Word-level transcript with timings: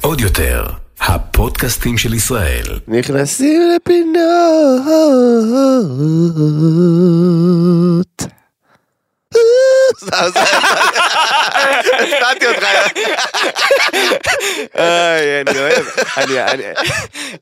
עוד 0.00 0.20
יותר, 0.20 0.66
הפודקאסטים 1.00 1.98
של 1.98 2.14
ישראל. 2.14 2.64
נכנסים 2.88 3.62
לפינות. 3.76 4.86
הפתעתי 11.92 12.46
אותך. 12.46 12.66
איי, 14.78 15.40
אני 15.46 15.58
אוהב. 15.58 15.84
אני- 16.16 16.42
אני- 16.42 16.62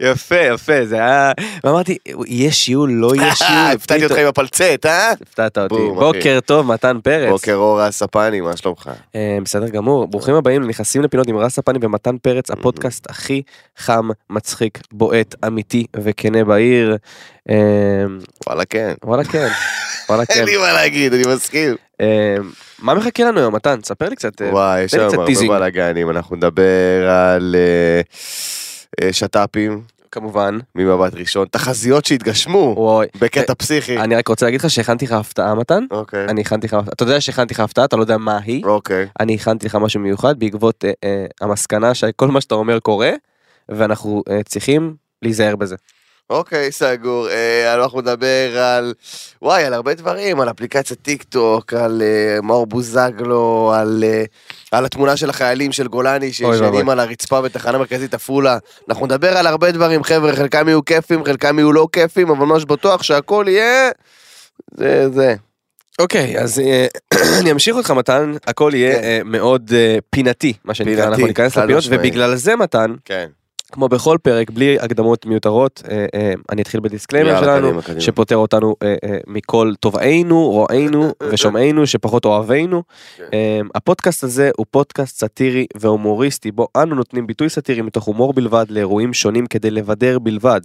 יפה, 0.00 0.36
יפה, 0.36 0.84
זה 0.86 0.96
היה... 0.96 1.32
ואמרתי, 1.64 1.98
יהיה 2.26 2.52
שיעול, 2.52 2.90
לא 2.92 3.14
יהיה 3.14 3.34
שיעול. 3.44 3.52
הפתעתי 3.74 4.04
אותך 4.04 4.16
עם 4.16 4.26
הפלצט, 4.26 4.86
אה? 4.86 5.12
הפתעת 5.12 5.58
אותי. 5.58 5.74
בוקר 5.94 6.38
טוב, 6.46 6.66
מתן 6.72 6.98
פרץ. 7.04 7.28
בוקר 7.30 7.54
אור 7.54 7.80
הספני, 7.80 8.40
מה 8.40 8.56
שלומך? 8.56 8.90
אה, 9.14 9.38
בסדר 9.44 9.68
גמור, 9.68 10.06
ברוכים 10.08 10.34
הבאים, 10.34 10.68
נכנסים 10.68 11.02
לפינות 11.02 11.28
עם 11.28 11.36
רס 11.36 11.58
הפני 11.58 11.78
ומתן 11.82 12.16
פרץ, 12.18 12.50
הפודקאסט 12.50 13.10
הכי 13.10 13.42
חם, 13.78 14.08
מצחיק, 14.30 14.78
בועט, 14.92 15.34
אמיתי 15.46 15.86
וכנה 15.96 16.44
בעיר. 16.44 16.96
אה, 17.50 17.54
וואלה 18.46 18.64
כן. 18.64 18.92
וואלה 19.04 19.24
כן, 19.24 19.48
וואלה 20.08 20.26
כן. 20.26 20.34
אין 20.34 20.44
לי 20.44 20.56
מה 20.56 20.72
להגיד, 20.72 21.14
אני 21.14 21.22
מסכים. 21.34 21.74
אה, 22.00 22.36
מה 22.78 22.94
מחכה 22.94 23.24
לנו 23.24 23.40
היום, 23.40 23.54
מתן? 23.54 23.78
ספר 23.84 24.08
לי 24.08 24.16
קצת. 24.16 24.42
אה, 24.42 24.50
וואי, 24.50 24.82
יש 24.82 24.94
קצת 24.94 25.12
הרבה. 25.12 25.48
בלאגנים, 25.48 26.10
אנחנו 26.10 26.36
נדבר 26.36 27.08
על 27.08 27.56
אה, 29.02 29.12
שת"פים 29.12 29.82
כמובן. 30.14 30.58
ממבט 30.74 31.14
ראשון, 31.14 31.46
תחזיות 31.50 32.04
שהתגשמו 32.04 32.74
וואי. 32.76 33.06
בקטע 33.20 33.54
פסיכי. 33.54 33.98
אני 33.98 34.16
רק 34.16 34.28
רוצה 34.28 34.46
להגיד 34.46 34.60
לך 34.60 34.70
שהכנתי 34.70 35.04
לך 35.04 35.12
הפתעה, 35.12 35.54
מתן. 35.54 35.84
אוקיי, 35.90 36.24
אני 36.24 36.40
הכנתי 36.40 36.66
לך, 36.66 36.76
אתה 36.92 37.02
יודע 37.02 37.20
שהכנתי 37.20 37.54
לך 37.54 37.60
הפתעה, 37.60 37.84
אתה 37.84 37.96
לא 37.96 38.02
יודע 38.02 38.18
מה 38.18 38.38
היא. 38.44 38.64
אוקיי. 38.64 39.06
אני 39.20 39.34
הכנתי 39.34 39.66
לך 39.66 39.74
משהו 39.74 40.00
מיוחד 40.00 40.38
בעקבות 40.38 40.84
אה, 40.84 40.92
אה, 41.04 41.26
המסקנה 41.40 41.94
שכל 41.94 42.28
מה 42.28 42.40
שאתה 42.40 42.54
אומר 42.54 42.78
קורה, 42.80 43.10
ואנחנו 43.68 44.22
אה, 44.30 44.42
צריכים 44.42 44.94
להיזהר 45.22 45.56
בזה. 45.56 45.76
אוקיי, 46.30 46.72
סגור. 46.72 47.28
אה, 47.28 47.74
אנחנו 47.74 48.00
נדבר 48.00 48.58
על, 48.58 48.94
וואי, 49.42 49.64
על 49.64 49.74
הרבה 49.74 49.94
דברים, 49.94 50.40
על 50.40 50.50
אפליקציית 50.50 51.02
טיק 51.02 51.22
טוק, 51.22 51.74
על 51.74 52.02
אה, 52.02 52.40
מאור 52.42 52.66
בוזגלו, 52.66 53.72
על, 53.76 54.04
אה, 54.06 54.24
על 54.70 54.84
התמונה 54.84 55.16
של 55.16 55.30
החיילים 55.30 55.72
של 55.72 55.88
גולני. 55.88 56.32
שישנים 56.32 56.88
על 56.88 57.00
הרצפה 57.00 57.40
בתחנה 57.40 57.78
מרכזית 57.78 58.14
עפולה. 58.14 58.58
אנחנו 58.88 59.06
נדבר 59.06 59.36
על 59.36 59.46
הרבה 59.46 59.70
דברים, 59.70 60.04
חבר'ה, 60.04 60.36
חלקם 60.36 60.68
יהיו 60.68 60.84
כיפים, 60.84 61.24
חלקם 61.24 61.58
יהיו 61.58 61.72
לא 61.72 61.88
כיפים, 61.92 62.30
אבל 62.30 62.46
ממש 62.46 62.64
בטוח 62.64 63.02
שהכל 63.02 63.44
יהיה... 63.48 63.90
זה 64.76 65.10
זה. 65.10 65.34
אוקיי, 65.98 66.38
אז 66.38 66.58
אה, 66.58 66.86
אני 67.40 67.52
אמשיך 67.52 67.76
אותך 67.76 67.90
מתן, 67.90 68.32
הכל 68.46 68.70
יהיה 68.74 68.94
כן. 68.94 69.04
אה, 69.04 69.20
מאוד 69.24 69.70
אה, 69.74 69.98
פינתי, 70.10 70.52
מה 70.64 70.74
שנקרא, 70.74 71.06
אנחנו 71.06 71.26
ניכנס 71.26 71.56
לפינות. 71.56 71.84
ובגלל 71.90 72.34
זה 72.34 72.56
מתן, 72.56 72.94
כן. 73.04 73.26
כמו 73.72 73.88
בכל 73.88 74.18
פרק, 74.22 74.50
בלי 74.50 74.78
הקדמות 74.78 75.26
מיותרות, 75.26 75.82
אה, 75.90 76.06
אה, 76.14 76.32
אני 76.52 76.62
אתחיל 76.62 76.80
ב 76.80 76.86
disclaimer 76.86 77.40
שלנו, 77.40 77.66
קדימה, 77.66 77.82
קדימה. 77.82 78.00
שפוטר 78.00 78.36
אותנו 78.36 78.76
אה, 78.82 78.94
אה, 79.04 79.16
מכל 79.26 79.72
תובעינו, 79.80 80.50
רואינו 80.50 81.12
ושומעינו, 81.30 81.86
שפחות 81.86 82.24
אוהבינו. 82.24 82.82
כן. 83.16 83.24
אה, 83.32 83.60
הפודקאסט 83.74 84.24
הזה 84.24 84.50
הוא 84.56 84.66
פודקאסט 84.70 85.20
סאטירי 85.20 85.66
והומוריסטי, 85.76 86.50
בו 86.50 86.68
אנו 86.76 86.94
נותנים 86.94 87.26
ביטוי 87.26 87.48
סאטירי 87.48 87.82
מתוך 87.82 88.04
הומור 88.04 88.32
בלבד 88.32 88.66
לאירועים 88.68 89.14
שונים 89.14 89.46
כדי 89.46 89.70
לבדר 89.70 90.18
בלבד. 90.18 90.60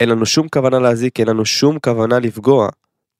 אין 0.00 0.08
לנו 0.08 0.26
שום 0.26 0.48
כוונה 0.48 0.78
להזיק, 0.78 1.20
אין 1.20 1.28
לנו 1.28 1.44
שום 1.44 1.78
כוונה 1.78 2.18
לפגוע. 2.18 2.68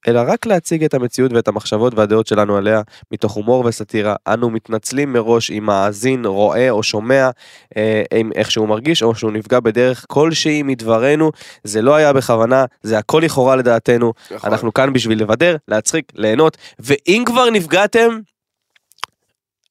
אלא 0.09 0.21
רק 0.27 0.47
להציג 0.47 0.85
את 0.85 0.95
המציאות 0.95 1.33
ואת 1.33 1.49
המחשבות 1.49 1.95
והדעות 1.95 2.27
שלנו 2.27 2.57
עליה 2.57 2.83
מתוך 3.13 3.33
הומור 3.33 3.65
וסאטירה. 3.65 4.15
אנו 4.27 4.51
מתנצלים 4.51 5.13
מראש 5.13 5.51
אם 5.51 5.65
מאזין, 5.65 6.27
רואה 6.27 6.71
או 6.71 6.83
שומע 6.83 7.31
אה, 7.77 8.03
איך 8.35 8.51
שהוא 8.51 8.69
מרגיש 8.69 9.03
או 9.03 9.15
שהוא 9.15 9.33
נפגע 9.33 9.61
בדרך 9.61 10.05
כלשהי 10.09 10.63
מדברנו. 10.63 11.33
זה 11.65 11.83
לא 11.83 11.95
היה 11.95 12.13
בכוונה, 12.13 12.65
זה 12.83 12.99
הכל 12.99 13.23
לכאורה 13.25 13.57
לדעתנו. 13.57 14.13
נכון. 14.31 14.51
אנחנו 14.51 14.75
כאן 14.75 14.93
בשביל 14.93 15.21
לבדר, 15.21 15.57
להצחיק, 15.69 16.13
ליהנות, 16.15 16.57
ואם 16.79 17.23
כבר 17.27 17.51
נפגעתם, 17.51 18.19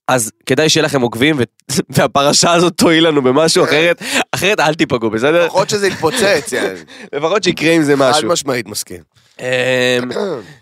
אז 0.08 0.32
כדאי 0.46 0.70
שיהיה 0.70 0.86
לכם 0.86 1.02
עוקבים 1.02 1.36
ו- 1.40 1.44
והפרשה 1.96 2.54
הזאת 2.54 2.74
תועיל 2.78 3.08
לנו 3.08 3.22
במשהו 3.22 3.64
אחרת, 3.64 4.02
אחרת 4.32 4.60
אל 4.60 4.74
תיפגעו, 4.74 5.10
בסדר? 5.10 5.46
לפחות 5.46 5.70
שזה 5.70 5.88
יתפוצץ, 5.88 6.52
יאללה. 6.52 6.80
לפחות 7.14 7.44
שיקרה 7.44 7.72
עם 7.72 7.84
זה 7.84 7.98
חד 7.98 8.10
משהו. 8.10 8.30
משמעית 8.30 8.68
מסכים. 8.68 9.18
אמ, 9.40 10.10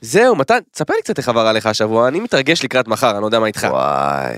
זהו, 0.02 0.36
מתן, 0.36 0.60
תספר 0.72 0.94
לי 0.94 1.02
קצת 1.02 1.18
איך 1.18 1.30
עבר 1.30 1.48
עליך 1.48 1.66
השבוע, 1.66 2.08
אני 2.08 2.20
מתרגש 2.20 2.64
לקראת 2.64 2.88
מחר, 2.88 3.12
אני 3.12 3.22
לא 3.22 3.26
יודע 3.26 3.40
מה 3.40 3.48
איתך. 3.48 3.68
וואי. 3.72 4.38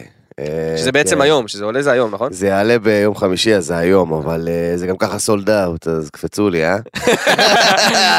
שזה 0.77 0.91
בעצם. 0.91 1.21
היום, 1.21 1.47
שזה 1.47 1.65
עולה 1.65 1.81
זה 1.81 1.91
היום, 1.91 2.13
נכון? 2.13 2.33
זה 2.33 2.47
יעלה 2.47 2.79
ביום 2.79 3.15
חמישי 3.15 3.55
אז 3.55 3.65
זה 3.65 3.77
היום 3.77 4.13
אבל 4.13 4.47
אה, 4.51 4.77
זה 4.77 4.87
גם 4.87 4.97
ככה 4.97 5.19
סולד 5.19 5.49
אאוט 5.49 5.87
אז 5.87 6.09
קפצו 6.09 6.49
לי 6.49 6.65
אה 6.65 6.77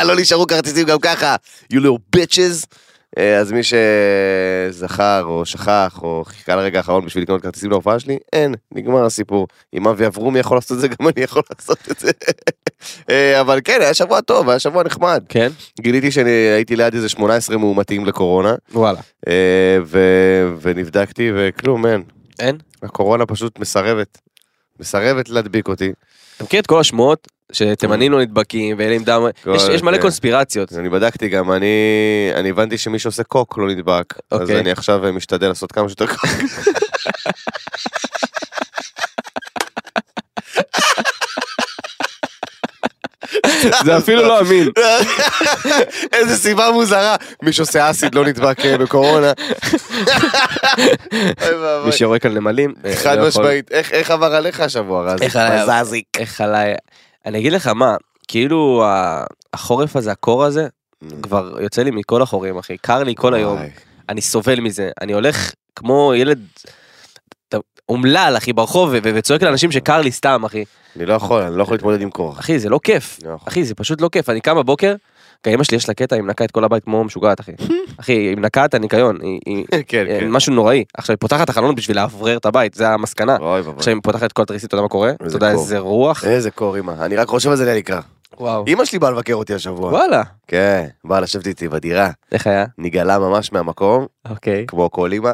לא 0.09 0.17
נשארו 0.17 0.47
כרטיסים 0.47 0.87
גם 0.87 0.99
ככה 0.99 1.37
you 1.73 1.77
little 1.77 2.17
bitches 2.17 2.67
אז 3.41 3.53
מי 3.53 3.61
שזכר 3.63 5.25
או 5.25 5.47
שכח 5.47 6.01
או 6.03 6.23
חיכה 6.27 6.57
לרגע 6.57 6.79
האחרון 6.79 7.07
בשביל 7.07 7.23
לקנות 7.23 7.43
כרטיסים 7.43 7.71
להופעה 7.71 7.99
שלי 7.99 8.19
אין 8.33 8.55
נגמר 8.73 9.05
הסיפור 9.05 9.49
אם 9.75 9.89
אבי 9.89 10.07
אברומי 10.07 10.39
יכול 10.39 10.57
לעשות 10.57 10.73
את 10.73 10.81
זה 10.81 10.89
גם 11.01 11.09
אני 11.09 11.25
יכול 11.25 11.43
לעשות 11.51 11.79
את 11.91 11.99
זה 11.99 12.11
אה, 13.11 13.41
אבל 13.41 13.61
כן 13.65 13.79
היה 13.81 13.95
שבוע 13.95 14.21
טוב 14.21 14.49
היה 14.49 14.59
שבוע 14.59 14.85
נחמד 14.85 15.25
כן. 15.29 15.49
גיליתי 15.81 16.11
שאני 16.11 16.31
הייתי 16.31 16.77
ליד 16.77 16.95
איזה 16.95 17.09
18 17.09 17.57
מאומתים 17.59 18.07
לקורונה 18.07 18.55
וואלה. 18.73 19.01
אה, 19.29 19.79
ו- 19.85 20.55
ונבדקתי 20.61 21.31
וכלום 21.35 21.87
אין 21.87 22.03
אין? 22.41 22.57
הקורונה 22.83 23.27
פשוט 23.27 23.59
מסרבת. 23.59 24.19
מסרבת 24.81 25.29
להדביק 25.29 25.69
אותי. 25.69 25.93
אתה 26.39 26.45
מכיר 26.45 26.61
את 26.61 26.67
כל 26.67 26.81
השמועות 26.81 27.29
שתימנים 27.53 28.13
לא 28.13 28.21
נדבקים 28.21 28.77
ואלה 28.79 28.95
עם 28.95 29.05
דם, 29.05 29.23
יש- 29.55 29.63
יש 29.73 29.83
מלא 29.83 29.97
כן. 29.97 30.03
קונספירציות. 30.03 30.73
אני 30.73 30.89
בדקתי 30.89 31.29
גם, 31.29 31.53
אני, 31.53 31.67
אני 32.35 32.51
הבנתי 32.51 32.79
שמי 32.79 32.99
שעושה 32.99 33.23
קוק 33.25 33.59
לא 33.59 33.69
נדבק. 33.69 34.15
אז 34.31 34.41
אוקיי. 34.41 34.61
אני 34.61 34.71
עכשיו 34.71 35.01
משתדל 35.13 35.49
לעשות 35.49 35.73
כמה 35.73 35.89
שיותר 35.89 36.07
קוק. 36.07 36.21
זה 43.85 43.99
אפילו 43.99 44.23
לא 44.23 44.41
אמין. 44.41 44.69
איזה 46.13 46.37
סיבה 46.37 46.71
מוזרה. 46.71 47.17
מי 47.43 47.53
שעושה 47.53 47.91
אסיד 47.91 48.15
לא 48.15 48.25
נדבק 48.25 48.65
אה, 48.65 48.79
בקורונה. 48.79 49.33
מי 51.85 51.93
שיורק 51.93 52.27
על 52.27 52.33
נמלים. 52.33 52.75
אה, 52.85 52.97
חד 52.97 53.17
לא 53.19 53.27
יכול. 53.27 53.43
משמעית. 53.43 53.73
איך 53.73 53.93
איך 53.93 54.11
עבר 54.11 54.35
עליך 54.35 54.61
השבוע 54.61 55.03
רז? 55.13 55.23
איך 55.23 55.37
עליי? 55.37 55.81
מזזיק. 55.81 56.07
איך 56.19 56.41
עליי, 56.41 56.75
אני 57.27 57.39
אגיד 57.39 57.53
לך 57.53 57.67
מה, 57.67 57.97
כאילו 58.29 58.85
החורף 59.55 59.97
הזה, 59.97 60.13
הקור 60.13 60.45
הזה, 60.45 60.67
כבר 61.23 61.57
יוצא 61.63 61.83
לי 61.83 61.91
מכל 61.91 62.23
החורים 62.23 62.59
אחי, 62.59 62.77
קר 62.79 63.03
לי 63.03 63.15
כל 63.17 63.35
היום. 63.35 63.59
אני 64.09 64.21
סובל 64.21 64.61
מזה, 64.61 64.91
אני 65.01 65.13
הולך 65.13 65.53
כמו 65.77 66.13
ילד 66.17 66.39
אומלל 67.89 68.35
אחי 68.37 68.53
ברחוב 68.53 68.89
ו- 68.93 68.99
וצועק 69.03 69.43
לאנשים 69.43 69.73
שקר 69.73 70.01
לי 70.01 70.13
סתם 70.13 70.45
אחי, 70.45 70.65
אני 70.97 71.07
לא 71.07 71.15
יכול, 71.15 71.43
אני 71.43 71.57
לא 71.59 71.63
יכול 71.63 71.75
להתמודד 71.75 72.01
עם 72.01 72.11
קור. 72.11 72.33
אחי 72.39 72.59
זה 72.59 72.69
לא 72.69 72.81
כיף, 72.85 73.19
לא 73.25 73.35
יכול. 73.35 73.49
אחי 73.49 73.65
זה 73.65 73.75
פשוט 73.75 74.01
לא 74.01 74.09
כיף, 74.13 74.31
אני 74.31 74.41
קם 74.41 74.57
בבוקר, 74.57 74.95
גם 75.47 75.53
אמא 75.53 75.65
שלי 75.65 75.77
יש 75.77 75.89
לה 75.89 75.95
קטע, 75.95 76.17
היא 76.17 76.23
מנקה 76.23 76.45
את 76.45 76.51
כל 76.51 76.65
הבית 76.65 76.85
כמו 76.85 77.05
משוגעת 77.05 77.41
אחי, 77.41 77.53
אחי 78.01 78.13
היא 78.13 78.37
מנקה 78.37 78.65
את 78.65 78.75
הניקיון, 78.75 79.19
היא- 79.23 79.41
היא- 79.47 79.65
כן, 79.89 80.05
אה, 80.09 80.21
כן. 80.21 80.31
משהו 80.31 80.53
נוראי, 80.55 80.85
עכשיו 80.99 81.15
היא 81.15 81.21
פותחת 81.21 81.45
את 81.45 81.49
החלונות 81.49 81.77
בשביל 81.77 81.97
לאוורר 81.97 82.37
את 82.37 82.47
הבית, 82.47 82.75
זה 82.75 82.89
המסקנה, 82.89 83.37
אוי 83.41 83.61
ואבוי. 83.61 83.75
עכשיו 83.77 83.95
היא 83.95 84.03
פותחת 84.03 84.23
את 84.25 84.33
כל 84.33 84.43
התריסים, 84.43 84.67
אתה 84.67 84.75
יודע 84.75 84.83
מה 84.83 84.89
קורה? 84.89 85.11
אתה 85.11 85.37
יודע. 85.37 85.51
איזה 85.51 85.79
רוח, 85.79 86.25
איזה 86.25 86.51
קור 86.51 86.79
אמא. 86.79 86.93
אני 87.01 87.17
רק 87.17 87.29
חושב 87.29 87.51
על 87.51 87.57
זה 87.57 87.75
לנקרא. 87.75 88.01
וואו, 88.37 88.65
אמא 88.69 88.85
שלי 88.85 88.99
באה 88.99 89.11
לבקר 89.11 89.35
אותי 89.35 89.55
השבוע. 89.55 89.91
וואלה, 89.91 90.23
כן, 90.47 90.87
באה 91.05 91.21
לשבת 91.21 91.47
איתי 91.47 91.69
בדירה. 91.69 92.11
איך 92.33 92.47
היה? 92.47 92.65
נגאלה 92.79 93.19
ממש 93.19 93.53
מהמקום, 93.53 94.07
אוקיי. 94.29 94.67
כמו 94.67 94.91
כל 94.91 95.13
אמא. 95.13 95.29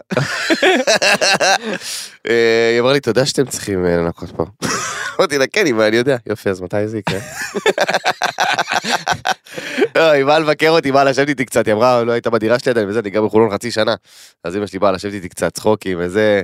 אה, 2.28 2.70
היא 2.72 2.80
אמרה 2.80 2.92
לי, 2.92 3.00
תודה 3.00 3.26
שאתם 3.26 3.46
צריכים 3.46 3.86
אה, 3.86 3.96
לנקות 3.96 4.30
פה. 4.30 4.44
אמרתי 5.18 5.38
לה, 5.38 5.46
כן, 5.46 5.66
אמא, 5.66 5.88
אני 5.88 5.96
יודע. 5.96 6.16
יופי, 6.26 6.50
אז 6.50 6.60
מתי 6.60 6.88
זה 6.88 6.98
יקרה? 6.98 7.18
לא, 9.96 10.10
היא 10.10 10.24
באה 10.24 10.38
לבקר 10.38 10.70
אותי, 10.70 10.92
באה 10.92 11.04
לשבת 11.04 11.28
איתי 11.28 11.44
קצת, 11.44 11.66
היא 11.66 11.74
אמרה, 11.74 12.04
לא 12.04 12.12
היית 12.12 12.26
בדירה 12.26 12.58
שלי 12.58 12.70
עדיין 12.70 12.88
וזה, 12.88 13.00
אני 13.00 13.10
גר 13.10 13.24
בחולון 13.24 13.50
חצי 13.50 13.70
שנה. 13.70 13.94
אז 14.44 14.56
אמא 14.56 14.66
שלי 14.66 14.78
באה 14.78 14.92
לשבת 14.92 15.12
איתי 15.12 15.28
קצת 15.28 15.54
צחוקים 15.54 15.98
וזה, 16.00 16.42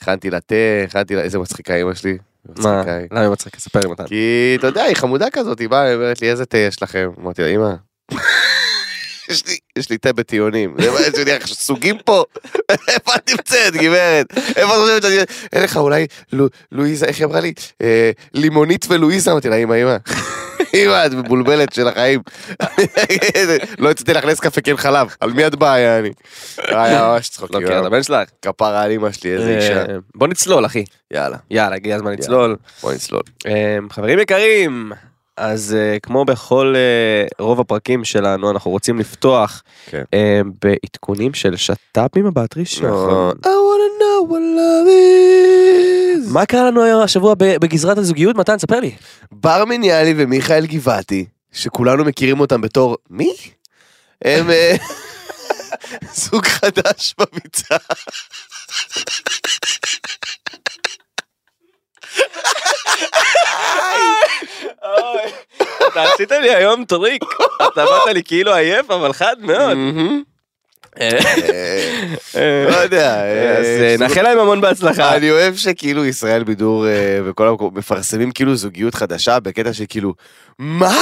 הכנתי 0.00 0.30
לה 0.30 0.40
תה, 0.40 0.54
הכנתי 0.84 1.14
לה, 1.14 1.22
איזה 1.22 1.38
מצחיקה 1.38 1.74
אמא 1.74 1.94
שלי. 1.94 2.18
מה? 2.58 2.82
היא. 2.86 3.06
למה 3.10 3.20
היא 3.20 3.30
מצחיקה? 3.30 3.60
ספר 3.60 3.80
לי 3.80 3.90
מתן. 3.90 4.06
כי 4.06 4.54
אתה 4.58 4.66
יודע, 4.66 4.82
היא 4.82 4.96
חמודה 4.96 5.30
כזאת, 5.30 5.58
היא 5.58 5.68
באה, 5.68 5.82
היא 5.82 5.94
אומרת 5.94 6.22
לי, 6.22 6.30
איזה 6.30 6.46
תה 6.46 6.58
יש 6.58 6.82
לכם? 6.82 7.10
אמרתי 7.20 7.42
לה, 7.42 7.48
אמא. 7.48 7.74
יש 9.28 9.46
לי, 9.46 9.56
יש 9.76 9.90
לי 9.90 9.98
תה 9.98 10.12
בטיעונים. 10.12 10.74
זה 10.80 10.90
מה, 10.90 11.24
לי 11.24 11.32
עכשיו 11.32 11.54
סוגים 11.56 11.98
פה? 12.04 12.24
איפה 12.88 13.14
את 13.14 13.30
נמצאת, 13.30 13.72
גברת? 13.74 14.26
איפה 14.56 14.74
את 14.74 14.80
חושבת 14.80 15.02
שאני... 15.02 15.16
אין 15.52 15.62
לך 15.62 15.76
אולי 15.76 16.06
לו- 16.32 16.48
לואיזה, 16.72 17.06
איך 17.06 17.18
היא 17.18 17.26
אמרה 17.26 17.40
לי? 17.40 17.52
אה, 17.82 18.10
לימונית 18.34 18.86
ולואיזה, 18.88 19.30
אמרתי 19.32 19.48
לה, 19.48 19.56
אמא, 19.56 19.74
אמא. 19.82 19.96
אמא, 20.74 21.06
את 21.06 21.12
מבולבלת 21.12 21.72
של 21.72 21.88
החיים. 21.88 22.20
לא 23.78 23.88
יצאתי 23.90 24.12
להכניס 24.12 24.40
קפה 24.40 24.60
כן 24.60 24.76
חלב, 24.76 25.14
על 25.20 25.32
מי 25.32 25.46
את 25.46 25.54
באה, 25.54 25.78
יעני? 25.78 26.10
היה 26.58 27.02
ממש 27.08 27.28
צחוק. 27.28 27.50
לא 27.54 27.60
מכיר 27.60 27.80
את 27.80 27.84
הבן 27.84 28.02
שלך? 28.02 28.28
כפרה 28.42 28.82
על 28.82 28.92
אמא 28.92 29.12
שלי, 29.12 29.32
איזה 29.32 29.56
אישה. 29.56 29.78
אה, 29.80 29.96
בוא 30.14 30.28
נצלול 30.28 30.66
אחי. 30.66 30.84
יאללה, 31.10 31.36
יאללה 31.50 31.76
הגיע 31.76 31.96
הזמן 31.96 32.12
לצלול. 32.12 32.56
בוא 32.82 32.92
נצלול. 32.92 33.22
אה, 33.46 33.78
חברים 33.90 34.18
יקרים. 34.18 34.92
אז 35.38 35.76
אה, 35.78 35.98
כמו 36.02 36.24
בכל 36.24 36.74
אה, 36.76 37.44
רוב 37.44 37.60
הפרקים 37.60 38.04
שלנו 38.04 38.50
אנחנו 38.50 38.70
רוצים 38.70 38.98
לפתוח 38.98 39.62
כן. 39.86 40.02
אה, 40.14 40.40
בעדכונים 40.62 41.34
של 41.34 41.56
שת"פ 41.56 42.16
ממבט 42.16 42.56
ראשון. 42.56 42.90
נכון. 42.90 43.36
I 43.42 43.46
wanna 43.46 44.00
know 44.00 44.30
what 44.30 44.58
love 44.58 44.88
is. 44.88 46.32
מה 46.32 46.46
קרה 46.46 46.64
לנו 46.64 46.82
היום 46.82 47.02
השבוע 47.02 47.34
בגזרת 47.38 47.98
הזוגיות 47.98 48.36
מתן 48.36 48.58
ספר 48.58 48.80
לי. 48.80 48.94
בר 49.32 49.64
מניאלי 49.64 50.14
ומיכאל 50.16 50.66
גבעתי, 50.66 51.26
שכולנו 51.52 52.04
מכירים 52.04 52.40
אותם 52.40 52.60
בתור 52.60 52.96
מי? 53.10 53.34
הם 54.24 54.50
זוג 56.14 56.46
חדש 56.46 57.14
בביצה. 57.18 57.76
אתה 65.92 66.02
עשית 66.02 66.30
לי 66.30 66.54
היום 66.54 66.84
טריק. 66.84 67.24
אתה 67.56 67.84
באת 67.84 68.14
לי 68.14 68.22
כאילו 68.22 68.54
עייף 68.54 68.90
אבל 68.90 69.12
חד 69.12 69.36
מאוד. 69.40 69.76
אה, 71.00 71.18
אה, 72.36 72.66
לא 72.70 72.76
יודע. 72.76 73.14
אז 73.58 73.66
אה, 73.66 73.90
אה, 73.90 73.96
נאחל 73.98 74.22
להם 74.22 74.38
המון 74.38 74.60
בהצלחה. 74.60 75.16
אני 75.16 75.30
אוהב 75.30 75.56
שכאילו 75.56 76.04
ישראל 76.04 76.44
בידור 76.44 76.86
וכל 77.26 77.48
המקום 77.48 77.74
מפרסמים 77.74 78.30
כאילו 78.30 78.56
זוגיות 78.56 78.94
חדשה 78.94 79.40
בקטע 79.40 79.72
שכאילו 79.72 80.14
מה? 80.58 80.98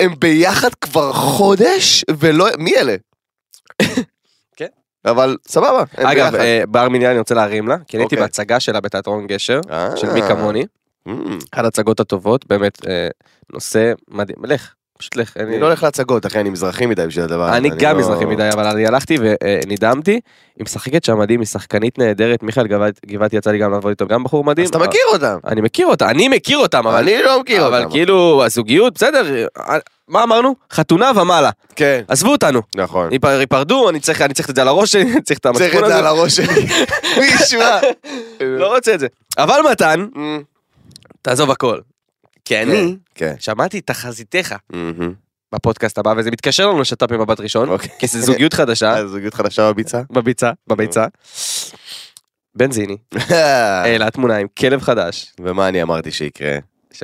הם 0.00 0.14
ביחד 0.18 0.74
כבר 0.74 1.12
חודש 1.12 2.04
ולא 2.18 2.46
מי 2.58 2.76
אלה? 2.76 2.96
כן. 4.56 4.66
אבל 5.04 5.36
סבבה. 5.48 5.84
אגב, 5.96 6.32
בר 6.68 6.88
מניין 6.88 7.10
אני 7.10 7.18
רוצה 7.18 7.34
להרים 7.34 7.68
לה, 7.68 7.76
כי 7.88 7.96
אני 7.96 8.02
הייתי 8.04 8.14
אוקיי. 8.14 8.26
בהצגה 8.26 8.60
שלה 8.60 8.80
בתיאטרון 8.80 9.26
גשר. 9.26 9.60
של 9.96 10.12
מי 10.12 10.22
כמוני, 10.22 10.64
אחת 11.54 11.64
ההצגות 11.64 12.00
הטובות, 12.00 12.46
באמת 12.46 12.86
אה, 12.88 13.08
נושא 13.52 13.92
מדהים, 14.10 14.36
לך, 14.44 14.68
פשוט 14.98 15.16
לך. 15.16 15.36
אני 15.36 15.60
לא 15.60 15.66
הולך 15.66 15.82
להצגות 15.82 16.26
אחי 16.26 16.40
אני 16.40 16.50
מזרחי 16.50 16.86
מדי 16.86 17.06
בשביל 17.06 17.24
הדבר 17.24 17.44
הזה. 17.48 17.56
אני 17.56 17.70
גם 17.78 17.94
לא- 17.94 18.00
מזרחי 18.00 18.24
מדי, 18.24 18.48
אבל 18.52 18.66
אני 18.66 18.86
הלכתי 18.86 19.18
ונדהמתי, 19.20 20.10
היא 20.56 20.64
משחקת 20.64 21.04
שם 21.04 21.18
מדהים, 21.18 21.40
היא 21.40 21.46
שחקנית 21.46 21.98
נהדרת, 21.98 22.42
מיכאל 22.42 22.66
גבעת- 22.66 23.00
גבעתי 23.06 23.36
יצא 23.36 23.50
לי 23.50 23.58
גם 23.58 23.72
לעבוד 23.72 23.90
איתו, 23.90 24.06
גם 24.06 24.24
בחור 24.24 24.44
מדהים. 24.44 24.64
אז 24.64 24.68
אתה 24.68 24.78
מכיר 24.78 25.00
אותם. 25.12 25.38
אני 25.46 25.60
מכיר 25.60 25.86
אותה, 25.86 26.10
אני 26.10 26.28
מכיר 26.28 26.58
אותם, 26.58 26.86
אבל 26.86 26.96
אני 26.96 27.22
לא 27.22 27.40
מכיר 27.40 27.66
אבל 27.66 27.78
אותם. 27.82 27.90
כאילו 27.90 28.42
הזוגיות, 28.44 28.94
בסדר, 28.94 29.44
אה, 29.58 29.78
מה 30.08 30.22
אמרנו? 30.22 30.54
חתונה 30.72 31.10
ומעלה, 31.16 31.50
כן. 31.76 32.02
עזבו 32.08 32.32
אותנו, 32.32 32.62
נכון. 32.76 33.08
ייפ- 33.12 33.26
ייפרדו, 33.40 33.88
אני 33.88 34.00
צריך 34.00 34.22
צריך 34.32 34.50
את 34.50 34.54
זה 34.56 34.62
על 34.62 34.68
הראש 34.68 34.92
שלי, 34.92 35.02
אני 35.12 35.22
צריך 35.22 35.38
את 35.38 35.46
צריך 35.46 35.62
המצפון 35.74 35.84
את 35.84 35.88
זה 35.88 35.98
על 35.98 36.06
הזה, 36.06 36.08
הראש 36.08 36.36
שלי. 36.36 36.66
מי 37.20 37.26
ישמע. 37.26 37.78
לא 38.40 38.74
רוצה 38.74 38.94
את 38.94 39.00
זה. 39.00 39.06
אבל 39.38 39.60
מתן, 39.70 40.06
אמ, 40.16 40.42
תעזוב 41.22 41.50
הכל. 41.50 41.80
כי 42.44 42.62
אני 42.62 42.96
כן. 43.14 43.34
שמעתי 43.38 43.78
את 43.78 43.86
תחזיתך 43.86 44.54
בפודקאסט 45.54 45.98
הבא, 45.98 46.14
וזה 46.16 46.30
מתקשר 46.30 46.66
לנו 46.66 46.80
לשת"פ 46.80 47.12
ממבט 47.12 47.40
ראשון, 47.40 47.68
אוקיי. 47.68 47.90
כי 47.98 48.06
זה 48.06 48.20
זוגיות 48.20 48.54
חדשה, 48.54 48.96
אז 48.96 49.10
זוגיות 49.10 49.34
חדשה 49.34 49.72
בביצה. 49.72 50.02
בביצה, 50.10 50.50
בביצה. 50.66 51.06
בנזיני, 52.54 52.96
העלה 53.84 54.10
תמונה 54.10 54.36
עם 54.36 54.46
כלב 54.58 54.80
חדש. 54.80 55.32
ומה 55.40 55.68
אני 55.68 55.82
אמרתי 55.82 56.10
שיקרה? 56.10 56.56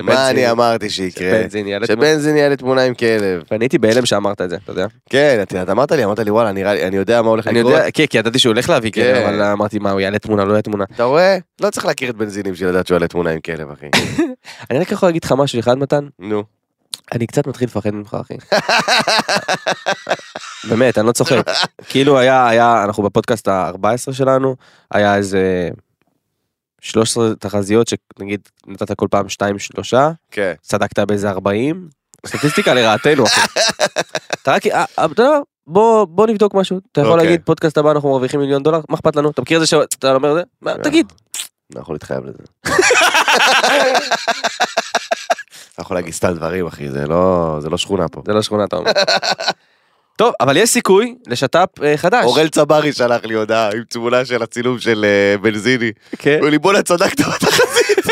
מה 0.02 0.30
אני 0.30 0.50
אמרתי 0.50 0.90
שיקרה? 0.90 1.42
שבנזין 1.86 2.36
יעלה 2.36 2.56
תמונה 2.56 2.82
עם 2.82 2.94
כלב. 2.94 3.42
ואני 3.50 3.64
הייתי 3.64 3.78
בהלם 3.78 4.06
שאמרת 4.06 4.40
את 4.40 4.50
זה, 4.50 4.56
אתה 4.56 4.72
יודע? 4.72 4.86
כן, 5.10 5.44
אתה 5.62 5.72
אמרת 5.72 5.92
לי, 5.92 6.04
אמרת 6.04 6.18
לי 6.18 6.30
וואלה, 6.30 6.50
אני 6.50 6.96
יודע 6.96 7.22
מה 7.22 7.28
הולך 7.28 7.46
לקרות. 7.46 7.72
כן, 7.94 8.06
כי 8.06 8.18
ידעתי 8.18 8.38
שהוא 8.38 8.52
הולך 8.52 8.68
להביא 8.68 8.92
כלב, 8.92 9.14
כן. 9.14 9.24
אבל 9.24 9.42
אמרתי 9.42 9.78
מה, 9.78 9.90
הוא 9.90 10.00
יעלה 10.00 10.18
תמונה, 10.18 10.44
לא 10.44 10.50
יעלה 10.50 10.62
תמונה. 10.62 10.84
אתה 10.94 11.04
רואה? 11.04 11.38
לא 11.60 11.70
צריך 11.70 11.86
להכיר 11.86 12.10
את 12.10 12.16
בנזינים 12.16 12.52
בשביל 12.52 12.68
לדעת 12.68 12.86
שהוא 12.86 12.94
יעלה 12.94 13.08
תמונה 13.08 13.30
עם 13.30 13.40
כלב, 13.40 13.70
אחי. 13.70 13.86
אני 14.70 14.78
רק 14.78 14.92
יכול 14.92 15.08
להגיד 15.08 15.24
לך 15.24 15.32
משהו 15.32 15.60
אחד 15.60 15.78
מתן, 15.78 16.04
נו. 16.18 16.44
אני 17.12 17.26
קצת 17.26 17.46
מתחיל 17.46 17.68
לפחד 17.68 17.90
ממך 17.90 18.16
אחי. 18.20 18.34
באמת, 20.68 20.98
אני 20.98 21.06
לא 21.06 21.12
צוחק. 21.12 21.36
כאילו 21.88 22.18
היה, 22.18 22.48
היה, 22.48 22.84
אנחנו 22.84 23.02
בפודקאסט 23.02 23.48
ה-14 23.48 24.12
שלנו, 24.12 24.56
היה 24.90 25.16
איזה 25.16 25.68
13 26.80 27.34
תחזיות 27.34 27.88
שנגיד 27.88 28.40
נתת 28.66 28.92
כל 28.92 29.06
פעם 29.10 29.26
2-3, 29.26 29.94
כן. 30.30 30.52
צדקת 30.62 30.98
באיזה 30.98 31.30
40, 31.30 31.88
סטטיסטיקה 32.26 32.74
לרעתנו. 32.74 33.24
אתה 34.42 34.52
רק, 34.52 34.66
אה, 34.66 34.84
אה, 34.98 35.04
אתה 35.04 35.22
יודע 35.22 35.30
מה? 35.30 35.38
בוא, 35.66 36.04
בוא 36.04 36.26
נבדוק 36.26 36.54
משהו, 36.54 36.80
אתה 36.92 37.00
יכול 37.00 37.12
אוקיי. 37.12 37.26
להגיד 37.26 37.40
פודקאסט 37.44 37.78
הבא 37.78 37.90
אנחנו 37.90 38.08
מרוויחים 38.08 38.40
מיליון 38.40 38.62
דולר, 38.62 38.80
מה 38.88 38.94
אכפת 38.94 39.16
לנו? 39.16 39.30
אתה 39.30 39.42
מכיר 39.42 39.56
את 39.56 39.62
זה 39.62 39.66
שאתה 39.66 40.14
אומר 40.14 40.30
את 40.30 40.34
זה? 40.36 40.42
מה, 40.62 40.74
תגיד. 40.82 41.12
לא 41.74 41.80
יכול 41.80 41.94
להתחייב 41.94 42.24
לזה. 42.24 42.38
אתה 45.72 45.82
יכול 45.82 45.96
להגיד 45.96 46.14
סתם 46.14 46.32
דברים, 46.32 46.66
אחי, 46.66 46.88
זה 46.88 47.06
לא 47.06 47.56
זה 47.60 47.68
לא 47.68 47.78
שכונה 47.78 48.08
פה. 48.08 48.22
זה 48.26 48.32
לא 48.32 48.42
שכונה 48.42 48.64
אתה 48.64 48.76
אומר. 48.76 48.92
טוב, 50.16 50.32
אבל 50.40 50.56
יש 50.56 50.70
סיכוי 50.70 51.14
לשת"פ 51.26 51.82
אה, 51.82 51.96
חדש. 51.96 52.24
אורל 52.24 52.48
צברי 52.48 52.92
שלח 52.92 53.24
לי 53.24 53.34
הודעה 53.34 53.70
עם 53.72 53.82
תמונה 53.88 54.24
של 54.24 54.42
הצילום 54.42 54.78
של 54.78 55.04
אה, 55.04 55.38
בנזיני. 55.38 55.92
כן. 56.18 56.30
הוא 56.30 56.38
אומר 56.38 56.50
לי 56.50 56.58
בואנה 56.58 56.82
צדקת 56.82 57.20
בתחזית. 57.20 58.06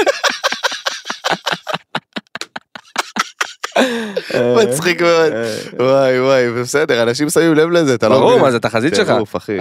מצחיק 4.56 5.02
מאוד. 5.02 5.32
אה, 5.32 5.56
וואי 5.78 6.20
וואי, 6.20 6.50
בסדר, 6.62 7.02
אנשים 7.02 7.30
שמים 7.30 7.54
לב 7.54 7.70
לזה, 7.70 7.94
אתה 7.94 8.08
לא 8.08 8.14
ברור, 8.18 8.30
מבין. 8.30 8.42
מה 8.42 8.50
זה 8.50 8.56
התחזית 8.56 8.94
שלך? 8.94 9.06
טירוף, 9.06 9.36
אחי. 9.36 9.58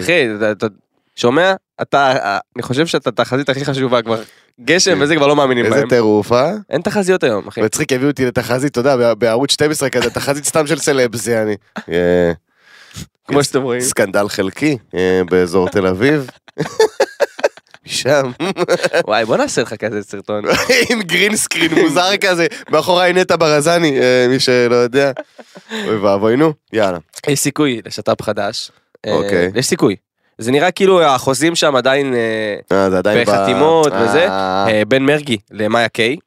אתה- 0.51 0.67
שומע? 1.15 1.53
אתה, 1.81 2.11
אה, 2.11 2.37
אני 2.55 2.63
חושב 2.63 2.85
שאתה 2.87 3.09
התחזית 3.09 3.49
הכי 3.49 3.65
חשובה 3.65 4.01
כבר. 4.01 4.21
גשם 4.61 4.97
וזה 5.01 5.15
כבר 5.15 5.27
לא 5.27 5.35
מאמינים 5.35 5.65
איזה 5.65 5.75
בהם. 5.75 5.89
טירוף, 5.89 6.31
אה? 6.31 6.51
אין 6.69 6.81
תחזיות 6.81 7.23
היום, 7.23 7.47
אחי. 7.47 7.61
מצחיק, 7.61 7.93
הביאו 7.93 8.09
אותי 8.09 8.25
לתחזית, 8.25 8.71
אתה 8.71 8.79
יודע, 8.79 9.13
בערוץ 9.13 9.51
12 9.51 9.89
כזה, 9.89 10.09
תחזית 10.09 10.45
סתם 10.45 10.67
של 10.67 10.79
סלבס, 10.79 11.23
זה 11.23 11.41
אני. 11.41 11.55
אה, 11.89 12.31
כמו 13.27 13.43
שאתם 13.43 13.61
רואים. 13.61 13.81
סקנדל 13.81 14.29
חלקי 14.29 14.77
אה, 14.95 15.21
באזור 15.29 15.69
תל 15.69 15.87
אביב. 15.87 16.29
שם, 17.85 18.31
וואי, 19.07 19.25
בוא 19.25 19.37
נעשה 19.37 19.61
לך 19.61 19.73
כזה 19.73 20.03
סרטון. 20.03 20.43
עם 20.89 21.01
green 21.01 21.35
screen 21.35 21.73
מוזר 21.73 22.17
כזה, 22.17 22.47
מאחוריי 22.69 23.13
נטע 23.13 23.35
ברזני, 23.35 23.99
אה, 23.99 24.25
מי 24.29 24.39
שלא 24.39 24.75
יודע. 24.75 25.11
אוי 25.71 25.97
ואבוי, 25.97 26.35
נו, 26.35 26.53
יאללה. 26.73 26.97
יש 27.27 27.39
סיכוי 27.39 27.81
לשת"פ 27.85 28.21
חדש. 28.21 28.71
אוקיי. 29.07 29.51
יש 29.55 29.65
סיכוי. 29.65 29.95
זה 30.37 30.51
נראה 30.51 30.71
כאילו 30.71 31.03
החוזים 31.03 31.55
שם 31.55 31.75
עדיין 31.75 32.13
אה, 32.13 32.55
אה, 32.71 32.89
זה 32.89 32.97
עדיין 32.97 33.25
ב- 33.25 33.29
בחתימות 33.29 33.91
וזה. 33.93 34.27
אה, 34.29 34.67
אה, 34.67 34.85
בין 34.87 35.05
מרגי 35.05 35.37
למאיה 35.51 35.89
קיי. 35.89 36.17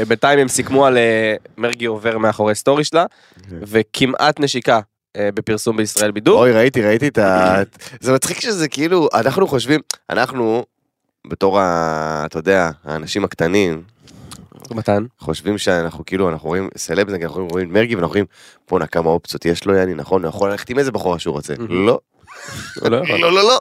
אה, 0.00 0.04
בינתיים 0.04 0.38
הם 0.38 0.48
סיכמו 0.48 0.86
על 0.86 0.96
אה, 0.98 1.34
מרגי 1.58 1.84
עובר 1.84 2.18
מאחורי 2.18 2.54
סטורי 2.54 2.84
שלה, 2.84 3.04
וכמעט 3.48 4.40
נשיקה 4.40 4.80
אה, 5.16 5.28
בפרסום 5.34 5.76
בישראל 5.76 6.10
בידור. 6.10 6.40
אוי, 6.40 6.52
ראיתי, 6.52 6.82
ראיתי 6.82 7.08
את 7.08 7.18
ה... 7.18 7.62
זה 8.00 8.12
מצחיק 8.12 8.40
שזה 8.40 8.68
כאילו, 8.68 9.08
אנחנו 9.14 9.46
חושבים, 9.46 9.80
אנחנו, 10.10 10.64
בתור 11.26 11.60
ה... 11.60 12.22
אתה 12.26 12.38
יודע, 12.38 12.70
האנשים 12.84 13.24
הקטנים, 13.24 13.82
מתן. 14.70 15.04
חושבים 15.18 15.58
שאנחנו 15.58 16.04
כאילו, 16.04 16.28
אנחנו 16.28 16.48
רואים 16.48 16.68
סלבס, 16.76 17.12
אנחנו 17.22 17.48
רואים 17.50 17.72
מרגי 17.72 17.94
ואנחנו 17.94 18.10
רואים, 18.12 18.24
בואנה 18.68 18.86
כמה 18.86 19.10
אופציות 19.10 19.44
יש 19.44 19.64
לו, 19.64 19.74
יעני, 19.74 19.94
נכון, 19.94 20.22
הוא 20.22 20.28
יכול 20.28 20.50
ללכת 20.50 20.70
עם 20.70 20.78
איזה 20.78 20.92
בחורה 20.92 21.18
שהוא 21.18 21.32
רוצה. 21.32 21.54
לא, 21.68 21.98
לא 22.82 22.96
יכול. 22.96 23.20
לא, 23.20 23.32
לא, 23.32 23.42
לא. 23.42 23.58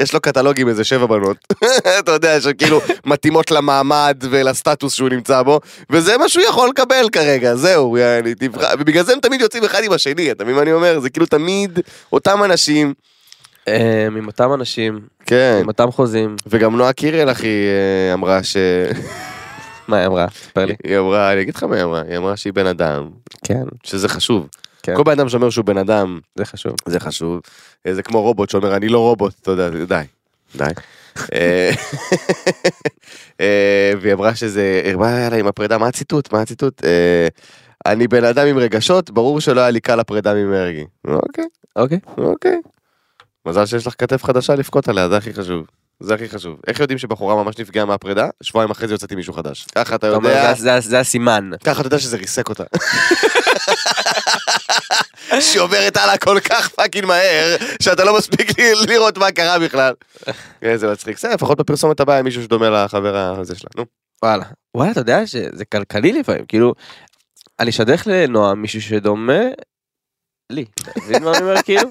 יש 0.00 0.14
לו 0.14 0.20
קטלוג 0.20 0.60
עם 0.60 0.68
איזה 0.68 0.84
שבע 0.84 1.06
בנות. 1.06 1.36
אתה 1.98 2.12
יודע, 2.12 2.40
שכאילו 2.40 2.80
מתאימות 3.06 3.50
למעמד 3.50 4.16
ולסטטוס 4.30 4.94
שהוא 4.94 5.08
נמצא 5.08 5.42
בו, 5.42 5.60
וזה 5.90 6.18
מה 6.18 6.28
שהוא 6.28 6.44
יכול 6.44 6.68
לקבל 6.68 7.08
כרגע, 7.12 7.54
זהו, 7.54 7.98
יעני, 7.98 8.34
תבחר, 8.34 8.74
ובגלל 8.78 9.04
זה 9.04 9.12
הם 9.12 9.20
תמיד 9.20 9.40
יוצאים 9.40 9.64
אחד 9.64 9.84
עם 9.84 9.92
השני, 9.92 10.30
אתה 10.30 10.44
מבין 10.44 10.56
מה 10.56 10.62
אני 10.62 10.72
אומר? 10.72 11.00
זה 11.00 11.10
כאילו 11.10 11.26
תמיד 11.26 11.78
אותם 12.12 12.44
אנשים, 12.44 12.94
אה, 13.68 14.06
עם 14.06 14.26
אותם 14.26 14.52
אנשים, 14.54 15.00
כן, 15.26 15.58
עם 15.60 15.68
אותם 15.68 15.92
חוזים. 15.92 16.36
וגם 16.46 16.76
נועה 16.76 16.92
קירל 16.92 17.30
אחי 17.30 17.46
אה, 17.46 18.14
אמרה 18.14 18.42
ש... 18.42 18.56
מה 19.88 19.96
היא 19.96 20.06
אמרה? 20.06 20.26
ספר 20.28 20.64
לי. 20.64 20.74
היא 20.84 20.98
אמרה, 20.98 21.32
אני 21.32 21.40
אגיד 21.40 21.54
לך 21.54 21.62
מה 21.62 21.76
היא 21.76 21.84
אמרה, 21.84 22.02
היא 22.08 22.16
אמרה 22.16 22.36
שהיא 22.36 22.52
בן 22.52 22.66
אדם, 22.66 23.08
כן, 23.44 23.62
שזה 23.84 24.08
חשוב. 24.08 24.48
כן. 24.86 24.96
כל 24.96 25.02
בן 25.02 25.12
אדם 25.12 25.28
שאומר 25.28 25.50
שהוא 25.50 25.64
בן 25.64 25.78
אדם, 25.78 26.20
זה 26.34 26.44
חשוב. 26.44 26.72
זה 26.86 27.00
חשוב. 27.00 27.40
אה, 27.86 27.94
זה 27.94 28.02
כמו 28.02 28.22
רובוט 28.22 28.50
שאומר 28.50 28.76
אני 28.76 28.88
לא 28.88 28.98
רובוט, 28.98 29.34
אתה 29.42 29.50
יודע, 29.50 29.70
די, 29.70 30.02
די. 30.56 30.64
אה, 31.34 31.70
אה, 33.40 33.92
והיא 34.00 34.14
אמרה 34.14 34.34
שזה, 34.34 34.92
מה 34.98 35.16
היה 35.16 35.30
לה 35.30 35.36
עם 35.36 35.46
הפרידה, 35.46 35.78
מה 35.78 35.88
הציטוט? 35.88 36.32
מה 36.32 36.40
הציטוט? 36.40 36.82
אני 37.86 38.08
בן 38.08 38.24
אדם 38.24 38.46
עם 38.46 38.58
רגשות, 38.58 39.10
ברור 39.10 39.40
שלא 39.40 39.60
היה 39.60 39.70
לי 39.70 39.80
קל 39.80 40.00
הפרידה 40.00 40.34
ממרגי. 40.34 40.84
אוקיי, 41.04 41.44
אוקיי. 41.76 41.98
אוקיי. 42.18 42.60
מזל 43.46 43.66
שיש 43.66 43.86
לך 43.86 43.94
כתף 43.98 44.24
חדשה 44.24 44.54
לבכות 44.54 44.88
עליה, 44.88 45.08
זה 45.08 45.16
הכי 45.16 45.34
חשוב. 45.34 45.66
זה 46.00 46.14
הכי 46.14 46.28
חשוב. 46.28 46.60
איך 46.66 46.80
יודעים 46.80 46.98
שבחורה 46.98 47.44
ממש 47.44 47.58
נפגעה 47.58 47.84
מהפרידה? 47.84 48.28
שבועיים 48.42 48.70
אחרי 48.70 48.88
זה 48.88 48.94
יוצאת 48.94 49.10
עם 49.12 49.16
מישהו 49.18 49.32
חדש. 49.32 49.66
ככה 49.74 49.94
אתה 49.94 50.06
יודע, 50.06 50.54
זה- 50.80 51.00
הסימן. 51.00 51.50
ככה 51.64 51.80
אתה 51.80 51.86
יודע 51.86 51.98
שזה 51.98 52.16
ריסק 52.16 52.48
אותה. 52.48 52.64
שהיא 55.40 55.60
עוברת 55.60 55.96
הלאה 55.96 56.18
כל 56.18 56.38
כך 56.44 56.68
fucking 56.68 57.04
מהר, 57.06 57.56
שאתה 57.82 58.04
לא 58.04 58.16
מספיק 58.18 58.50
לראות 58.88 59.18
מה 59.18 59.30
קרה 59.32 59.58
בכלל. 59.58 59.94
איזה 60.62 60.92
מצחיק. 60.92 61.18
זה 61.18 61.28
לפחות 61.28 61.58
בפרסומת 61.58 62.00
הבאה 62.00 62.22
מישהו 62.22 62.42
שדומה 62.42 62.70
לחבר 62.70 63.16
הזה 63.40 63.54
שלה. 63.56 63.70
נו. 63.76 63.84
וואלה. 64.22 64.44
וואלה, 64.76 64.90
אתה 64.92 65.00
יודע 65.00 65.26
שזה 65.26 65.64
כלכלי 65.72 66.12
לפעמים, 66.12 66.44
כאילו, 66.46 66.74
אני 67.60 67.70
אשדך 67.70 68.02
לנועם 68.06 68.62
מישהו 68.62 68.82
שדומה 68.82 69.40
לי. 70.52 70.64
אתה 70.80 70.90
מבין 71.04 71.24
מה 71.24 71.30
אני 71.30 71.40
אומר 71.42 71.62
כאילו? 71.62 71.90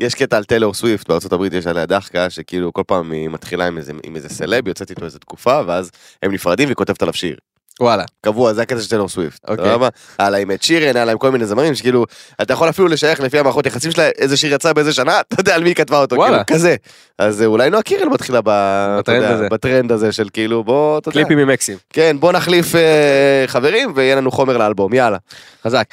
יש 0.00 0.14
קטע 0.14 0.36
על 0.36 0.44
טיילור 0.44 0.74
סוויפט 0.74 1.08
בארצות 1.08 1.32
הברית 1.32 1.52
יש 1.52 1.66
עליה 1.66 1.86
דחקה 1.86 2.30
שכאילו 2.30 2.72
כל 2.72 2.82
פעם 2.86 3.12
היא 3.12 3.28
מתחילה 3.28 3.66
עם 3.66 3.78
איזה, 3.78 3.92
עם 4.02 4.16
איזה 4.16 4.28
סלב 4.28 4.68
יוצאת 4.68 4.90
איתו 4.90 5.04
איזה 5.04 5.18
תקופה 5.18 5.60
ואז 5.66 5.90
הם 6.22 6.32
נפרדים 6.32 6.66
והיא 6.66 6.76
כותבת 6.76 7.02
עליו 7.02 7.14
שיר. 7.14 7.36
וואלה. 7.80 8.04
קבוע 8.20 8.52
זה 8.52 8.62
הקטע 8.62 8.80
של 8.80 8.88
טיילור 8.88 9.08
סוויפט. 9.08 9.48
אוקיי. 9.48 9.64
סבבה? 9.64 9.88
היה 10.18 10.30
לה 10.30 10.38
עם 10.38 10.50
אד 10.50 10.62
שירן 10.62 10.96
היה 10.96 11.04
לה 11.04 11.12
עם 11.12 11.18
כל 11.18 11.30
מיני 11.30 11.46
זמרים 11.46 11.74
שכאילו 11.74 12.04
אתה 12.42 12.52
יכול 12.52 12.68
אפילו 12.68 12.88
לשייך 12.88 13.20
לפי 13.20 13.38
המערכות 13.38 13.66
יחסים 13.66 13.90
שלה 13.90 14.08
איזה 14.08 14.36
שיר 14.36 14.54
יצא 14.54 14.72
באיזה 14.72 14.92
שנה 14.92 15.20
אתה 15.20 15.40
יודע 15.40 15.54
על 15.54 15.64
מי 15.64 15.74
כתבה 15.74 16.00
אותו 16.00 16.16
וואלה. 16.16 16.44
כאילו 16.44 16.58
כזה. 16.58 16.76
אז 17.18 17.42
אה, 17.42 17.46
אולי 17.46 17.70
נועה 17.70 17.82
קירל 17.82 18.08
מתחילה 18.08 18.40
ב... 18.44 18.50
בטרנד 18.98 19.22
יודע, 19.22 19.34
הזה. 19.34 19.48
בטרנד 19.50 19.92
הזה 19.92 20.12
של 20.12 20.28
כאילו 20.32 20.64
בוא 20.64 20.98
אתה 20.98 21.08
יודע. 21.08 21.20
קליפים 21.20 21.38
עם 21.38 21.50
אקסים. 21.50 21.78
כן 21.90 22.16
בוא 22.20 22.32
נחליף 22.32 22.74
אה, 22.74 23.44
חברים 23.46 23.92
ויהיה 23.94 24.14
לנו 24.14 24.30
חומר 24.30 24.56
לאלבום 24.58 24.94
יאללה. 24.94 25.18
חזק. 25.64 25.84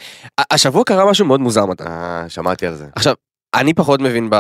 השבוע 0.52 0.84
קרה 0.84 1.10
משהו 1.10 1.26
מאוד 1.26 1.40
מוזר 1.40 1.66
מתן. 1.66 1.88
אה, 1.88 2.26
שמעתי 2.28 2.68
על 2.68 2.76
זה. 2.76 2.86
עכשיו, 2.96 3.14
אני 3.56 3.74
פחות 3.74 4.02
מבין 4.02 4.30
ב- 4.30 4.36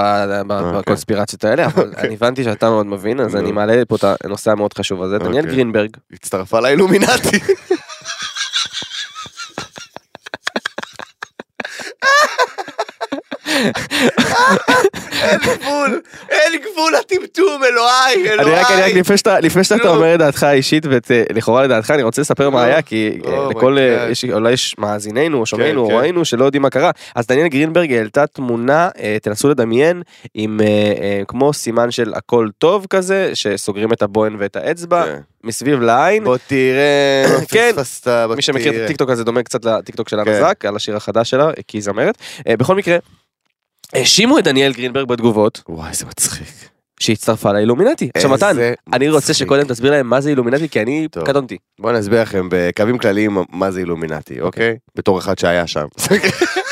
אוקיי. 0.49 0.79
בקונספירציות 0.81 1.43
האלה, 1.43 1.65
אבל 1.75 1.93
אני 1.97 2.13
הבנתי 2.13 2.43
שאתה 2.43 2.69
מאוד 2.69 2.85
מבין, 2.85 3.19
אז. 3.19 3.35
אני 3.35 3.51
מעלה 3.51 3.85
פה 3.87 3.95
את 3.95 4.05
הנושא 4.23 4.51
המאוד 4.51 4.73
חשוב 4.73 5.01
הזה. 5.03 5.17
דניאל 5.17 5.35
אוקיי. 5.37 5.51
גרינברג, 5.55 5.89
הצטרפה 6.13 6.59
לאילומינטי. 6.59 7.39
אין 15.25 15.39
גבול, 15.39 16.01
אין 16.29 16.61
גבול 16.61 16.93
לטמטום, 16.99 17.63
אלוהי, 17.63 18.33
אני 18.33 18.51
רק, 18.51 18.71
אני 18.71 18.81
רק 18.81 18.93
לפני 18.93 19.17
שאתה, 19.17 19.39
לפני 19.39 19.63
שאתה. 19.63 19.95
אומר 19.95 20.15
את 20.15 20.19
דעתך 20.19 20.43
האישית 20.43 20.83
ולכאורה 20.89 21.63
לדעתך 21.63 21.91
אני 21.91 22.03
רוצה 22.03 22.21
לספר 22.21 22.49
מה. 22.49 22.63
היה 22.63 22.81
כי 22.81 23.19
Oh 23.21 23.27
אה, 23.27 23.49
לכל 23.49 23.77
אה, 23.77 24.11
אולי 24.33 24.51
יש 24.51 24.75
מאזיננו 24.77 25.39
או 25.39 25.45
שומעינו 25.45 25.81
או 25.81 25.87
כן. 25.87 25.93
ראינו 25.93 26.25
שלא 26.25 26.45
יודעים 26.45 26.61
מה 26.61 26.69
קרה 26.69 26.91
אז 27.15 27.27
דניאל 27.27 27.47
גרינברג 27.47 27.93
העלתה 27.93 28.27
תמונה 28.27 28.89
אה, 28.99 29.17
תנסו 29.21 29.49
לדמיין 29.49 30.01
עם 30.33 30.61
אה, 30.61 30.65
אה, 31.01 31.21
כמו 31.27 31.53
סימן 31.53 31.91
של 31.91 32.13
הכל 32.13 32.49
טוב 32.57 32.85
כזה 32.89 33.31
שסוגרים 33.33 33.93
את 33.93 34.01
הבוהן 34.01 34.35
ואת 34.39 34.55
האצבע 34.55 35.05
כן. 35.05 35.19
מסביב 35.43 35.81
לעין 35.81 36.23
בוא 36.23 36.37
תראה, 36.47 37.25
כן. 37.51 37.71
פספסת, 37.75 38.07
בוא 38.27 38.35
מי 38.35 38.41
שמכיר 38.41 38.75
את. 38.75 38.81
הטיקטוק 38.85 39.09
הזה 39.09 39.23
דומה 39.23 39.43
קצת 39.43 39.65
לטיקטוק 39.65 40.09
של 40.09 40.23
כן. 40.23 40.31
הנזק 40.31 40.65
על 40.65 40.75
השיר 40.75 40.95
החדש 40.95 41.29
שלה 41.29 41.51
כי 41.67 41.77
היא 41.77 41.83
זמרת 41.83 42.17
אה, 42.47 42.57
בכל 42.57 42.75
מקרה. 42.75 42.97
האשימו 43.93 44.39
את 44.39 44.43
דניאל 44.43 44.73
גרינברג 44.73 45.07
בתגובות 45.07 45.63
וואי, 45.69 45.93
זה 45.93 46.05
מצחיק. 46.05 46.47
שהצטרפה 46.99 47.51
לאילומינטי. 47.53 48.09
עכשיו 48.15 48.31
מתן, 48.31 48.57
אני 48.93 49.09
רוצה 49.09 49.17
מצחיק. 49.17 49.35
שקודם 49.35 49.63
תסביר 49.63 49.91
להם 49.91 50.09
מה 50.09 50.21
זה 50.21 50.29
אילומינטי 50.29 50.69
כי 50.69 50.81
אני 50.81 51.07
טוב. 51.11 51.25
קטונתי. 51.25 51.57
בוא 51.79 51.91
נסביר 51.91 52.21
לכם 52.21 52.47
בקווים 52.51 52.97
כלליים 52.97 53.37
מה 53.49 53.71
זה 53.71 53.79
אילומינטי, 53.79 54.41
אוקיי? 54.41 54.77
בתור 54.95 55.19
אחד 55.19 55.39
שהיה 55.39 55.67
שם. 55.67 55.85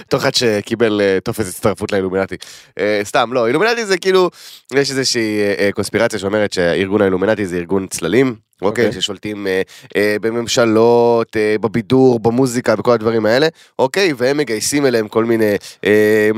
בתור 0.00 0.20
אחד 0.20 0.34
שקיבל 0.34 1.00
אה, 1.00 1.18
טופס 1.24 1.48
הצטרפות 1.48 1.92
לאילומינטי. 1.92 2.36
אה, 2.78 3.00
סתם, 3.04 3.32
לא, 3.32 3.46
אילומינטי 3.46 3.84
זה 3.84 3.98
כאילו, 3.98 4.30
יש 4.74 4.90
איזושהי 4.90 5.38
אה, 5.58 5.70
קונספירציה 5.72 6.18
שאומרת 6.18 6.52
שהארגון 6.52 7.00
האילומינטי 7.00 7.46
זה 7.46 7.56
ארגון 7.56 7.86
צללים. 7.86 8.46
אוקיי, 8.62 8.86
אוקיי. 8.86 9.00
ששולטים 9.00 9.46
אה, 9.46 9.62
אה, 9.96 10.16
בממשלות, 10.20 11.36
אה, 11.36 11.56
בבידור, 11.60 12.20
במוזיקה, 12.20 12.76
בכל 12.76 12.92
הדברים 12.92 13.26
האלה, 13.26 13.48
אוקיי, 13.78 14.12
והם 14.16 14.36
מגייסים 14.36 14.86
אליהם 14.86 15.08
כל 15.08 15.24
מיני 15.24 15.54
אה, 15.84 16.30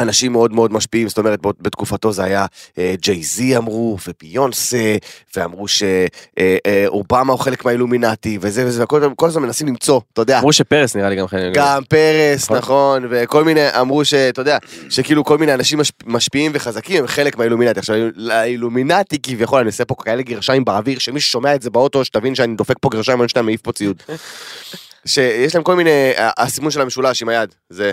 אנשים 0.00 0.32
מאוד 0.32 0.52
מאוד 0.52 0.72
משפיעים, 0.72 1.08
זאת 1.08 1.18
אומרת, 1.18 1.38
בתקופתו 1.60 2.12
זה 2.12 2.24
היה 2.24 2.46
אה, 2.78 2.94
ג'יי 3.00 3.22
זי 3.22 3.56
אמרו, 3.56 3.98
וביונסה, 4.08 4.96
ואמרו 5.36 5.66
שאובמה 5.68 7.32
הוא 7.32 7.40
חלק 7.40 7.64
מהאילומינטי, 7.64 8.38
וזה 8.40 8.66
וזה, 8.66 8.84
וכל 8.84 9.08
כל 9.16 9.26
הזמן 9.26 9.42
מנסים 9.42 9.66
למצוא, 9.66 10.00
אתה 10.12 10.22
יודע. 10.22 10.38
אמרו 10.38 10.52
שפרס 10.52 10.96
נראה 10.96 11.08
לי 11.08 11.16
גם 11.16 11.26
חלק. 11.26 11.54
גם 11.54 11.82
פרס, 11.88 12.44
נכון. 12.44 12.58
נכון, 12.58 13.06
וכל 13.10 13.44
מיני, 13.44 13.60
אמרו 13.80 14.04
שאתה 14.04 14.40
יודע, 14.40 14.58
שכאילו 14.90 15.24
כל 15.24 15.38
מיני 15.38 15.54
אנשים 15.54 15.80
משפ- 15.80 16.04
משפיעים 16.06 16.52
וחזקים 16.54 16.98
הם 16.98 17.06
חלק 17.06 17.36
מהאילומינטי. 17.38 17.78
עכשיו, 17.80 17.96
לאילומינטי 18.14 19.18
כביכול, 19.22 19.58
אני 19.58 19.66
עושה 19.66 19.84
פה 19.84 19.94
כאלה 20.04 20.22
גרשיים 20.22 20.64
באוויר, 20.64 20.98
שמי 20.98 21.20
ששומע 21.20 21.54
את 21.54 21.62
זה 21.62 21.70
באוטו, 21.70 22.04
שתבין 22.04 22.34
שאני 22.34 22.56
דופק 22.56 22.76
פה 22.80 22.88
גרשיים, 22.88 23.20
אני 23.20 23.28
שנייה 23.28 23.42
מעיף 23.42 23.60
פה 23.60 23.72
ציוד. 23.72 24.02
שיש 25.06 25.54
להם 25.54 25.64
כל 25.64 25.76
מיני, 25.76 26.12
הסימון 26.16 26.70
של 26.70 26.80
המשולש 26.80 27.22
עם 27.22 27.28
היד, 27.28 27.54
זה 27.70 27.92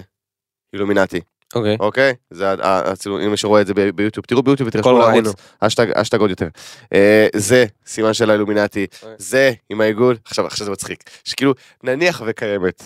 אילומינטי, 0.74 1.20
אוקיי. 1.56 1.78
אוקיי? 1.80 2.14
זה 2.30 2.54
הצילום, 2.62 3.22
אם 3.22 3.32
מישהו 3.32 3.50
רואה 3.50 3.62
את 3.62 3.68
זה 3.68 3.74
ביוטיוב, 3.74 4.26
תראו 4.26 4.44
ביוטיוב 4.44 4.70
ותרשמו 4.70 4.96
ראינו. 4.96 5.32
לערוץ, 5.62 5.80
אשטג 5.96 6.20
עוד 6.20 6.30
יותר. 6.30 6.48
אה, 6.94 7.28
זה 7.36 7.66
סימן 7.86 8.14
של 8.14 8.30
האילומינטי, 8.30 8.88
אוקיי. 9.04 9.16
זה 9.18 9.52
עם 9.70 9.82
העיגול, 9.82 10.18
עכשיו 10.26 10.46
עכשיו 10.46 10.66
זה 10.66 10.72
מצחיק, 10.72 11.04
שכאילו 11.24 11.54
נניח 11.84 12.22
וקיימת 12.26 12.84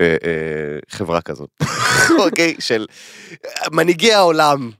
אה, 0.00 0.06
אה, 0.06 0.78
חברה 0.90 1.20
כזאת, 1.20 1.50
אוקיי, 2.24 2.54
של 2.58 2.86
מנהיגי 3.72 4.12
העולם. 4.12 4.70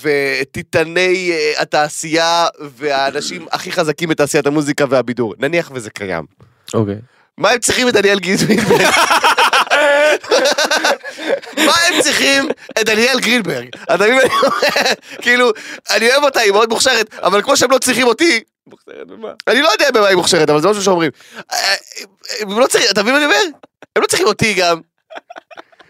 וטיטני 0.00 1.32
התעשייה 1.58 2.46
והאנשים 2.76 3.46
הכי 3.52 3.72
חזקים 3.72 4.08
בתעשיית 4.08 4.46
המוזיקה 4.46 4.84
והבידור, 4.88 5.34
נניח 5.38 5.70
וזה 5.74 5.90
קיים. 5.90 6.24
אוקיי. 6.74 6.96
מה 7.38 7.50
הם 7.50 7.58
צריכים 7.58 7.88
את 7.88 7.92
דניאל 7.92 8.18
גרינברג? 8.18 8.60
מה 11.66 11.72
הם 11.88 12.02
צריכים 12.02 12.48
את 12.80 12.86
דניאל 12.86 13.20
גרינברג? 13.20 13.68
אתה 13.94 14.04
מבין? 14.04 14.28
כאילו, 15.22 15.50
אני 15.90 16.10
אוהב 16.10 16.24
אותה, 16.24 16.40
היא 16.40 16.52
מאוד 16.52 16.68
מוכשרת, 16.68 17.14
אבל 17.14 17.42
כמו 17.42 17.56
שהם 17.56 17.70
לא 17.70 17.78
צריכים 17.78 18.06
אותי, 18.06 18.40
מוכשרת 18.66 19.06
במה? 19.06 19.28
אני 19.48 19.62
לא 19.62 19.68
יודע 19.68 19.90
במה 19.90 20.06
היא 20.06 20.16
מוכשרת, 20.16 20.50
אבל 20.50 20.60
זה 20.60 20.68
משהו 20.68 20.82
שאומרים. 20.82 21.10
אה, 21.52 21.74
הם 22.40 22.60
לא 22.60 22.66
צריכים, 22.66 22.90
אתה 22.90 23.02
מבין 23.02 23.14
מה 23.14 23.18
אני 23.18 23.26
אומר? 23.26 23.42
הם 23.96 24.02
לא 24.02 24.06
צריכים 24.06 24.26
אותי 24.26 24.54
גם. 24.54 24.80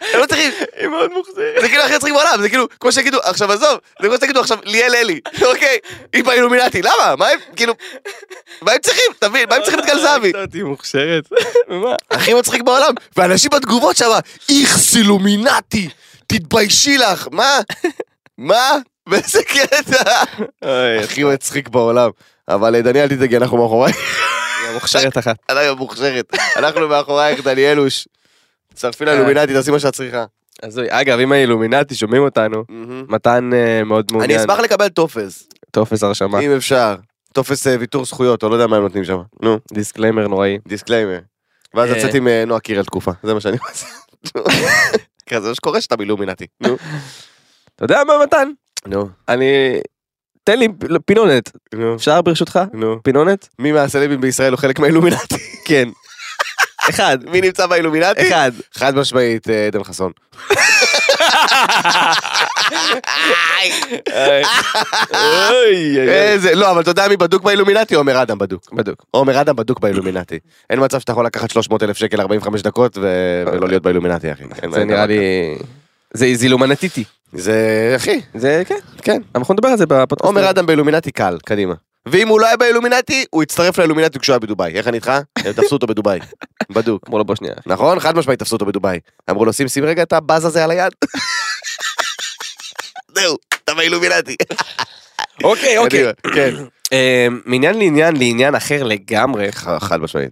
הם 0.01 0.21
לא 0.21 0.27
צריכים, 0.27 0.53
היא 0.77 0.89
מאוד 0.89 1.11
מוכשרת. 1.13 1.37
זה 1.61 1.69
כאילו 1.69 1.83
הכי 1.83 1.97
מצחיק 1.97 2.13
בעולם, 2.13 2.43
זה 2.43 2.49
כאילו, 2.49 2.67
כמו 2.81 2.93
שיגידו, 2.93 3.19
עכשיו 3.23 3.53
עזוב, 3.53 3.79
זה 4.01 4.09
כמו 4.09 4.17
שתגידו 4.17 4.41
עכשיו 4.41 4.59
ליאל 4.65 4.95
אלי, 4.95 5.21
אוקיי, 5.43 5.79
היא 6.13 6.25
באילומינטי, 6.25 6.83
למה? 6.83 7.15
מה 7.19 7.29
הם, 7.29 7.39
כאילו, 7.57 7.75
מה 8.63 8.73
הם 8.73 8.79
צריכים, 8.79 9.05
אתה 9.19 9.29
מבין? 9.29 9.49
מה 9.49 9.55
הם 9.55 9.63
צריכים 9.63 9.81
את 9.81 9.87
גל 9.87 10.01
זהבי? 10.01 10.33
היא 10.53 10.65
מוכשרת. 10.65 11.25
הכי 12.11 12.35
מצחיק 12.35 12.63
בעולם, 12.63 12.95
ואנשים 13.17 13.51
בתגובות 13.55 13.97
שם, 13.97 14.11
איכס 14.49 14.97
אילומינטי, 14.97 15.89
תתביישי 16.27 16.99
לך, 16.99 17.29
מה? 17.33 17.61
מה? 18.39 18.77
באיזה 19.09 19.43
קטע? 19.43 20.23
הכי 21.05 21.25
מצחיק 21.25 21.69
בעולם. 21.69 22.11
אבל 22.49 22.75
אה, 22.75 22.83
דניאל 22.83 23.09
תדאגי, 23.09 23.37
אנחנו 23.37 23.57
מאחורייך, 23.57 23.97
היא 23.97 24.75
מוכשרת 24.75 25.19
אחת. 25.19 25.37
אנחנו 26.57 26.89
מאחורייך, 26.89 27.41
דניאלוש. 27.45 28.09
תצטרפי 28.81 29.05
לאילומינטי, 29.05 29.53
תעשי 29.53 29.71
מה 29.71 29.79
שאת 29.79 29.95
צריכה. 29.95 30.25
הזוי. 30.63 30.87
אגב, 30.91 31.19
אם 31.19 31.33
האילומינטי 31.33 31.95
שומעים 31.95 32.23
אותנו, 32.23 32.65
מתן 33.09 33.51
אה, 33.53 33.85
מאוד 33.85 34.07
אני 34.11 34.19
מעוניין. 34.19 34.41
אשמח 34.41 34.59
לקבל 34.59 34.89
טופס, 34.89 35.49
טופס 35.71 36.03
הרשמה. 36.03 36.41
אם 36.41 36.51
אפשר. 36.57 36.97
טופס 37.33 37.67
אה, 37.67 37.77
ויתור 37.81 38.05
זכויות, 38.05 38.43
או 38.43 38.49
לא 38.49 38.55
יודע 38.55 38.67
מה 38.67 38.77
הם 38.77 38.83
נותנים 38.83 39.05
שם. 39.05 39.19
נו, 39.43 39.59
disclaimer 39.73 40.29
נוראי. 40.29 40.59
disclaimer. 40.69 41.19
ואז 41.75 41.91
אה. 41.91 41.97
לצאת 41.97 42.15
עם 42.15 42.29
נועה 42.29 42.61
קירל 42.61 42.85
תקופה, 42.85 43.11
זה 43.23 43.35
מה 43.35 43.41
שאני 43.41 43.57
עושה. 43.71 43.87
כן, 45.27 45.41
זה 45.41 45.49
מה 45.49 45.55
שקורה 45.55 45.81
שאתה 45.81 45.97
באילומינטי. 45.97 46.47
נו. 46.61 46.77
אתה 47.77 47.85
יודע 47.85 48.05
מה 48.07 48.13
מתן? 48.23 48.51
נו, 48.87 49.09
אני... 49.29 49.81
תן 50.45 50.59
לי 50.59 50.69
פינונת. 51.07 51.51
נו, 51.75 51.95
אפשר 51.95 52.23
ברשותך? 52.23 52.61
נו. 52.73 53.03
פינונת? 53.03 53.49
מי 53.59 53.73
מהסלבים 53.73 54.21
בישראל 54.21 54.53
הוא 54.53 54.59
חלק 54.59 54.79
מהאילומינטי? 54.79 55.35
כן. 55.65 55.89
אחד. 56.89 57.19
מי 57.27 57.41
נמצא 57.41 57.67
באילומינטי? 57.67 58.29
אחד. 58.29 58.53
חד 58.75 58.95
משמעית, 58.97 59.51
אה, 59.51 59.67
עדן 59.67 59.85
חסון. 59.85 60.13
איזה, 66.09 66.55
לא, 66.55 66.71
אבל 66.71 66.81
אתה 66.81 66.91
יודע 66.91 67.09
מי 67.09 67.17
בדוק 67.17 67.43
באילומינטי? 67.43 67.95
עומר 67.95 68.23
אדם 68.23 68.39
בדוק. 68.39 68.73
בדוק. 68.73 69.05
עומר 69.11 69.41
אדם 69.41 69.57
בדוק 69.57 69.81
באילומינטי. 69.81 70.39
אין 70.71 70.85
מצב 70.85 71.01
שאתה 71.01 71.13
יכול 71.13 71.27
לקחת 71.27 71.51
300 71.51 71.83
אלף 71.83 71.97
שקל 71.97 72.21
45 72.21 72.63
דקות 72.63 72.99
ולא 72.99 73.69
להיות 73.69 73.83
באילומינטי, 73.83 74.33
אחי. 74.33 74.45
זה 74.73 74.85
נראה 74.85 75.07
לי... 75.07 75.19
זה 76.15 76.27
זילומנטיטי. 76.35 77.05
זה, 77.33 77.93
אחי, 77.97 78.21
זה 78.35 78.63
כן, 78.67 78.79
כן. 79.03 79.23
אנחנו 79.35 79.55
נדבר 79.55 79.69
על 79.69 79.77
זה 79.79 79.87
בפודקאסט. 79.87 80.27
עומר 80.27 80.51
אדם 80.51 80.67
באילומינטי 80.67 81.11
קל, 81.11 81.39
קדימה. 81.47 81.75
ואם 82.07 82.29
הוא 82.29 82.41
לא 82.41 82.47
היה 82.47 82.57
באילומינטי, 82.57 83.25
הוא 83.31 83.43
הצטרף 83.43 83.79
לאילומינטי 83.79 84.19
כשהוא 84.19 84.35
היה 84.35 84.39
בדובאי. 84.39 84.73
איך 84.73 84.89
אני 84.89 84.97
איתך? 84.97 85.13
הם 85.39 85.53
תפסו 85.53 85.75
אותו 85.75 85.87
בדובאי. 85.87 86.19
בדוק. 86.75 87.05
אמרו 87.07 87.19
לו 87.19 87.25
בוא 87.25 87.35
שנייה. 87.35 87.55
נכון? 87.67 88.01
חד 88.01 88.17
משמעית 88.17 88.39
תפסו 88.39 88.57
אותו 88.57 88.67
בדובאי. 88.67 88.99
אמרו 89.31 89.45
לו 89.45 89.53
שים 89.53 89.69
שים 89.69 89.85
רגע 89.85 90.03
את 90.03 90.13
הבאז 90.13 90.45
הזה 90.45 90.65
על 90.65 90.71
היד. 90.71 90.93
זהו, 93.17 93.37
אתה 93.65 93.75
באילומינטי. 93.75 94.37
אוקיי, 95.45 95.77
קדימה, 95.87 96.11
כן. 96.35 96.55
אה, 96.93 97.27
מעניין 97.45 97.79
לעניין 97.79 98.17
לעניין 98.17 98.55
אחר 98.55 98.83
לגמרי, 98.83 99.53
חד 99.81 100.01
משמעית. 100.01 100.31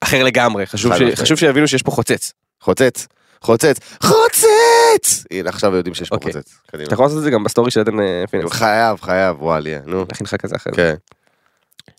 אחר 0.00 0.22
לגמרי. 0.22 0.66
חשוב 0.66 1.38
שיבינו 1.38 1.68
שיש 1.68 1.82
פה 1.82 1.90
חוצץ. 1.90 2.32
חוצץ. 2.60 3.06
חוצץ. 3.42 3.76
חוצץ! 4.02 5.24
הנה 5.30 5.48
עכשיו 5.48 5.74
יודעים 5.76 5.94
שיש 5.94 6.08
פה 6.08 6.14
אוקיי. 6.16 6.32
חוצץ. 6.32 6.54
קדימה. 6.66 6.84
אתה 6.86 6.94
יכול 6.94 7.04
לעשות 7.04 7.18
את 7.18 7.22
זה 7.22 7.30
גם 7.30 7.44
בסטורי 7.44 7.70
של 7.70 7.80
עדן 7.80 8.00
אה, 8.00 8.24
פינס. 8.30 8.52
חייב, 8.52 9.00
חייב, 9.00 9.42
וואליה, 9.42 9.80
נו. 9.86 10.04
נכין 10.12 10.24
לך 10.26 10.34
כזה 10.36 10.56
אחר. 10.56 10.70
כן. 10.70 10.94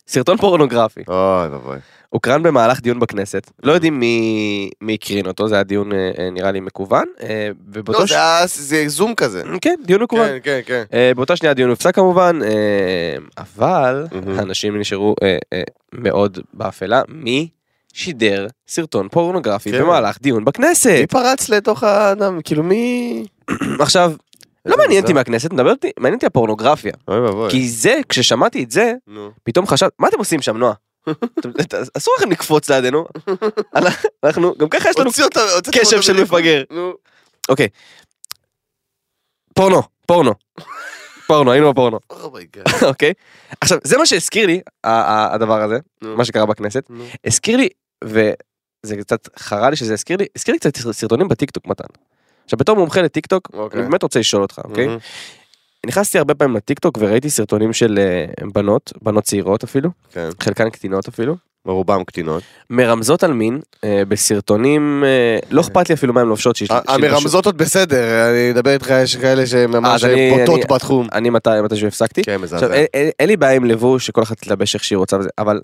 סרטון 0.07 0.37
פורנוגרפי, 0.37 1.01
אוי 1.07 1.47
ואבוי. 1.47 1.77
הוקרן 2.09 2.43
במהלך 2.43 2.81
דיון 2.81 2.99
בכנסת, 2.99 3.51
לא 3.63 3.71
יודעים 3.71 3.99
מי 3.99 4.69
מי 4.81 4.93
הקרין 4.93 5.25
אותו, 5.27 5.47
זה 5.47 5.55
היה 5.55 5.63
דיון 5.63 5.91
אה, 5.93 6.11
אה, 6.19 6.29
נראה 6.29 6.51
לי 6.51 6.59
מקוון, 6.59 7.05
אה, 7.21 7.49
ובאותו 7.67 7.99
לא, 7.99 8.07
ש- 8.07 8.09
זה 8.09 8.15
היה- 8.15 8.45
זה 8.47 8.83
זום 8.87 9.15
כזה. 9.15 9.43
כן, 9.61 9.75
דיון 9.85 10.03
מקוון. 10.03 10.27
כן, 10.27 10.37
כן, 10.43 10.59
כן. 10.65 10.83
אה, 10.93 11.11
באותה 11.15 11.35
שנייה 11.35 11.51
הדיון 11.51 11.69
הופסק 11.69 11.95
כמובן, 11.95 12.39
אה, 12.43 13.15
אבל 13.37 14.05
מהמם. 14.11 14.39
האנשים 14.39 14.79
נשארו 14.79 15.15
אה, 15.23 15.37
אה, 15.53 15.61
מאוד 15.93 16.39
באפלה. 16.53 17.01
מי 17.07 17.49
שידר 17.93 18.47
סרטון 18.67 19.09
פורנוגרפי 19.09 19.71
כן. 19.71 19.81
במהלך 19.81 20.17
דיון 20.21 20.45
בכנסת? 20.45 20.97
מי 20.99 21.07
פרץ 21.07 21.49
לתוך 21.49 21.83
האדם? 21.83 22.41
כאילו 22.43 22.63
מי... 22.63 23.25
עכשיו, 23.79 24.13
לא 24.65 24.77
מעניין 24.77 25.01
אותי. 25.01 25.13
מהכנסת, 25.13 25.53
מעניין 25.53 26.13
אותי 26.13 26.25
הפורנוגרפיה. 26.25 26.93
אוי 27.07 27.19
ואבוי. 27.19 27.51
כי 27.51 27.69
זה, 27.69 27.99
כששמעתי 28.09 28.63
את 28.63 28.71
זה. 28.71 28.93
פתאום 29.43 29.67
חשבתי, 29.67 29.95
מה 29.99 30.07
אתם 30.07 30.17
עושים 30.17 30.41
שם, 30.41 30.57
נועה? 30.57 30.73
אסור 31.97 32.13
לכם 32.17 32.31
לקפוץ 32.31 32.69
לידינו. 32.69 33.05
אנחנו, 34.23 34.55
גם 34.57 34.69
ככה 34.69 34.89
יש 34.89 34.99
לנו 34.99 35.11
קשב 35.71 36.01
של. 36.01 36.23
מפגר. 36.23 36.63
אוקיי. 37.49 37.67
פורנו, 39.53 39.81
פורנו. 40.07 40.33
פורנו, 41.27 41.51
היינו 41.51 41.71
בפורנו, 41.71 41.99
oh 42.23 42.33
my 42.33 42.43
god. 42.43 42.63
אוקיי? 42.81 43.13
עכשיו, 43.61 43.77
זה 43.83 43.97
מה 43.97 44.05
שהזכיר 44.05 44.47
לי, 44.47 44.61
הדבר 44.83 45.61
הזה. 45.61 45.77
מה 46.01 46.25
שקרה 46.25 46.45
בכנסת. 46.45 46.89
הזכיר 47.25 47.57
לי, 47.57 47.69
וזה 48.03 48.95
קצת 48.99 49.27
חרה 49.39 49.69
לי 49.69 49.75
שזה 49.75 49.93
הזכיר 49.93 50.17
לי, 50.17 50.25
הזכיר 50.35 50.53
לי 50.53 50.59
קצת 50.59 50.77
סרטונים 50.77 51.27
בטיקטוק 51.27 51.67
מתן. 51.67 51.83
עכשיו 52.45 52.57
בתור 52.57 52.75
מומחה 52.75 53.01
לטיקטוק, 53.01 53.49
אוקיי. 53.53 53.79
אני 53.81 53.89
באמת 53.89 54.03
רוצה 54.03 54.19
לשאול 54.19 54.41
אותך, 54.41 54.61
אוקיי? 54.63 54.87
מהמם. 54.87 54.99
נכנסתי 55.85 56.17
הרבה 56.17 56.35
פעמים 56.35 56.55
לטיקטוק 56.55 56.97
וראיתי 57.01 57.29
סרטונים 57.29 57.73
של 57.73 57.99
אה, 57.99 58.47
בנות, 58.53 58.93
בנות 59.01 59.23
צעירות 59.23 59.63
אפילו, 59.63 59.89
כן. 60.11 60.29
חלקן 60.39 60.69
קטינות 60.69 61.07
אפילו, 61.07 61.35
רובם 61.65 62.03
קטינות. 62.03 62.43
מרמזות 62.69 63.23
על 63.23 63.33
מין 63.33 63.59
אה, 63.83 64.03
בסרטונים, 64.07 65.03
אה, 65.05 65.39
לא 65.51 65.61
אכפת 65.61 65.89
לי 65.89 65.95
אפילו 65.95 66.13
מה 66.13 66.21
הן 66.21 66.27
לובשות. 66.27 66.55
שיש- 66.55 66.71
ה- 66.71 66.79
שילבשו- 66.87 67.05
המרמזות 67.05 67.45
עוד 67.45 67.57
בסדר, 67.57 68.29
אני 68.31 68.51
אדבר 68.51 68.73
איתך, 68.73 68.89
יש 69.03 69.15
כאלה 69.15 69.47
שממש 69.47 70.03
אז 70.03 70.09
אני- 70.09 70.31
בוטות 70.39 70.71
בתחום. 70.71 71.07
אני 71.13 71.29
מתי, 71.29 71.49
מתישהו 71.63 71.87
הפסקתי. 71.87 72.23
כן, 72.23 72.31
עכשיו, 72.31 72.43
מזעזע. 72.59 72.73
אין- 72.73 73.09
אין 73.19 73.27
לי 73.29 73.37
בעיה 73.37 73.55
עם 73.55 73.65
לבוש, 73.65 74.05
שכל 74.05 74.23
אחת 74.23 74.37
תלבש 74.37 74.75
איך 74.75 74.83
שהיא 74.83 74.97
רוצה 74.97 75.17
אבל 75.37 75.61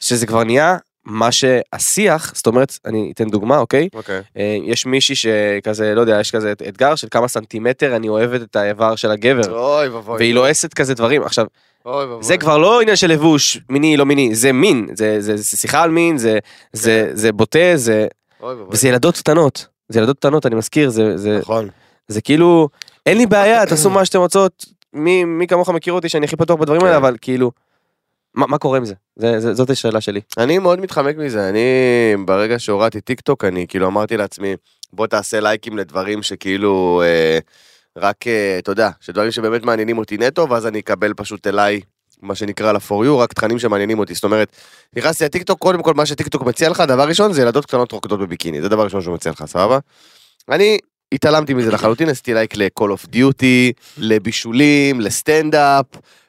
שזה 0.00 0.26
כבר 0.26 0.44
נהיה 0.44 0.76
מה 1.08 1.28
שהשיח, 1.32 2.32
זאת 2.34 2.46
אומרת, 2.46 2.78
אני 2.84 3.12
אתן 3.14 3.28
דוגמה, 3.28 3.58
אוקיי? 3.58 3.88
אוקיי. 3.94 4.20
אה, 4.36 4.56
יש 4.64 4.86
מישהי 4.86 5.14
שכזה, 5.16 5.94
לא 5.94 6.00
יודע, 6.00 6.20
יש 6.20 6.30
כזה 6.30 6.52
אתגר 6.68 6.94
של 6.94 7.08
כמה 7.10 7.28
סנטימטר 7.28 7.96
אני 7.96 8.08
אוהבת 8.08 8.42
את 8.42 8.56
האיבר 8.56 8.96
של 8.96 9.10
הגבר, 9.10 9.58
אוי 9.58 9.88
ואבוי. 9.88 10.16
והיא 10.16 10.34
לועסת 10.34 10.74
כזה 10.74 10.94
דברים. 10.94 11.22
עכשיו, 11.22 11.46
אוי 11.86 12.04
ואבוי. 12.04 12.22
זה 12.24 12.36
כבר 12.36 12.58
לא 12.58 12.80
עניין 12.80 12.96
של 12.96 13.06
לבוש, 13.10 13.58
מיני, 13.70 13.96
לא 13.96 14.06
מיני, 14.06 14.34
זה 14.34 14.52
מין, 14.52 14.86
זה- 14.94 15.20
זה 15.20 15.36
זה 15.36 15.56
שיחה 15.56 15.82
על 15.82 15.90
מין, 15.90 16.18
זה- 16.18 16.38
זה 16.72 17.10
זה 17.12 17.32
בוטה, 17.32 17.58
זה... 17.74 18.06
אוי 18.42 18.54
ואבוי. 18.54 18.66
וזה 18.70 18.88
ילדות 18.88 19.16
קטנות. 19.16 19.66
זה 19.88 19.98
ילדות 20.00 20.16
קטנות, 20.18 20.46
אני 20.46 20.54
מזכיר, 20.54 20.90
זה- 20.90 21.16
זה 21.16 21.38
נכון. 21.40 21.68
זה 22.08 22.20
כאילו, 22.20 22.68
אין 23.06 23.18
לי 23.18 23.26
בעיה, 23.26 23.66
תעשו 23.66 23.90
מה 23.90 24.04
שאתם 24.04 24.18
רוצות, 24.18 24.64
מי 24.92 25.24
מי 25.24 25.46
כמוך 25.46 25.70
מכיר 25.70 25.92
אותי 25.92 26.08
שאני 26.08 26.24
הכי 26.26 26.36
פתוח 26.36 26.60
בדברים 26.60 26.80
האלה, 26.80 26.92
כן. 26.92 26.96
אבל 27.02 27.16
כאילו, 27.20 27.50
מה 28.38 28.46
מה 28.46 28.58
קורה 28.58 28.78
עם 28.78 28.84
זה? 28.84 28.94
זה- 29.16 29.40
זה- 29.40 29.54
זאת 29.54 29.70
השאלה 29.70 30.00
שלי. 30.00 30.20
אני 30.38 30.58
מאוד 30.58 30.80
מתחמק 30.80 31.16
מזה, 31.16 31.48
אני 31.48 31.60
ברגע 32.26 32.58
שהורדתי 32.58 33.00
טיק 33.00 33.20
טוק, 33.20 33.44
אני 33.44 33.66
כאילו 33.68 33.86
אמרתי 33.86 34.16
לעצמי, 34.16 34.54
בוא 34.92 35.06
תעשה 35.06 35.40
לייקים 35.40 35.78
לדברים 35.78 36.22
שכאילו, 36.22 37.02
אה, 37.04 37.38
רק, 37.96 38.26
אה, 38.26 38.58
אתה 38.58 38.72
יודע, 38.72 38.90
שדברים 39.00 39.30
שבאמת 39.30 39.62
מעניינים 39.62 39.98
אותי 39.98 40.16
נטו, 40.18 40.48
ואז 40.50 40.66
אני 40.66 40.78
אקבל 40.78 41.14
פשוט 41.14 41.46
אליי, 41.46 41.80
מה 42.22 42.34
שנקרא 42.34 42.72
ל-for 42.72 43.04
you, 43.06 43.10
רק 43.18 43.32
תכנים 43.32 43.58
שמעניינים 43.58 43.98
אותי. 43.98 44.14
זאת 44.14 44.24
אומרת, 44.24 44.48
נכנסתי 44.96 45.24
לטיק 45.24 45.42
טוק, 45.42 45.58
קודם 45.58 45.82
כל 45.82 45.94
מה 45.94 46.06
שטיק 46.06 46.28
טוק 46.28 46.42
מציע 46.42 46.68
לך, 46.68 46.80
דבר 46.80 47.08
ראשון 47.08 47.32
זה 47.32 47.42
ילדות 47.42 47.66
קטנות 47.66 47.92
רוקדות 47.92 48.20
בביקיני, 48.20 48.62
זה 48.62 48.68
דבר 48.68 48.84
ראשון 48.84 49.02
שהוא 49.02 49.14
מציע 49.14 49.32
לך, 49.32 49.44
סבבה? 49.46 49.78
אני 50.48 50.78
התעלמתי 51.12 51.54
מזה 51.54 51.72
לחלוטין, 51.72 52.08
עשיתי 52.08 52.34
לייק 52.34 52.56
ל-call 52.56 52.82
of 52.82 53.14
duty, 53.14 53.72
לבישולים, 53.98 55.00
לסטנדאפ, 55.00 55.86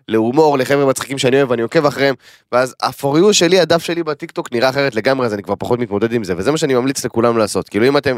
להומור, 0.08 0.58
לחבר'ה 0.58 0.86
מצחיקים 0.86 1.18
שאני 1.18 1.38
אוהב 1.38 1.52
ואני 1.52 1.62
עוקב 1.62 1.86
אחריהם, 1.86 2.15
ואז 2.52 2.76
ה-For 2.82 3.18
You 3.18 3.34
שלי, 3.34 3.60
הדף 3.60 3.84
שלי 3.84 4.04
בטיקטוק 4.04 4.52
נראה 4.52 4.70
אחרת 4.70 4.96
לגמרי, 4.96 5.26
אז 5.26 5.34
אני 5.34 5.44
כבר 5.44 5.56
פחות 5.60 5.80
מתמודד 5.80 6.13
עם 6.13 6.24
זה, 6.24 6.34
וזה 6.38 6.52
מה 6.52 6.58
שאני 6.58 6.74
ממליץ 6.74 7.06
לכולם 7.06 7.38
לעשות. 7.38 7.70
כאילו 7.70 7.88
אם 7.88 7.98
אתם, 7.98 8.15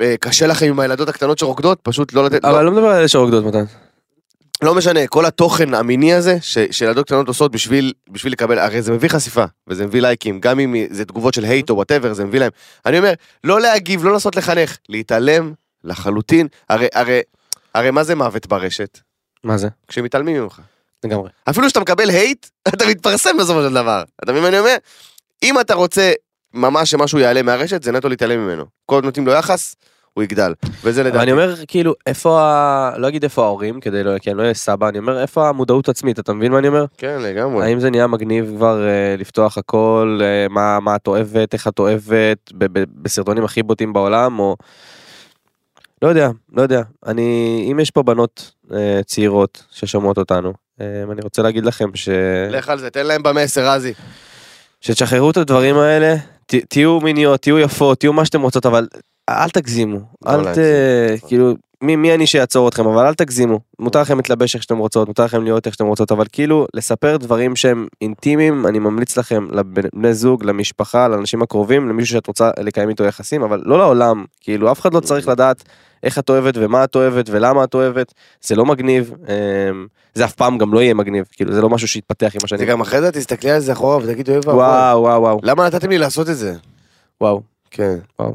אה, 0.00 0.14
קשה 0.20 0.46
לכם 0.46 0.66
עם 0.66 0.80
הילדות 0.80 1.08
הקטנות 1.08 1.38
שרוקדות, 1.38 1.78
פשוט 1.82 2.12
לא 2.12 2.24
לתת, 2.24 2.44
אבל 2.44 2.58
לא, 2.58 2.64
לא 2.64 2.72
מדבר 2.72 2.86
על 2.86 2.96
אלה 2.98 3.08
שרוקדות 3.08 3.44
מתן. 3.44 3.64
לא 4.62 4.74
משנה, 4.74 5.06
כל 5.06 5.26
התוכן 5.26 5.74
המיני 5.74 6.14
הזה, 6.14 6.38
ש- 6.40 6.58
שילדות 6.70 7.06
קטנות 7.06 7.28
עושות 7.28 7.52
בשביל, 7.52 7.92
בשביל 8.10 8.32
לקבל, 8.32 8.58
הרי 8.58 8.82
זה 8.82 8.92
מביא 8.92 9.08
חשיפה, 9.08 9.44
וזה 9.68 9.86
מביא 9.86 10.00
לייקים, 10.00 10.40
גם 10.40 10.60
אם 10.60 10.74
זה 10.90 11.04
תגובות 11.04 11.34
של 11.34 11.44
hate 11.44 11.70
או 11.70 11.74
whatever, 11.74 12.12
זה 12.12 12.24
מביא 12.24 12.40
להם. 12.40 12.50
אני 12.86 12.98
אומר, 12.98 13.12
לא 13.44 13.60
להגיב, 13.60 14.04
לא 14.04 14.12
לנסות 14.12 14.36
לחנך, 14.36 14.76
להתעלם 14.88 15.52
לחלוטין, 15.86 16.46
הרי, 16.68 16.86
הרי, 16.94 17.20
הרי 17.74 17.90
מה 17.90 18.04
זה 18.04 18.14
מוות 18.14 18.46
ברשת? 18.46 18.98
מה 19.44 19.56
זה? 19.56 19.68
כשמתעלמים 19.88 20.42
ממך. 20.42 20.60
לגמרי. 21.04 21.30
אפילו 21.50 21.68
שאתה 21.68 21.80
מקבל 21.80 22.10
הייט, 22.10 22.46
אתה 22.74 22.86
מתפרסם 22.86 23.36
בסופו 23.40 23.62
של 23.62 23.74
דבר. 23.74 24.02
אתה 24.24 24.32
מבין 24.32 24.42
מה 24.42 24.48
אני 24.48 24.58
אומר? 24.58 24.76
אם 25.42 25.60
אתה 25.60 25.74
רוצה 25.74 26.12
ממש 26.54 26.90
שמשהו 26.90 27.18
יעלה 27.18 27.42
מהרשת, 27.42 27.82
זה 27.82 27.92
נטו 27.92 28.08
להתעלם 28.08 28.38
ממנו. 28.38 28.64
כל 28.86 28.94
עוד 28.94 29.04
נותנים 29.04 29.26
לו 29.26 29.32
יחס, 29.32 29.76
הוא 30.14 30.24
יגדל. 30.24 30.54
וזה 30.84 31.02
לדעתי. 31.02 31.22
אני 31.22 31.32
אומר 31.32 31.54
כאילו 31.68 31.94
איפה 32.06 32.40
ה... 32.40 32.92
לא 32.98 33.08
אגיד 33.08 33.22
איפה 33.22 33.44
ההורים 33.44 33.80
כדי 33.80 34.04
לא 34.04 34.18
כי 34.18 34.30
אני 34.30 34.38
לא 34.38 34.42
אהיה 34.42 34.54
סבא 34.54 34.88
אני 34.88 34.98
אומר 34.98 35.20
איפה 35.20 35.48
המודעות 35.48 35.88
עצמית 35.88 36.18
אתה 36.18 36.32
מבין 36.32 36.52
מה 36.52 36.58
אני 36.58 36.68
אומר? 36.68 36.84
כן, 36.98 37.18
לגמרי. 37.20 37.64
האם 37.64 37.80
זה 37.80 37.90
נהיה 37.90 38.06
מגניב 38.06 38.52
כבר 38.56 38.86
אה, 38.86 39.14
לפתוח 39.18 39.58
הכל 39.58 40.18
אה, 40.22 40.46
מה 40.50 40.80
מה 40.80 40.96
את 40.96 41.06
אוהבת 41.06 41.54
איך 41.54 41.68
את 41.68 41.78
אוהבת 41.78 42.52
ב- 42.52 42.78
ב- 42.78 42.84
בסרטונים 43.02 43.44
הכי 43.44 43.62
בוטים 43.62 43.92
בעולם 43.92 44.38
או. 44.38 44.56
לא 46.02 46.08
יודע 46.08 46.30
לא 46.52 46.62
יודע. 46.62 46.82
אני 47.06 47.68
אם 47.72 47.80
יש 47.80 47.90
פה 47.90 48.02
בנות 48.02 48.52
אה, 48.72 49.00
צעירות 49.06 49.64
ששומעות 49.70 50.18
אותנו 50.18 50.52
אה, 50.80 51.02
אני 51.12 51.20
רוצה 51.22 51.42
להגיד 51.42 51.64
לכם 51.64 51.90
ש... 51.94 52.08
לך 52.50 52.68
על 52.68 52.78
זה, 52.78 52.90
תן 52.90 53.06
להם 53.06 53.22
במסר, 53.22 53.68
רזי. 53.68 53.92
שתשחררו 54.80 55.30
את 55.30 55.36
הדברים 55.36 55.76
האלה 55.76 56.16
ת, 56.46 56.54
תהיו 56.54 57.00
מיניות 57.00 57.42
תהיו 57.42 57.58
יפות 57.58 58.00
תהיו 58.00 58.12
מה 58.12 58.24
שאתם 58.24 58.42
רוצות 58.42 58.66
אבל 58.66 58.86
אל 59.28 59.50
תגזימו. 59.50 59.98
לא 60.24 60.30
אל 60.30 60.54
ת... 60.54 60.58
כאילו 61.26 61.54
מי, 61.82 61.96
מי 61.96 62.14
אני 62.14 62.26
שיעצור 62.26 62.68
אתכם 62.68 62.86
אבל 62.86 63.06
אל 63.06 63.14
תגזימו. 63.14 63.60
מותר 63.78 64.00
לכם 64.00 64.16
להתלבש 64.16 64.54
איך 64.54 64.62
שאתם 64.62 64.78
רוצות 64.78 65.08
מותר 65.08 65.24
לכם 65.24 65.44
להיות 65.44 65.66
איך 65.66 65.74
שאתם 65.74 65.86
רוצות 65.86 66.12
אבל 66.12 66.24
כאילו 66.32 66.66
לספר 66.74 67.16
דברים 67.16 67.56
שהם 67.56 67.86
אינטימיים 68.00 68.66
אני 68.66 68.78
ממליץ 68.78 69.16
לכם 69.16 69.46
לבני 69.52 70.14
זוג 70.14 70.44
למשפחה 70.44 71.08
לאנשים 71.08 71.42
הקרובים 71.42 71.88
למישהו 71.88 72.12
שאת 72.12 72.26
רוצה 72.26 72.50
לקיים 72.60 72.88
איתו 72.88 73.04
יחסים 73.04 73.42
אבל 73.42 73.62
לא 73.64 73.78
לעולם. 73.78 74.24
כאילו 74.40 74.72
אף 74.72 74.80
אחד 74.80 74.94
לא 74.94 75.00
צריך 75.00 75.28
לדעת 75.28 75.64
איך 76.06 76.18
את 76.18 76.28
אוהבת 76.30 76.54
ומה 76.56 76.84
את 76.84 76.94
אוהבת 76.94 77.30
ולמה 77.30 77.64
את 77.64 77.74
אוהבת 77.74 78.14
זה 78.40 78.56
לא 78.56 78.66
מגניב 78.66 79.14
אמ, 79.28 79.86
זה 80.14 80.24
אף 80.24 80.34
פעם 80.34 80.58
גם 80.58 80.74
לא 80.74 80.82
יהיה 80.82 80.94
מגניב 80.94 81.24
כאילו 81.32 81.52
זה 81.52 81.60
לא 81.60 81.68
משהו 81.68 81.88
שיתפתח 81.88 82.30
עם 82.34 82.40
השנים 82.44 82.58
זה 82.58 82.66
גם 82.66 82.80
אחרי 82.80 83.00
זה 83.00 83.12
תסתכלי 83.12 83.50
על 83.50 83.60
זה 83.60 83.72
אחורה 83.72 83.96
ותגידי, 83.96 84.30
אוי 84.30 84.38
ואבוי. 84.38 84.54
וואו 84.54 85.00
וואו 85.02 85.22
וואו 85.22 85.40
למה 85.42 85.66
נתתם 85.66 85.90
לי 85.90 85.98
לעשות 85.98 86.30
את 86.30 86.36
זה? 86.36 86.54
וואו 87.20 87.42
כן. 87.70 87.94
וואו, 88.18 88.34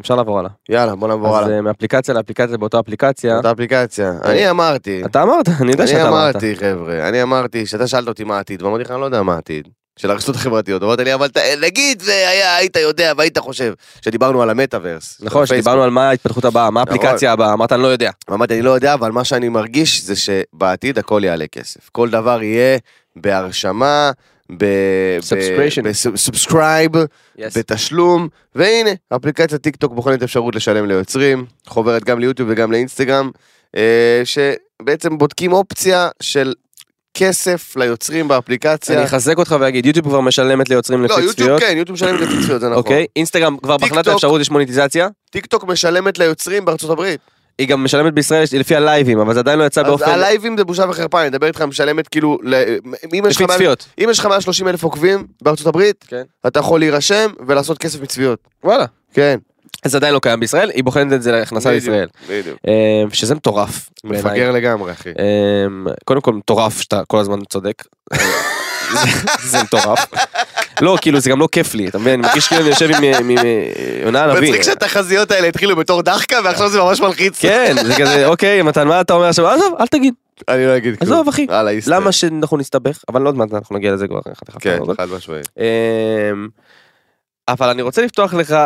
אפשר 0.00 0.14
לעבור 0.14 0.38
הלאה. 0.38 0.50
יאללה, 0.68 0.94
בוא 0.94 1.08
נעבור 1.08 1.38
אז 1.38 1.44
הלאה. 1.46 1.56
אה, 1.56 1.62
מאפליקציה 1.62 2.14
לאפליקציה 2.14 2.58
באותה 2.58 2.80
אפליקציה. 2.80 3.36
אותה 3.36 3.50
אפליקציה. 3.50 4.12
אני 4.24 4.50
אמרתי, 4.50 5.04
אתה 5.04 5.22
אמרת, 5.22 5.48
אני 5.60 5.70
יודע 5.70 5.84
אני 5.84 5.92
שאתה 5.92 6.08
אמרת. 6.08 6.34
אמרתי, 6.34 6.56
חבר'ה, 6.56 7.08
אני 7.08 7.22
אמרתי, 7.22 7.66
שאתה 7.66 7.86
שאלת 7.86 8.08
אותי 8.08 8.24
מה 8.24 8.36
העתיד, 8.36 8.62
ואמרתי 8.62 8.84
לך, 8.84 8.90
אני 8.90 9.00
לא 9.00 9.04
יודע 9.04 9.22
מה 9.22 9.34
העתיד. 9.34 9.68
של 9.96 10.10
הרשתות 10.10 10.34
החברתיות, 10.36 10.82
אמרת 10.82 10.98
לי, 11.00 11.14
אבל 11.14 11.28
ת- 11.28 11.36
נגיד 11.60 12.02
והיה, 12.06 12.56
היית 12.56 12.76
יודע 12.76 13.12
והיית 13.16 13.38
חושב, 13.38 13.74
שדיברנו 14.00 14.42
על 14.42 14.50
המטאוורס. 14.50 15.18
נכון. 15.20 15.46
שדיברנו 15.46 15.82
על 15.82 15.90
מה 15.90 16.08
ההתפתחות 16.08 16.44
הבאה, 16.44 16.70
מה 16.70 16.80
האפליקציה 16.80 17.32
הבאה, 17.32 17.52
אמרת 17.52 17.72
אני 17.72 17.82
לא 17.82 17.86
יודע. 17.88 18.10
אמרתי, 18.32 18.54
אני 18.54 18.62
לא 18.62 18.70
יודע, 18.70 18.94
אבל 18.94 19.10
מה 19.12 19.24
שאני 19.24 19.48
מרגיש 19.48 20.02
זה 20.02 20.14
שבעתיד 20.16 20.98
הכל 20.98 21.22
יעלה 21.24 21.46
כסף. 21.46 21.88
כל 21.92 22.10
דבר 22.10 22.42
יהיה 22.42 22.78
בהרשמה. 23.16 24.10
ב-subscribe, 25.82 26.90
בתשלום, 27.56 28.28
והנה, 28.54 28.90
אפליקציית 29.16 29.62
טיק 29.62 29.76
טוק 29.76 29.92
בוחנת 29.92 30.22
אפשרות 30.22 30.54
לשלם 30.54 30.86
ליוצרים, 30.86 31.46
חוברת 31.66 32.04
גם 32.04 32.18
ליוטיוב 32.18 32.48
וגם 32.52 32.72
לאינסטגרם. 32.72 33.30
אה, 33.76 34.22
שבעצם 34.24 35.18
בודקים 35.18 35.52
אופציה 35.52 36.08
של 36.22 36.52
כסף 37.14 37.76
ליוצרים 37.76 38.28
באפליקציה. 38.28 38.96
אני 38.96 39.04
אחזק 39.04 39.38
אותך 39.38 39.56
ואגיד, 39.60 39.86
יוטיוב 39.86 40.08
כבר 40.08 40.20
משלמת 40.20 40.68
ליוצרים 40.68 41.00
לא, 41.00 41.04
לפי 41.04 41.14
יוטיוב 41.14 41.32
צפיות. 41.32 41.60
כן, 41.60 41.76
יוטיוב 41.76 41.94
משלמת 41.94 42.20
לפי 42.20 42.42
צפיות, 42.42 42.60
זה 42.60 42.66
נכון. 42.66 42.78
אוקיי, 42.78 43.06
אינסטגרם 43.16 43.56
כבר 43.56 43.76
בחנה 43.76 44.00
את. 44.00 44.06
האפשרות 44.06 44.40
יש 44.40 44.50
מוניטיזציה. 44.50 45.08
טיק 45.30 45.46
טוק 45.46 45.64
משלמת 45.64 46.18
ליוצרים 46.18 46.64
בארצות 46.64 46.90
הברית. 46.90 47.20
היא 47.58 47.68
גם 47.68 47.84
משלמת 47.84 48.14
בישראל 48.14 48.44
לפי 48.52 48.76
הלייבים, 48.76 49.18
אבל 49.18 49.34
זה 49.34 49.40
עדיין 49.40 49.58
לא 49.58 49.64
יצא 49.64 49.82
באופן... 49.82 50.10
הלייבים 50.10 50.58
זה 50.58 50.64
בושה 50.64 50.84
וחרפה, 50.88 51.20
אני 51.20 51.28
מדבר 51.28 51.46
איתך, 51.46 51.62
משלמת 51.62 52.08
כאילו, 52.08 52.38
לפי 52.42 53.46
צפיות. 53.46 53.86
אם 54.04 54.08
יש 54.10 54.18
לך 54.18 54.26
130 54.26 54.68
אלף 54.68 54.82
עוקבים 54.82 55.26
בארצות 55.42 55.66
הברית, 55.66 56.04
כן. 56.08 56.22
אתה 56.46 56.58
יכול 56.58 56.80
להירשם 56.80 57.30
ולעשות 57.46 57.78
כסף 57.78 58.00
מצפיות. 58.00 58.38
וואלה. 58.64 58.84
כן. 59.12 59.38
אז 59.82 59.90
זה 59.90 59.98
עדיין 59.98 60.14
לא 60.14 60.18
קיים 60.18 60.40
בישראל, 60.40 60.70
היא 60.70 60.84
בוחנת 60.84 61.12
את 61.12 61.22
זה 61.22 61.32
להכנסה 61.32 61.70
בדיוק, 61.70 61.84
לישראל. 61.84 62.08
בדיוק. 62.28 62.58
אה, 62.68 62.72
שזה 63.12 63.34
מטורף. 63.34 63.90
מפגר 64.04 64.50
לגמרי, 64.50 64.92
אחי. 64.92 65.08
אמ, 65.10 65.86
קודם 66.04 66.20
כל 66.20 66.32
מטורף 66.32 66.80
שאתה 66.80 67.02
כל 67.06 67.18
הזמן 67.18 67.38
צודק. 67.50 67.82
זה- 69.42 69.62
מטורף. 69.62 70.06
לא, 70.80 70.96
כאילו 71.00 71.20
זה 71.20 71.30
גם 71.30 71.40
לא 71.40 71.48
כיף 71.52 71.74
לי, 71.74 71.88
אתה 71.88 71.98
מבין? 71.98 72.14
אני 72.14 72.28
מרגיש 72.28 72.48
כאילו 72.48 72.60
אני 72.62 72.70
יושב 72.70 72.90
עם- 72.90 73.30
יונה 74.04 74.24
הנביא. 74.24 74.48
מצחיק 74.48 74.62
שהתחזיות 74.62 75.30
האלה 75.30 75.46
התחילו 75.48 75.76
בתור 75.76 76.02
דחקה 76.02 76.36
ועכשיו 76.44 76.68
זה 76.68 76.80
ממש 76.80 77.00
מלחיץ. 77.00 77.40
כן, 77.40 77.74
זה 77.86 77.94
כזה, 77.98 78.26
אוקיי, 78.26 78.62
מתן, 78.62 78.88
מה 78.88 79.00
אתה 79.00 79.12
אומר 79.14 79.26
עכשיו? 79.26 79.48
עזוב, 79.48 79.74
אל 79.80 79.86
תגיד. 79.86 80.14
אני 80.48 80.66
לא 80.66 80.76
אגיד 80.76 80.98
כלום. 80.98 81.12
עזוב, 81.12 81.28
אחי. 81.28 81.46
למה 81.86 82.12
שאנחנו 82.12 82.56
נסתבך? 82.56 82.98
אבל 83.08 83.22
לא 83.22 83.28
יודעת, 83.28 83.54
אנחנו 83.54 83.76
נגיע 83.76 83.92
לזה 83.92 84.08
כבר. 84.08 84.20
כן, 84.60 84.78
חד 84.96 85.06
משמעית. 85.16 85.48
אמ, 85.58 86.48
אבל 87.48 87.68
אני 87.68 87.82
רוצה 87.82 88.02
לפתוח 88.02 88.34
לך 88.34 88.56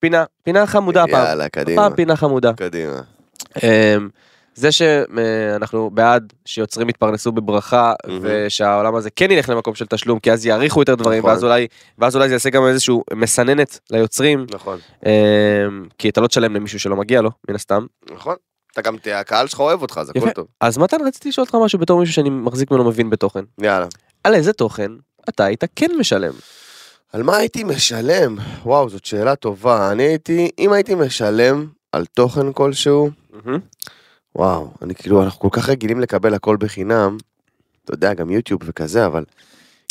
פינה, 0.00 0.24
פינה 0.42 0.66
חמודה 0.66 1.02
הפעם. 1.04 1.26
יאללה, 1.26 1.48
קדימה. 1.48 1.82
הפעם 1.86 1.96
פינה 1.96 2.16
חמודה. 2.16 2.52
קדימה. 2.52 3.00
אמ, 3.62 4.08
זה 4.54 4.72
שאנחנו 4.72 5.90
בעד 5.90 6.32
שיוצרים 6.44 6.88
יתפרנסו 6.88 7.32
בברכה 7.32 7.92
מהמם. 8.06 8.18
ושהעולם 8.22 8.94
הזה 8.94 9.10
כן 9.10 9.30
ילך 9.30 9.48
למקום 9.48 9.74
של 9.74 9.86
תשלום 9.86 10.18
כי 10.18 10.32
אז 10.32 10.46
יעריכו 10.46 10.80
יותר 10.80 10.94
דברים 10.94 11.18
נכון. 11.18 11.30
ואז 11.30 11.44
אולי 11.44 11.66
ואז 11.98 12.16
אולי 12.16 12.28
זה 12.28 12.34
יעשה 12.34 12.50
גם 12.50 12.66
איזשהו 12.66 13.04
מסננת 13.14 13.78
ליוצרים 13.90 14.46
נכון. 14.54 14.78
אמ, 15.06 15.10
כי 15.98 16.08
אתה 16.08 16.20
לא 16.20 16.26
תשלם 16.26 16.54
למישהו 16.56 16.80
שלא 16.80 16.96
מגיע 16.96 17.20
לו 17.22 17.30
מן 17.48 17.54
הסתם 17.54 17.86
נכון. 18.14 18.36
אתה 18.72 18.82
גם, 18.82 18.96
תהיה- 18.98 19.20
הקהל 19.20 19.46
שלך 19.46 19.60
אוהב 19.60 19.82
אותך, 19.82 19.98
אז 19.98 20.10
הכל. 20.16 20.30
טוב. 20.30 20.46
אז 20.60 20.78
מתן 20.78 20.96
רציתי 21.06 21.28
לשאול 21.28 21.44
אותך 21.44 21.54
משהו 21.64 21.78
בתור 21.78 22.00
מישהו 22.00 22.14
שאני 22.14 22.30
מחזיק 22.30 22.70
ממנו 22.70 22.84
מבין 22.84 23.10
בתוכן 23.10 23.44
יאללה. 23.60 23.86
על 24.24 24.34
איזה 24.34 24.52
תוכן 24.52 24.90
אתה 25.28 25.44
היית 25.44 25.64
כן 25.76 25.90
משלם 25.98 26.32
על 27.12 27.22
מה 27.22 27.36
הייתי 27.36 27.64
משלם? 27.64 28.36
וואו, 28.62 28.88
זאת 28.88 29.04
שאלה 29.04 29.36
טובה. 29.36 29.92
אני 29.92 30.02
הייתי, 30.02 30.50
אם 30.58 30.72
הייתי 30.72 30.94
משלם 30.94 31.66
על 31.92 32.06
תוכן 32.06 32.52
כלשהו, 32.52 33.10
וואו, 34.36 34.70
אני 34.82 34.94
כאילו, 34.94 35.22
אנחנו 35.22 35.40
כל 35.40 35.48
כך 35.52 35.68
רגילים 35.68 36.00
לקבל 36.00 36.34
הכל 36.34 36.56
בחינם, 36.56 37.16
אתה 37.84 37.94
יודע, 37.94 38.14
גם 38.14 38.30
יוטיוב 38.30 38.60
וכזה, 38.64 39.06
אבל 39.06 39.24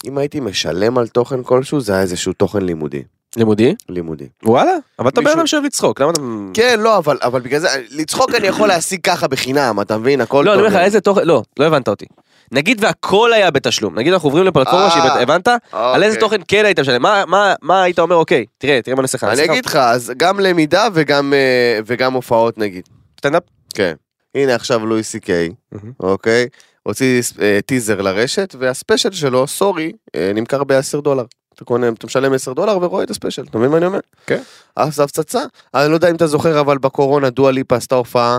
אם 0.05 0.17
הייתי 0.17 0.39
משלם 0.39 0.97
על 0.97 1.07
תוכן 1.07 1.43
כלשהו, 1.43 1.81
זה 1.81 1.93
היה 1.93 2.01
איזשהו 2.01 2.33
תוכן 2.33 2.61
לימודי. 2.61 3.03
לימודי 3.37 3.75
לימודי. 3.89 4.27
וואלה 4.43 4.71
אבל 4.99 5.09
אתה 5.09 5.21
בן 5.21 5.27
אדם 5.27 5.47
שאוהב 5.47 5.65
לצחוק 5.65 6.01
למה 6.01 6.11
אתה 6.11 6.21
כן, 6.53 6.79
לא, 6.79 6.97
אבל, 6.97 7.17
אבל 7.21 7.41
בגלל 7.41 7.59
זה, 7.59 7.67
לצחוק 7.89 8.35
אני 8.35 8.47
יכול 8.47 8.67
להשיג 8.67 9.01
ככה 9.03 9.27
בחינם, 9.27 9.81
אתה 9.81 9.97
מבין? 9.97 10.21
הכל 10.21 10.41
לא, 10.45 10.51
טוב. 10.51 10.59
אני 10.59 10.67
אומר 10.67 10.79
לך, 10.79 10.85
איזה 10.85 11.01
תוכן, 11.01 11.27
לא, 11.27 11.43
לא 11.59 11.65
הבנת 11.65 11.87
אותי. 11.87 12.05
נגיד 12.51 12.83
והכל 12.83 13.33
היה 13.33 13.51
בתשלום, 13.51 13.95
נגיד 13.99 14.13
אנחנו 14.13 14.27
עוברים 14.29 14.45
לפלטפורמה 14.45 14.85
אה, 14.85 14.91
שהיא, 14.91 15.03
בת- 15.03 15.21
הבנת? 15.21 15.47
על 15.71 16.03
איזה 16.03 16.15
אוקיי. 16.15 16.19
תוכן 16.19 16.41
כן 16.47 16.65
היית 16.65 16.79
משלם, 16.79 17.01
מה- 17.01 17.23
מה- 17.27 17.53
מה 17.61 17.83
היית 17.83 17.99
אומר, 17.99 18.15
אוקיי, 18.15 18.45
תראה, 18.57 18.81
תראה 18.81 18.95
מה 18.95 18.99
אני 18.99 19.05
עושה 19.05 19.17
לך. 19.17 19.23
אני 19.23 19.31
אעשה 19.31 19.43
לך 19.43 19.49
אגיד 19.51 19.65
לך, 19.65 19.75
אז 19.75 20.13
גם 20.17 20.39
למידה 20.39 20.87
וגם, 20.93 21.33
אה, 21.33 21.79
וגם 21.85 22.13
הופעות 22.13 22.57
נגיד. 22.57 22.83
סטנדאפ? 23.19 23.43
כן. 23.73 23.93
הנה 24.35 24.55
עכשיו 24.55 24.85
לואי 24.85 25.03
סי 25.03 25.19
קיי, 25.19 25.49
מהמם. 25.71 25.91
אוקיי? 25.99 26.47
הוציא 26.83 27.21
אה, 27.41 27.59
טיזר 27.65 28.01
לרשת, 28.01 28.55
וה-special 28.59 29.11
שלו, 29.11 29.47
sorry, 29.47 29.91
אה, 30.15 30.31
נמכר 30.35 30.63
ב-10 30.63 31.01
דולר. 31.01 31.23
אתה 31.55 31.65
קונה, 31.65 31.87
אתה 31.87 32.07
משלם 32.07 32.33
10 32.33 32.53
דולר 32.53 32.77
ורואה 32.81 33.03
את 33.03 33.09
ה-special, 33.09 33.43
אתה 33.49 33.57
מבין 33.57 33.69
מה 33.71 33.77
אני 33.77 33.85
אומר? 33.85 33.99
כן. 34.27 34.41
אז 34.75 34.95
זה 34.95 35.03
הפצצה. 35.03 35.41
אני 35.73 35.89
לא 35.89 35.95
יודע 35.95 36.09
אם 36.09 36.15
אתה 36.15 36.27
זוכר, 36.27 36.59
אבל 36.59 36.77
בקורונה 36.77 37.29
דואה 37.29 37.51
ליפה 37.51 37.75
עשתה 37.75 37.95
הופעה 37.95 38.37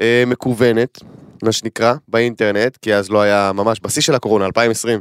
אה, 0.00 0.24
מקוונת, 0.26 0.98
מה 1.42 1.52
שנקרא, 1.52 1.94
באינטרנט, 2.08 2.76
כי 2.76 2.94
אז 2.94 3.10
לא 3.10 3.20
היה 3.22 3.52
ממש, 3.54 3.80
בשיא 3.82 4.02
של 4.02 4.14
הקורונה, 4.14 4.46
2020. 4.46 5.00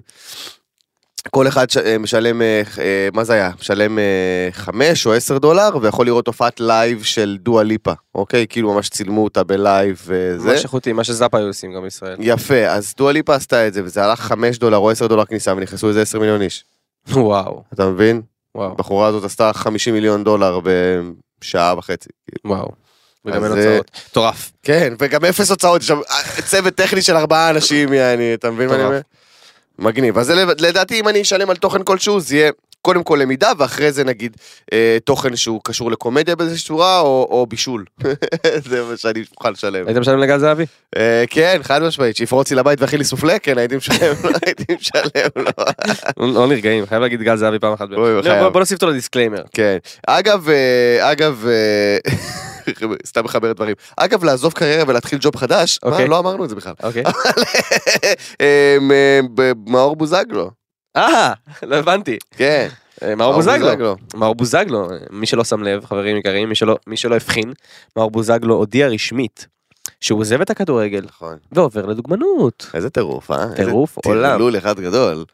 כל 1.29 1.47
אחד. 1.47 1.65
אה, 1.85 1.97
משלם, 1.97 2.41
אה, 2.41 2.61
אה, 2.79 3.09
מה 3.13 3.23
זה 3.23 3.33
היה? 3.33 3.51
משלם 3.59 3.99
אה, 3.99 4.49
5 4.51 5.07
או 5.07 5.13
10 5.13 5.37
דולר, 5.37 5.69
ויכול 5.81 6.05
לראות 6.05 6.27
הופעת 6.27 6.59
לייב 6.59 7.03
של 7.03 7.37
דואה 7.41 7.63
ליפה, 7.63 7.93
אוקיי? 8.15 8.47
כאילו 8.49 8.73
ממש 8.73 8.89
צילמו 8.89 9.23
אותה 9.23 9.43
בלייב 9.43 10.01
וזה. 10.05 10.49
ממש 10.49 10.63
איכותי, 10.63 10.93
מה 10.93 11.03
שזאפה 11.03 11.37
היו 11.37 11.47
עושים 11.47 11.73
גם 11.73 11.83
בישראל. 11.83 12.15
יפה, 12.19 12.67
אז 12.67 12.93
דואה 12.97 13.13
ליפה 13.13 13.35
עשתה 13.35 13.67
את 13.67 13.73
זה, 13.73 13.83
וזה 13.83 14.03
הלך 14.03 14.19
5 14.19 14.57
דולר 14.57 14.77
או 14.77 14.89
10 14.89 15.07
דולר 15.07 15.25
כניסה, 15.25 15.53
ונכנסו 15.53 15.89
לזה 15.89 16.01
10 16.01 16.19
מיליון 16.19 16.41
איש. 16.41 16.65
וואו, 17.09 17.63
אתה 17.73 17.89
מבין? 17.89 18.21
וואו, 18.55 18.71
הבחורה 18.71 19.07
הזאת 19.07 19.23
עשתה 19.23 19.53
50 19.53 19.93
מיליון 19.93 20.23
דולר 20.23 20.59
בשעה 21.41 21.75
וחצי. 21.77 22.09
וואו. 22.45 22.80
וגם 23.25 23.43
אין 23.43 23.51
אה, 23.51 23.57
הוצאות. 23.57 23.91
מטורף. 24.11 24.51
כן, 24.63 24.93
וגם 24.99 25.25
אפס 25.25 25.49
הוצאות, 25.51 25.81
יש 25.81 25.87
שם 25.87 25.99
אה, 26.11 26.41
צוות 26.41 26.75
טכני 26.75 27.01
של 27.01 27.15
ארבעה 27.15 27.49
אנשים, 27.49 27.93
יעני, 27.93 28.33
אתה 28.33 28.51
מבין 28.51 28.67
מה 28.69 28.75
אני 28.75 28.83
אומר? 28.83 28.99
מגניב. 29.79 30.17
אז 30.17 30.29
לדעתי, 30.59 30.99
אם 30.99 31.07
אני 31.07 31.21
אשלם 31.21 31.49
על 31.49 31.55
תוכן 31.55 31.83
כלשהו, 31.83 32.19
זה 32.19 32.35
יהיה 32.35 32.51
קודם 32.81 33.03
כל 33.03 33.19
למידה, 33.21 33.51
ואחרי 33.57 33.91
זה 33.91 34.03
נגיד 34.03 34.37
אה, 34.73 34.97
תוכן 35.03 35.35
שהוא 35.35 35.61
קשור 35.63 35.91
לקומדיה 35.91 36.35
באיזושהי 36.35 36.67
צורה, 36.67 36.99
או, 36.99 37.27
או 37.31 37.45
בישול. 37.49 37.85
זה 38.69 38.83
מה 38.83 38.97
שאני 38.97 39.23
מוכן 39.31 39.51
לשלם. 39.51 39.87
היית 39.87 39.97
משלם 39.97 40.19
לגל 40.19 40.39
זהבי? 40.39 40.65
אה, 40.97 41.23
כן, 41.29 41.59
חד 41.63 41.83
משמעית, 41.83 42.15
שיפרוץ 42.15 42.49
לי 42.51 42.55
לבית 42.57 42.81
ויכין 42.81 42.99
לי 42.99 43.05
סופלה, 43.05 43.39
כן, 43.39 43.57
הייתי 43.57 43.75
משלם, 43.75 43.95
הייתי 44.45 44.63
משלם 44.79 45.29
לו. 45.35 45.51
לא 46.17 46.33
לא 46.33 46.47
נרגעים, 46.47 46.85
חייב 46.85 47.01
להגיד 47.01 47.21
גל 47.21 47.35
זהבי 47.35 47.59
פעם 47.59 47.73
אחת. 47.73 47.85
לא. 47.89 48.21
בוא- 48.21 48.49
בוא 48.49 48.59
נוסיף 48.59 48.75
אותו 48.75 48.87
לדיסקליימר. 48.89 49.41
כן. 49.53 49.77
אגב, 50.07 50.47
אגב, 51.01 51.45
סתם 53.05 53.23
מחבר 53.23 53.53
דברים. 53.53 53.75
אגב, 53.97 54.23
לעזוב 54.23 54.53
קריירה 54.53 54.83
ולהתחיל 54.87 55.19
job 55.21 55.35
חדש, 55.35 55.79
מה, 55.83 55.91
אוקיי. 55.91 56.07
לא 56.07 56.19
אמרנו 56.19 56.43
את 56.43 56.49
זה 56.49 56.55
בכלל. 56.55 56.73
אוקיי. 56.83 57.03
אה, 58.41 58.77
ב- 59.35 59.69
מאור 59.69 59.95
בוזגלו, 59.95 60.51
אה, 60.95 61.33
לא 61.63 61.75
הבנתי. 61.75 62.17
כן. 62.31 62.67
אה, 63.03 63.15
מאור 63.15 63.33
בוזגלו. 63.33 63.95
מאור 64.13 64.35
בוזגלו, 64.35 64.89
מי 65.09 65.25
שלא 65.25 65.43
שם 65.43 65.63
לב, 65.63 65.85
חברים 65.85 66.17
יקרים, 66.17 66.49
מי 66.87 66.97
שלא, 66.97 67.15
הבחין, 67.15 67.53
מאור 67.97 68.11
בוזגלו 68.11 68.55
הודיע 68.55 68.87
רשמית 68.87 69.47
שהוא 70.01 70.19
עוזב 70.19 70.41
את 70.41 70.49
הכדורגל 70.49 71.01
נכון. 71.05 71.37
ועובר 71.51 71.85
לדוגמנות. 71.85 72.67
איזה 72.73 72.89
טירוף, 72.89 73.31
אה? 73.31 73.45
טירוף 73.55 73.97
איזה 73.97 74.17
עולם. 74.17 74.31
טרלול 74.31 74.57
אחד 74.57 74.79
גדול. 74.79 75.25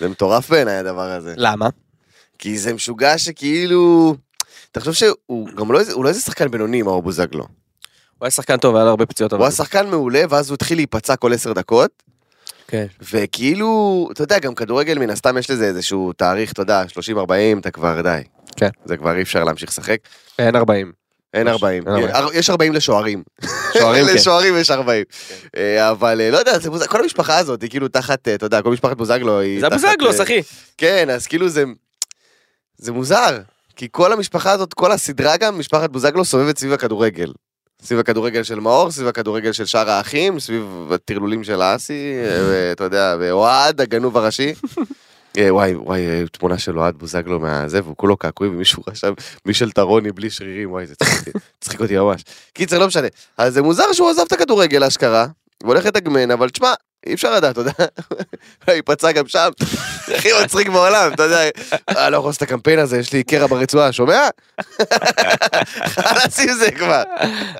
זה 0.00 0.08
מטורף 0.08 0.50
בעיניי 0.50 0.76
הדבר 0.76 1.10
הזה. 1.10 1.34
למה? 1.36 1.68
כי 2.38 2.58
זה 2.58 2.74
משוגע 2.74 3.18
שכאילו... 3.18 4.14
אתה 4.74 4.80
חושב 4.80 4.92
שהוא 5.26 5.48
גם 5.48 5.72
לא 5.72 5.80
לא 6.02 6.08
איזה 6.08 6.20
שחקן 6.20 6.48
בינוני, 6.50 6.82
מאור 6.82 7.02
בוזגלו. 7.02 7.42
הוא 7.42 7.48
היה 8.26 8.30
שחקן 8.30 8.56
טוב, 8.56 8.76
היה 8.76 8.84
לו 8.84 8.90
הרבה 8.90 9.06
פציעות. 9.06 9.32
הוא 9.32 9.42
היה 9.42 9.50
שחקן 9.50 9.86
מעולה, 9.90 10.22
ואז 10.30 10.50
הוא 10.50 10.54
התחיל 10.54 10.78
להיפצע 10.78 11.16
כל 11.16 11.32
עשר 11.32 11.52
דקות, 11.52 11.90
כן. 12.68 12.86
וכאילו, 13.12 14.08
אתה 14.12 14.22
יודע, 14.22 14.38
גם 14.38 14.54
כדורגל 14.54 14.98
מן 14.98 15.10
הסתם 15.10 15.38
יש 15.38 15.50
לזה 15.50 15.64
איזשהו 15.66 16.12
תאריך, 16.12 16.52
אתה 16.52 16.62
יודע, 16.62 16.84
30-40, 17.14 17.20
אתה 17.60 17.70
כבר 17.70 18.00
די. 18.02 18.20
כן. 18.56 18.68
זה 18.84 18.96
כבר 18.96 19.16
אי 19.16 19.22
אפשר 19.22 19.44
להמשיך 19.44 19.68
לשחק. 19.68 19.98
אין 20.38 20.56
40. 20.56 20.92
אין 21.34 21.46
יש- 21.46 21.52
40. 21.52 21.88
אין 21.88 21.96
40. 21.96 22.38
יש 22.38 22.50
40 22.50 22.72
לשוערים. 22.72 23.22
שוערים, 23.78 24.06
כן. 24.08 24.14
לשוערים 24.14 24.54
יש 24.56 24.70
40. 24.70 25.04
כן. 25.28 25.34
אה, 25.56 25.90
אבל 25.90 26.20
אה, 26.20 26.30
לא 26.30 26.36
יודע, 26.38 26.58
זה 26.58 26.88
כל 26.88 27.00
המשפחה 27.02 27.38
הזאת 27.38 27.62
היא 27.62 27.70
כאילו 27.70 27.88
תחת, 27.88 28.28
אה, 28.28 28.34
אתה 28.34 28.46
יודע, 28.46 28.62
כל 28.62 28.70
משפחת 28.70 28.96
בוזגלו 28.96 29.40
היא 29.40 29.60
זה 29.60 29.66
תחת... 29.70 29.84
הבוזגלוס, 29.84 30.18
אה, 30.18 30.24
אחי. 30.24 30.42
כן, 30.78 31.10
אז 31.10 31.26
כאילו 31.26 31.48
זה... 31.48 31.64
זה 32.76 32.92
מוזר. 32.92 33.38
כי 33.76 33.88
כל 33.92 34.12
המשפחה 34.12 34.52
הזאת, 34.52 34.74
כל 34.74 34.92
הסדרה 34.92 35.36
גם, 35.36 35.58
משפחת 35.58 35.90
בוזגלו 35.90 36.24
סובבת 36.24 36.58
סביב 36.58 36.72
הכדורגל. 36.72 37.32
סביב 37.82 38.00
הכדורגל 38.00 38.42
של 38.42 38.60
מאור, 38.60 38.90
סביב 38.90 39.08
הכדורגל 39.08 39.52
של 39.52 39.64
שאר 39.64 39.90
האחים, 39.90 40.40
סביב 40.40 40.64
הטרלולים 40.94 41.44
של 41.44 41.60
אסי, 41.62 42.14
ואתה 42.48 42.84
יודע, 42.84 43.16
ואוהד, 43.20 43.80
הגנוב 43.80 44.16
הראשי. 44.16 44.54
אה, 45.38 45.54
וואי, 45.54 45.74
וואי, 45.74 46.00
אה, 46.06 46.22
תמונה 46.32 46.58
של 46.58 46.78
אוהד 46.78 46.94
בוזגלו 46.98 47.40
מהזה, 47.40 47.80
והוא 47.84 47.96
כולו 47.96 48.16
קעקועי, 48.16 48.50
ומישהו 48.50 48.82
רשם 48.88 49.12
מישל 49.46 49.70
טרוני 49.70 50.12
בלי 50.12 50.30
שרירים, 50.30 50.70
וואי, 50.72 50.86
זה 50.86 50.94
צחיק 51.60 51.80
אותי- 51.80 51.96
ממש. 51.98 52.22
קיצר, 52.54 52.78
לא 52.78 52.86
משנה. 52.86 53.08
אז 53.38 53.54
זה 53.54 53.62
מוזר 53.62 53.92
שהוא 53.92 54.10
עזב 54.10 54.22
את 54.26 54.32
הכדורגל, 54.32 54.84
אשכרה, 54.84 55.26
והולך 55.62 55.86
לתגמן, 55.86 56.30
אבל 56.30 56.50
תשמע, 56.50 56.72
אי 57.06 57.14
אפשר 57.14 57.34
לדעת, 57.34 57.52
אתה 57.52 57.60
יודע, 57.60 57.72
ייפצע 58.76 59.12
גם 59.12 59.26
שם, 59.26 59.48
הכי 60.14 60.28
מצחיק 60.44 60.68
בעולם, 60.68 61.10
אתה 61.14 61.22
יודע, 61.22 61.38
אה, 61.96 62.10
לא 62.10 62.16
יכול 62.16 62.28
לעשות 62.28 62.42
את 62.42 62.48
הקמפיין 62.48 62.78
הזה, 62.78 62.98
יש 62.98 63.12
לי 63.12 63.22
קרע 63.22 63.46
ברצועה, 63.46 63.92
שומע? 63.92 64.28
חלאס 65.94 66.40
עם 66.40 66.52
זה 66.52 66.70
כבר. 66.70 67.02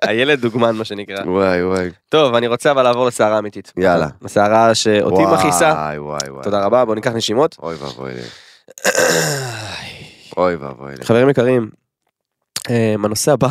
הילד 0.03 0.41
דוגמן, 0.41 0.77
מה 0.77 0.85
שנקרא. 0.85 1.23
וואי, 1.27 1.65
וואי. 1.65 1.91
טוב, 2.09 2.35
אני 2.35 2.47
רוצה 2.47 2.71
אבל 2.71 2.83
לעבור 2.83 3.07
לסערה 3.07 3.39
אמיתית. 3.39 3.73
יאללה. 3.77 4.09
הסערה 4.25 4.75
שאותי 4.75 5.23
מכעיסה. 5.33 5.73
וואי, 5.73 5.99
וואי, 5.99 6.31
וואי. 6.31 6.45
תודה 6.45 6.65
רבה, 6.65 6.85
בוא 6.85 6.95
ניקח 6.95 7.11
נשימות. 7.11 7.57
אוי 7.63 7.75
ואבוי 7.75 8.13
לי. 8.15 8.23
אוי 10.37 10.57
ואבוי 10.57 10.93
לי. 10.99 11.05
חברים 11.05 11.31
יקרים, 11.31 11.71
אה, 12.71 12.95
הנושא 13.05 13.33
הבא 13.33 13.49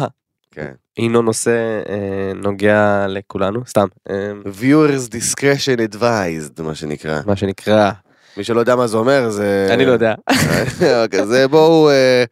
כן. 0.51 0.71
הינו 0.97 1.21
נושא 1.21 1.81
אה, 1.89 2.31
נוגע 2.35 3.05
לכולנו, 3.09 3.61
סתם, 3.67 3.87
אה, 4.09 4.31
viewers 4.61 5.09
discretion 5.09 5.93
advised, 5.93 6.61
מה 6.61 6.75
שנקרא. 6.75 7.21
מה 7.25 7.35
שנקרא, 7.35 7.91
מי 8.37 8.43
שלא 8.43 8.59
יודע 8.59 8.75
מה 8.75 8.87
זה 8.87 8.97
אומר, 8.97 9.29
זה... 9.29 9.67
אני 9.69 9.85
לא 9.85 9.91
יודע. 9.91 10.13
אוקיי, 11.03 11.25
זה 11.25 11.47
בואו 11.47 11.89
אה, 11.89 12.23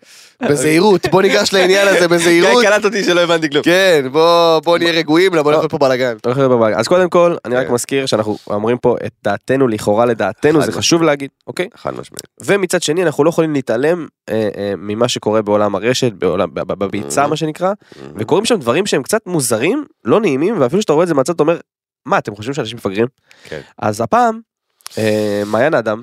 בזהירות, 0.49 1.05
בוא 1.11 1.21
ניגש 1.21 1.53
לעניין 1.53 1.87
הזה 1.87 2.07
בזהירות. 2.07 2.63
קלט 2.63 2.85
אותי 2.85 3.03
שלא 3.03 3.21
הבנתי 3.21 3.49
כלום. 3.49 3.63
כן, 3.63 4.05
בוא 4.11 4.59
בוא 4.59 4.77
נהיה 4.77 4.91
רגועים, 4.91 5.33
למה 5.33 5.41
הולך 5.41 5.57
להיות 5.57 5.71
פה 5.71 5.77
בלאגן. 5.77 6.15
הולך. 6.25 6.77
אז 6.77 6.87
קודם 6.87 7.09
כל, 7.09 7.35
אני 7.45 7.55
רק 7.55 7.67
כן. 7.67 7.73
מזכיר 7.73 8.05
שאנחנו 8.05 8.37
אומרים 8.49 8.77
פה 8.77 8.95
את 9.05 9.11
דעתנו, 9.23 9.67
לכאורה 9.67 10.05
לדעתנו, 10.05 10.61
זה. 10.61 10.71
חשוב 10.71 11.03
להגיד, 11.03 11.29
אוקיי? 11.47 11.67
חד 11.75 11.91
משמעית. 11.91 12.27
ומצד 12.45 12.81
שני, 12.81 13.03
אנחנו 13.03 13.23
לא 13.23 13.29
יכולים 13.29 13.53
להתעלם 13.53 14.07
אה, 14.29 14.49
אה, 14.57 14.73
ממה 14.77 15.07
שקורה 15.07 15.41
בעולם 15.41 15.75
הרשת, 15.75 16.11
בביצה, 16.67 17.25
Mhm. 17.25 17.27
מה 17.27 17.35
שנקרא, 17.35 17.73
וקורים 18.15 18.45
שם 18.45 18.55
דברים 18.55 18.85
שהם 18.85 19.03
קצת 19.03 19.21
מוזרים, 19.25 19.85
לא 20.05 20.19
נעימים, 20.19 20.61
ואפילו 20.61 20.81
שאתה 20.81 20.93
רואה 20.93 21.03
את 21.03 21.07
זה 21.07 21.13
מהצד, 21.13 21.33
אתה 21.33 21.43
אומר, 21.43 21.57
מה, 22.05 22.17
אתם 22.17 22.35
חושבים 22.35 22.53
שאנשים 22.53 22.77
מפגרים? 22.77 23.07
כן. 23.43 23.59
אז 23.77 24.01
הפעם, 24.01 24.35
אה, 24.35 24.39
מעיין 25.45 25.73
אדם, 25.73 26.01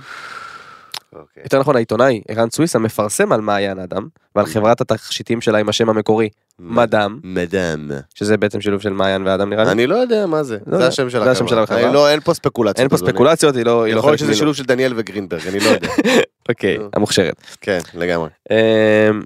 אוקיי. 1.12 1.42
יותר 1.42 1.61
נכון 1.61 1.77
העיתונאי 1.77 2.20
ערן 2.29 2.51
סוויסה 2.51 2.79
מפרסם 2.79 3.33
על 3.33 3.40
מעיין 3.40 3.79
אדם 3.79 4.09
ועל 4.37 4.46
חברת 4.46 4.81
התכשיטים 4.81 5.40
שלה 5.40 5.59
עם 5.59 5.68
השם 5.68 5.88
המקורי 5.88 6.29
מדם 6.59 7.18
מדם. 7.24 7.90
שזה 8.14 8.37
בעצם 8.37 8.61
שילוב 8.61 8.81
של 8.81 8.92
מעיין 8.92 9.27
ואדם 9.27 9.51
נראה 9.51 9.64
לי. 9.64 9.70
אני 9.70 9.87
לא 9.87 9.94
יודע 9.94 10.27
מה 10.27 10.42
זה, 10.42 10.59
לא 10.66 10.79
זה. 10.79 10.87
השם 10.87 11.11
של 11.11 11.24
זה 11.24 11.31
השם 11.31 11.48
של 11.48 11.59
החברה. 11.59 11.92
לא, 11.92 12.11
אין 12.11 12.20
פה 12.20 12.35
ספקולציות. 12.35 12.81
אין 12.81 12.88
פה. 12.88 12.96
ספקולציות 12.96 13.57
היא 13.57 13.64
לא 13.64 13.85
היא 13.85 13.94
לא 13.94 13.98
יכול 13.98 14.11
להיות 14.11 14.20
שזה. 14.20 14.35
שילוב 14.35 14.55
של 14.55 14.64
דניאל 14.64 14.92
וגרינברג, 14.96 15.46
אני 15.48 15.61
לא 15.61 15.68
יודע. 15.68 15.88
אוקיי. 16.48 16.79
המוכשרת. 16.92 17.42
כן, 17.61 17.79
לגמרי. 17.94 18.29
אמ, 18.51 19.22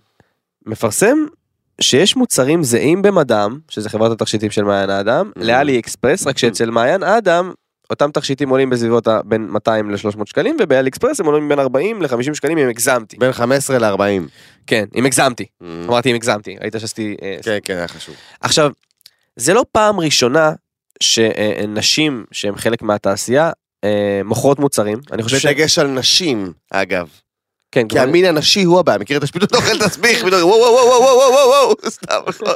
מפרסם 0.66 1.16
שיש 1.80 2.16
מוצרים 2.16 2.62
זהים 2.62 3.02
במדם 3.02 3.58
שזה 3.68 3.88
חברת 3.88 4.12
התכשיטים 4.12 4.50
של 4.50 4.64
מעיין 4.64 4.90
האדם. 4.90 5.30
לאלי 5.36 5.78
אקספרס 5.78 6.26
רק 6.26 6.38
שאצל 6.38 6.70
מעיין 6.70 7.02
האדם. 7.02 7.52
אותם 7.92 8.10
תכשיטים 8.10 8.48
עולים 8.48 8.70
בסביבות 8.70 9.06
ה- 9.08 9.20
בין 9.24 9.46
200 9.50 9.90
ל-300 9.90 9.96
שקלים 10.26 10.56
ובאלי 10.60 10.88
אקספרס 10.88 11.20
הם 11.20 11.26
עולים 11.26 11.48
בין 11.48 11.58
40 11.58 12.02
ל-50 12.02 12.34
שקלים 12.34 12.58
אם 12.58 12.68
הגזמתי. 12.68 13.16
בין 13.16 13.32
15 13.32 13.78
ל-40. 13.78 13.98
כן 14.66 14.84
אם 14.96 15.06
הגזמתי. 15.06 15.44
אמרתי 15.62 16.10
אם 16.10 16.14
הגזמתי 16.14 16.56
ראית 16.60 16.74
שעשיתי 16.78 17.16
אה, 17.22 17.36
כן, 17.42 17.58
כן, 17.64 17.76
היה 17.76 17.88
חשוב. 17.88 18.14
עכשיו, 18.40 18.70
זה 19.36 19.54
לא 19.54 19.64
פעם 19.72 20.00
ראשונה 20.00 20.52
שנשים 21.02 22.24
שהן 22.32 22.56
חלק 22.56 22.82
מהתעשייה 22.82 23.50
אה, 23.84 24.20
מוכרות 24.24 24.58
מוצרים. 24.58 24.98
אני 25.12 25.22
חושב 25.22 25.38
ש... 25.38 25.46
בדגש 25.46 25.78
על 25.78 25.86
נשים, 25.86 26.52
אגב. 26.70 27.08
כן, 27.72 27.88
כי 27.88 27.98
המין 27.98 28.24
הנשי 28.24 28.62
הוא 28.62 28.78
הבעיה, 28.78 28.98
מכיר 28.98 29.18
את 29.18 29.22
השפיטות 29.22 29.54
אוכל 29.56 29.78
תסביך, 29.78 30.22
וואו 30.24 30.32
וואו 30.32 30.60
וואו 30.60 30.86
וואו 30.86 31.02
וואו 31.02 31.32
וואו 31.32 31.48
וואו, 31.48 31.74
סתם, 31.88 32.20
נכון. 32.26 32.54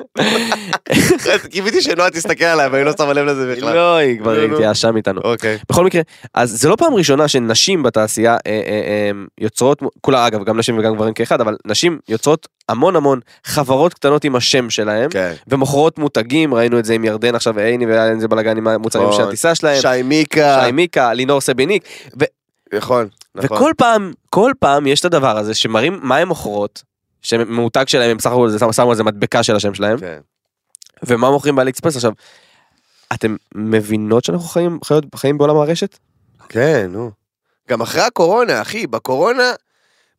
קיוויתי 1.51 1.83
שנועה 1.83 2.11
תסתכל 2.11 2.45
עליי, 2.45 2.69
ואני 2.69 2.85
לא 2.85 2.93
שמה 2.99 3.13
לב 3.13 3.27
לזה 3.27 3.55
בכלל. 3.57 3.75
לא, 3.75 3.97
היא 3.97 4.19
כבר 4.19 4.41
נו, 4.41 4.47
נו. 4.47 4.55
התייאשה 4.55 4.93
מאיתנו. 4.93 5.21
אוקיי. 5.25 5.59
בכל 5.71 5.85
מקרה, 5.85 6.03
אז 6.35 6.51
זה 6.61 6.69
לא 6.69 6.77
פעם 6.77 6.95
ראשונה 6.95 7.29
שנשים 7.29 7.83
בתעשייה 7.83 8.33
אה, 8.33 8.39
אה, 8.47 8.61
אה, 8.71 9.11
יוצרות, 9.41 9.83
כולה 10.01 10.27
אגב, 10.27 10.45
גם 10.45 10.59
נשים 10.59 10.79
וגם 10.79 10.95
גברים 10.95 11.15
כאחד, 11.15 11.41
אבל 11.41 11.57
נשים 11.67 11.99
יוצרות 12.09 12.49
המון 12.69 12.97
המון 12.97 13.21
חברות 13.45 13.95
קטנות 13.95 14.25
עם 14.25 14.37
השם 14.37 14.71
שלהם. 14.71 15.11
כן. 15.11 15.33
ומוכרות 15.49 15.99
מותגים, 15.99 16.55
ראינו 16.55 16.79
את 16.79 16.85
זה 16.85 16.95
עם 16.95 17.05
ירדן 17.05 17.35
עכשיו 17.35 17.55
ועיני 17.55 17.87
והיה 17.87 18.07
להם 18.07 18.21
זה 18.21 18.29
בלאגן 18.29 18.57
עם 18.57 18.69
המוצרים 18.69 19.09
נכון. 19.09 19.17
של 19.17 19.29
הטיסה 19.29 19.55
שלהם. 19.55 19.81
שי 19.81 20.03
מיקה. 20.05 20.63
שי 20.65 20.73
מיקה, 20.73 21.13
לינור 21.13 21.41
סביניק, 21.41 21.85
נכון. 22.75 23.09
נכון. 23.35 23.57
וכל 23.57 23.73
פעם, 23.77 24.13
כל 24.31 24.53
פעם 24.59 24.87
יש 24.87 25.01
את 25.01 25.05
הדבר 25.05 25.39
הזה 25.39 25.55
שמראים 25.55 25.99
מה 26.03 26.17
הם 26.17 26.29
מוכרות, 26.29 26.83
שמותג 27.23 27.85
שלהם 27.89 28.11
הם 28.11 28.17
בסך 28.17 28.31
זה- 28.49 28.59
שמו 28.73 28.91
על 28.91 28.97
זה 28.97 29.05
מדבקה 29.05 29.43
של 29.43 29.57
השם 29.57 29.75
שלהם, 29.75 29.99
כן. 30.01 30.19
ומה 31.03 31.31
מוכרים 31.31 31.57
באלי 31.57 31.71
אקספרס 31.71 31.97
עכשיו. 31.97 32.13
אתם 33.15 33.37
מבינות 33.55 34.25
שאנחנו 34.25 34.47
חיים, 34.47 34.79
חיות, 34.85 35.05
חיים 35.15 35.39
בעולם 35.39 35.57
הרשת? 35.57 35.99
כן, 36.49 36.87
נו. 36.93 37.11
גם 37.69 37.81
אחרי 37.81 38.03
הקורונה, 38.03 38.63
אחי, 38.63 38.87
בקורונה, 38.87 39.53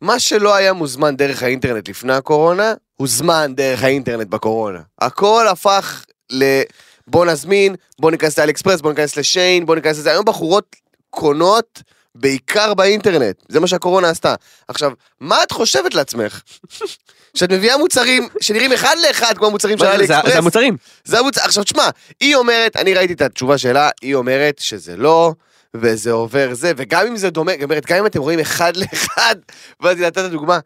מה 0.01 0.19
שלא 0.19 0.55
היה 0.55 0.73
מוזמן 0.73 1.15
דרך 1.15 1.43
האינטרנט 1.43 1.89
לפני 1.89 2.13
הקורונה, 2.13 2.73
הוזמן 2.95 3.55
דרך 3.55 3.83
האינטרנט 3.83 4.27
בקורונה. 4.27 4.79
הכל 4.99 5.47
הפך 5.47 6.05
ל... 6.31 6.62
בוא 7.07 7.25
נזמין, 7.25 7.75
בוא 7.99 8.12
ניכנס 8.12 8.39
לאלי 8.39 8.51
אקספרס, 8.51 8.81
בוא 8.81 8.89
ניכנס 8.91 9.17
לשיין, 9.17 9.65
בוא 9.65 9.75
ניכנס 9.75 9.97
לזה. 9.97 10.12
היום 10.12 10.25
בחורות 10.25 10.75
קונות 11.10 11.81
בעיקר 12.19 12.73
באינטרנט. 12.73 13.36
זה 13.49 13.60
מה 13.60 13.67
שהקורונה 13.67 14.10
עשתה. 14.10 14.36
עכשיו, 14.67 14.91
מה 15.19 15.43
את 15.43 15.51
חושבת 15.51 15.93
לעצמך? 15.93 16.41
שאת 17.34 17.51
מביאה 17.51 17.77
מוצרים 17.77 18.27
שנראים 18.41 18.73
אחד 18.73 18.95
לאחד 19.08 19.38
כמו 19.38 19.47
המוצרים 19.47 19.77
של 19.77 19.86
אלי 19.86 20.08
זה, 20.08 20.13
אקספרס? 20.17 20.32
זה 20.34 20.38
המוצרים. 20.38 20.77
זה 21.06 21.19
המוצר, 21.19 21.41
עכשיו 21.41 21.63
תשמע, 21.63 21.89
היא 22.19 22.36
אומרת, 22.36 22.75
אני 22.75 22.93
ראיתי 22.93 23.13
את 23.13 23.21
התשובה 23.21 23.58
שלה, 23.58 23.89
היא 24.01 24.15
אומרת 24.15 24.60
שזה 24.60 24.97
לא, 24.97 25.34
וזה 25.73 26.12
עובר 26.12 26.49
זה, 26.53 26.71
וגם 26.77 27.08
אם 27.08 27.17
זה 27.17 27.30
דומה, 27.30 27.51
היא 27.51 27.63
אומרת, 27.63 27.86
גם 27.86 27.97
אם 27.97 28.06
אתם 28.06 28.19
רואים 28.19 28.39
אחד 28.39 28.73
לאחד, 28.82 29.36
ואז 29.80 29.97
היא 29.99 30.08
נתת 30.08 30.21
דוגמה, 30.32 30.60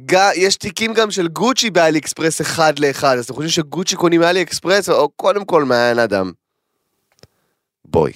ג- 0.00 0.30
יש 0.34 0.56
תיקים 0.56 0.94
גם 0.94 1.10
של 1.10 1.28
גוצ'י 1.28 1.70
באלי 1.70 1.98
אקספרס 1.98 2.40
אחד 2.40 2.78
לאחד, 2.78 3.16
אז 3.18 3.24
אתם 3.24 3.34
חושבים 3.34 3.50
שגוצ'י 3.50 3.96
קונים 3.96 4.20
מאלי 4.20 4.42
אקספרס, 4.42 4.88
או 4.88 5.08
קודם 5.08 5.44
כל 5.44 5.64
מעיין 5.64 5.98
אדם. 5.98 6.32
בואי, 7.84 8.12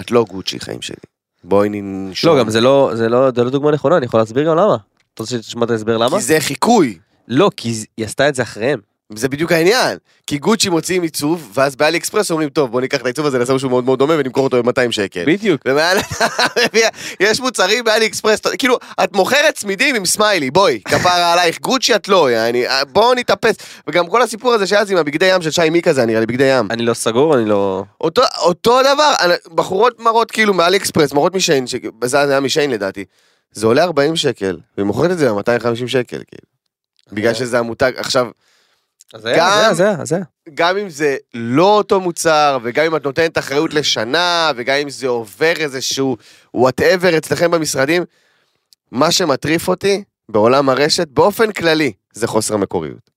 את 0.00 0.10
לא 0.10 0.24
גוצ'י 0.28 0.60
חיים 0.60 0.82
שלי. 0.82 0.96
בואי 1.44 1.68
ננשום. 1.72 2.36
לא, 2.36 2.40
גם 2.40 2.50
זה 2.50 2.60
לא, 2.60 2.90
זה 2.94 3.08
לא, 3.08 3.30
זה 3.34 3.44
לא 3.44 3.50
דוגמה 3.50 3.70
נכונה, 3.70 3.96
אני 3.96 4.06
יכול 4.06 4.20
להסביר 4.20 4.46
גם 4.46 4.56
למה. 4.56 4.76
אתה 5.14 5.22
רוצה 5.22 5.36
שתשמע 5.36 5.64
את 5.64 5.70
ההסבר 5.70 5.96
למה? 5.96 6.16
כי 6.16 6.22
זה 6.22 6.36
חיקוי. 6.40 6.98
לא, 7.28 7.50
כי 7.56 7.68
היא 7.96 8.06
עשתה 8.06 8.28
את 8.28 8.34
זה 8.34 8.42
אחריהם. 8.42 8.80
זה 9.12 9.28
בדיוק 9.28 9.52
העניין. 9.52 9.98
כי 10.26 10.38
גוצ'י 10.38 10.68
מוציאים 10.68 11.02
עיצוב, 11.02 11.50
ואז 11.54 11.76
באלי 11.76 11.98
אקספרס 11.98 12.30
אומרים, 12.30 12.48
טוב, 12.48 12.70
בוא 12.70 12.80
ניקח 12.80 13.00
את 13.00 13.04
העיצוב 13.04 13.26
הזה, 13.26 13.38
נעשה 13.38 13.54
משהו 13.54 13.68
מאוד 13.70 13.84
מאוד 13.84 13.98
דומה 13.98 14.14
ונמכור 14.18 14.44
אותו 14.44 14.62
ב-200 14.62 14.90
שקל. 14.92 15.24
בדיוק. 15.26 15.62
ומעל, 15.68 15.98
יש 17.20 17.40
מוצרים 17.40 17.84
באלי 17.84 18.06
אקספרס, 18.06 18.40
כאילו, 18.58 18.78
את 19.04 19.16
מוכרת 19.16 19.54
צמידים 19.54 19.94
עם 19.94 20.06
סמיילי, 20.06 20.50
בואי, 20.50 20.80
כפרה 20.84 21.32
עלייך, 21.32 21.60
גוצ'י 21.60 21.94
את 21.94 22.08
לא, 22.08 22.30
יעני, 22.30 22.64
בואו 22.92 23.14
נתאפס. 23.14 23.54
וגם 23.86 24.06
כל 24.06 24.22
הסיפור 24.22 24.52
הזה 24.52 24.66
שהיה 24.66 24.80
אז 24.80 24.90
עם 24.90 24.96
הבגדי 24.96 25.34
ים 25.34 25.42
של 25.42 25.50
שי 25.50 25.70
מיקה 25.70 25.92
זה 25.92 26.06
נראה 26.06 26.20
לי 26.20 26.26
בגדי 26.26 26.58
ים. 26.58 26.68
אני 26.70 26.82
לא 26.82 26.94
סגור, 26.94 27.36
אני 27.38 27.44
לא... 27.48 27.84
אותו, 28.00 28.22
אותו 28.42 28.80
דבר, 28.94 29.12
בחורות 29.54 30.00
מראות 30.00 30.30
כאילו 30.30 30.54
מאלי 30.54 30.76
אקספרס, 30.76 31.12
מראות 31.12 31.34
משיין, 31.34 31.66
ש- 31.66 31.74
זה 32.04 32.20
היה 32.28 32.40
משיין 32.40 32.70
לדעתי. 32.70 33.04
זה 33.52 33.66
עולה 33.66 33.84
40 33.84 34.16
שקל, 34.16 34.58
והיא 34.76 34.86
מוכרת 34.86 35.10
את 35.10 35.18
זה 35.18 35.32
ב-250 35.32 35.86
שקל, 35.86 36.22
כאילו. 36.26 36.46
בגלל 37.12 37.34
שזה 37.34 37.58
המותג, 37.58 37.92
עכשיו, 37.96 38.26
אז 39.14 39.28
גם- 39.36 39.74
זה 39.74 39.94
זה 40.04 40.14
היה. 40.16 40.24
גם 40.54 40.76
אם 40.78 40.88
זה 40.90 41.16
לא 41.34 41.76
אותו 41.76 42.00
מוצר, 42.00 42.58
וגם 42.62 42.84
אם 42.84 42.96
את 42.96 43.04
נותנת 43.04 43.38
אחריות 43.38 43.74
לשנה, 43.74 44.50
וגם 44.56 44.76
אם 44.76 44.90
זה 44.90 45.06
עובר 45.08 45.52
איזשהו 45.56 46.16
whatever 46.54 47.18
אצלכם 47.18 47.50
במשרדים, 47.50 48.02
מה 48.92 49.10
שמטריף 49.12 49.68
אותי 49.68 50.04
בעולם 50.28 50.68
הרשת, 50.68 51.08
באופן 51.08 51.52
כללי, 51.52 51.92
זה 52.12 52.26
חוסר 52.26 52.56
מקוריות. 52.56 53.10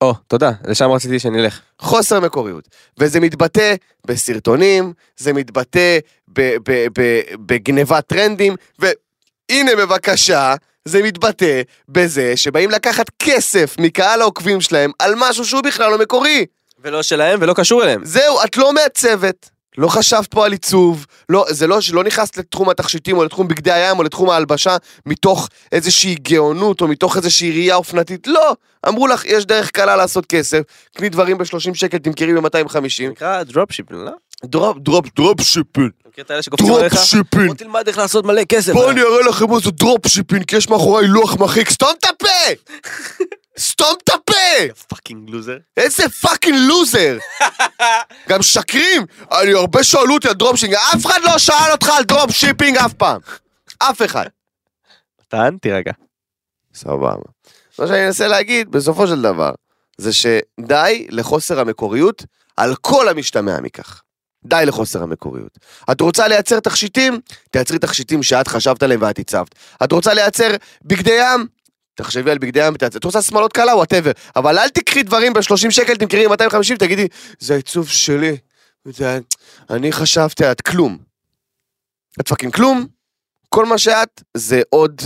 או, 0.00 0.14
תודה, 0.26 0.50
לשם 0.64 0.90
רציתי 0.90 1.18
שנלך. 1.18 1.60
חוסר 1.78 2.20
מקוריות. 2.20 2.68
וזה 2.98 3.20
מתבטא 3.20 3.74
בסרטונים, 4.06 4.92
זה 5.16 5.32
מתבטא 5.32 5.98
ב- 6.28 6.56
ב- 6.70 6.86
ב- 7.00 7.20
בגנבת 7.46 8.06
טרנדים, 8.06 8.54
והנה 8.78 9.76
בבקשה, 9.78 10.54
זה 10.88 11.02
מתבטא 11.02 11.62
בזה 11.88 12.36
שבאים 12.36 12.70
לקחת 12.70 13.10
כסף 13.18 13.76
מקהל 13.80 14.20
העוקבים 14.20 14.60
שלהם 14.60 14.90
על 14.98 15.14
משהו 15.16 15.44
שהוא 15.44 15.62
בכלל 15.62 15.90
לא 15.90 15.98
מקורי. 15.98 16.46
ולא 16.82 17.02
שלהם 17.02 17.38
ולא 17.42 17.54
קשור 17.54 17.82
אליהם. 17.82 18.04
זהו, 18.04 18.44
את 18.44 18.56
לא 18.56 18.72
מעצבת. 18.72 19.50
לא 19.78 19.88
חשבת 19.88 20.26
פה 20.26 20.46
על 20.46 20.52
עיצוב, 20.52 21.06
לא, 21.28 21.46
זה 21.48 21.66
לא 21.66 21.80
שלא 21.80 22.04
נכנסת 22.04 22.36
לתחום 22.36 22.68
התכשיטים 22.68 23.16
או 23.16 23.24
לתחום 23.24 23.48
בגדי 23.48 23.72
הים 23.72 23.98
או 23.98 24.02
לתחום 24.02 24.30
ההלבשה 24.30 24.76
מתוך 25.06 25.48
איזושהי 25.72 26.14
גאונות 26.14 26.80
או 26.80 26.88
מתוך 26.88 27.16
איזושהי 27.16 27.50
ראייה 27.50 27.74
אופנתית, 27.74 28.26
לא. 28.26 28.54
אמרו 28.88 29.06
לך, 29.06 29.24
יש 29.24 29.46
דרך 29.46 29.70
קלה 29.70 29.96
לעשות 29.96 30.26
כסף, 30.26 30.62
קני 30.96 31.08
דברים 31.08 31.38
ב-30 31.38 31.74
שקל, 31.74 31.98
תמכרי 31.98 32.34
ב-250. 32.34 33.10
נקרא 33.10 33.42
dropship, 33.42 33.86
לא? 33.90 34.12
drop, 34.44 34.78
drop, 34.78 35.06
drop 35.16 35.40
shipping. 35.42 35.90
מכיר 36.08 36.24
את 36.24 36.30
האלה 36.30 36.42
שקופצים 36.42 36.68
drop? 36.68 37.04
shipping. 37.04 37.46
בוא 37.46 37.54
תלמד 37.54 37.88
איך 37.88 37.98
לעשות 37.98 38.24
מלא 38.24 38.44
כסף. 38.44 38.72
בואו 38.72 38.90
אני 38.90 39.00
אראה 39.00 39.28
לכם 39.28 39.50
מה 39.50 39.60
זה 39.60 39.70
drop 39.70 40.06
shipping, 40.06 40.42
כי 40.44 40.56
יש 40.56 40.68
מאחורי 40.68 41.06
לוח 41.06 41.36
מחיק, 41.36 41.70
סתום 41.70 41.88
את 41.98 42.04
הפה! 42.04 42.74
סתום 43.58 43.96
את 44.04 44.08
הפה! 44.08 44.74
fucking 44.88 45.30
loser. 45.30 45.56
איזה 45.76 46.08
fucking 46.08 46.56
loser! 46.68 47.18
גם 48.28 48.42
שקרים! 48.42 49.06
אני 49.32 49.52
הרבה 49.52 49.84
שאלו 49.84 50.14
אותי 50.14 50.28
על 50.28 50.34
drop 50.34 50.56
shipping, 50.56 50.74
אף 50.74 51.06
אחד 51.06 51.20
לא 51.24 51.38
שאל 51.38 51.72
אותך 51.72 51.88
על 51.88 52.04
drop 52.04 52.30
shipping 52.30 52.76
אף 52.76 52.92
פעם! 52.92 53.20
אף 53.78 54.02
אחד. 54.02 54.26
מתן, 55.20 55.56
תירגע. 55.62 55.92
סבבה. 56.74 57.14
מה 57.78 57.86
שאני 57.86 58.06
אנסה 58.06 58.26
להגיד, 58.26 58.70
בסופו 58.70 59.06
של 59.06 59.22
דבר, 59.22 59.50
זה 59.98 60.12
שדי 60.12 61.06
לחוסר 61.10 61.60
המקוריות 61.60 62.24
על 62.56 62.74
כל 62.76 63.08
המשתמע 63.08 63.60
מכך. 63.60 64.02
די 64.48 64.62
לחוסר 64.66 65.02
המקוריות. 65.02 65.58
את 65.92 66.00
רוצה 66.00 66.28
לייצר 66.28 66.60
תכשיטים? 66.60 67.20
תייצרי 67.50 67.78
תכשיטים 67.78 68.22
שאת 68.22 68.48
חשבת 68.48 68.82
עליהם 68.82 69.02
ואת 69.02 69.18
הצבת. 69.18 69.54
את 69.84 69.92
רוצה 69.92 70.14
לייצר 70.14 70.50
בגדי 70.84 71.18
ים? 71.20 71.46
תחשבי 71.94 72.30
על 72.30 72.38
בגדי 72.38 72.66
ים, 72.66 72.74
את 72.96 73.04
רוצה 73.04 73.22
שמאלות 73.22 73.52
קלה, 73.52 73.76
וואטאבר. 73.76 74.10
אבל 74.36 74.58
אל 74.58 74.68
תקחי 74.68 75.02
דברים 75.02 75.32
ב-30 75.32 75.70
שקל, 75.70 75.94
תמכרי 75.96 76.26
250, 76.26 76.76
תגידי, 76.76 77.06
זה 77.38 77.54
העיצוב 77.54 77.88
שלי. 77.88 78.36
זה- 78.84 79.18
אני 79.70 79.92
חשבתי, 79.92 80.50
את 80.50 80.60
כלום. 80.60 80.98
את 82.20 82.28
פאקינג 82.28 82.54
כלום. 82.54 82.86
כל 83.48 83.66
מה 83.66 83.78
שאת 83.78 84.22
זה 84.34 84.62
עוד 84.70 85.02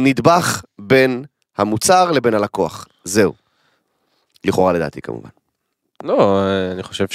נדבך 0.00 0.62
בין 0.80 1.24
המוצר 1.58 2.10
לבין 2.10 2.34
הלקוח. 2.34 2.86
זהו. 3.04 3.32
לכאורה 4.44 4.72
לדעתי 4.72 5.00
כמובן. 5.00 5.28
לא, 6.02 6.42
אני 6.72 6.82
חושב 6.82 7.06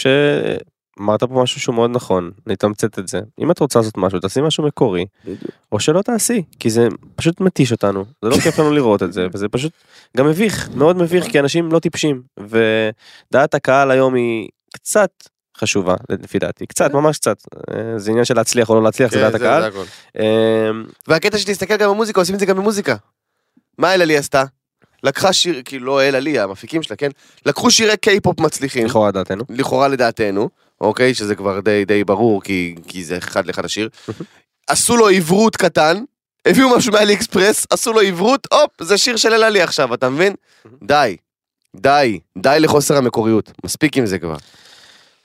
שאמרת 0.97 1.23
פה 1.23 1.43
משהו 1.43 1.61
שהוא 1.61 1.75
מאוד 1.75 1.91
נכון, 1.93 2.31
נתמצת 2.47 2.99
את 2.99 3.07
זה. 3.07 3.19
אם 3.39 3.51
את 3.51 3.59
רוצה 3.59 3.79
לעשות 3.79 3.97
משהו, 3.97 4.19
תעשי 4.19 4.41
משהו 4.41 4.63
מקורי, 4.63 5.05
או 5.71 5.79
שלא 5.79 6.01
תעשי, 6.01 6.43
כי 6.59 6.69
זה 6.69 6.87
פשוט 7.15 7.41
מתיש 7.41 7.71
אותנו, 7.71 8.05
זה 8.21 8.29
לא 8.29 8.37
כיף 8.37 8.59
לנו 8.59 8.71
לראות 8.71 9.03
את 9.03 9.13
זה, 9.13 9.27
וזה 9.33 9.49
פשוט 9.49 9.71
גם 10.17 10.27
מביך, 10.27 10.69
מאוד 10.75 10.97
מביך, 10.97 11.25
כי 11.25 11.39
אנשים 11.39 11.71
לא 11.71 11.79
טיפשים, 11.79 12.21
ודעת 12.39 13.53
הקהל 13.53 13.91
היום 13.91 14.15
היא 14.15 14.49
קצת 14.73 15.11
חשובה, 15.57 15.95
לפי 16.09 16.39
דעתי, 16.39 16.65
קצת, 16.65 16.93
ממש 16.93 17.17
קצת, 17.17 17.37
אה, 17.71 17.99
זה 17.99 18.11
עניין 18.11 18.25
של 18.25 18.35
להצליח 18.35 18.69
או 18.69 18.75
לא 18.75 18.83
להצליח, 18.83 19.11
זה 19.11 19.19
דעת 19.19 19.35
הקהל. 19.35 19.71
אה, 20.19 20.69
והקטע 21.07 21.37
שתסתכל 21.37 21.77
גם 21.77 21.89
במוזיקה, 21.89 22.21
עושים 22.21 22.35
את 22.35 22.39
זה 22.39 22.45
גם 22.45 22.57
במוזיקה. 22.57 22.95
מה 23.77 23.93
אלעלי 23.93 24.17
עשתה? 24.17 24.43
לקחה 25.03 25.33
שיר, 25.33 25.61
כאילו 25.65 25.85
לא 25.85 26.03
אלעלי, 26.03 26.39
המפיקים 26.39 26.83
שלה, 26.83 26.95
כן? 26.95 27.09
לקחו 27.45 27.71
שירי 27.71 27.97
קיי-פופ 27.97 28.39
מצליחים, 28.39 28.85
לכאורה 28.85 29.11
דעתנו. 29.11 29.43
לכאורה 29.49 29.87
לדעתנו, 29.87 30.49
אוקיי? 30.81 31.13
שזה 31.13 31.35
כבר 31.35 31.59
די, 31.59 31.85
די 31.85 32.03
ברור, 32.03 32.41
כי, 32.41 32.75
כי 32.87 33.03
זה 33.03 33.17
אחד 33.17 33.45
לאחד 33.45 33.65
השיר. 33.65 33.89
עשו 34.67 34.97
לו 34.97 35.09
עברות 35.09 35.55
קטן, 35.55 36.03
הביאו 36.45 36.77
משהו 36.77 36.93
מאלי 36.93 37.13
אקספרס, 37.13 37.67
עשו 37.69 37.93
לו 37.93 38.01
עברות, 38.01 38.47
הופ, 38.51 38.71
זה 38.81 38.97
שיר 38.97 39.17
של 39.17 39.33
אלעלי 39.33 39.61
עכשיו, 39.61 39.93
אתה 39.93 40.09
מבין? 40.09 40.33
די. 40.83 41.17
די, 41.75 42.19
די 42.37 42.57
לחוסר 42.59 42.97
המקוריות, 42.97 43.51
מספיק 43.65 43.97
עם 43.97 44.05
זה 44.05 44.19
כבר. 44.19 44.35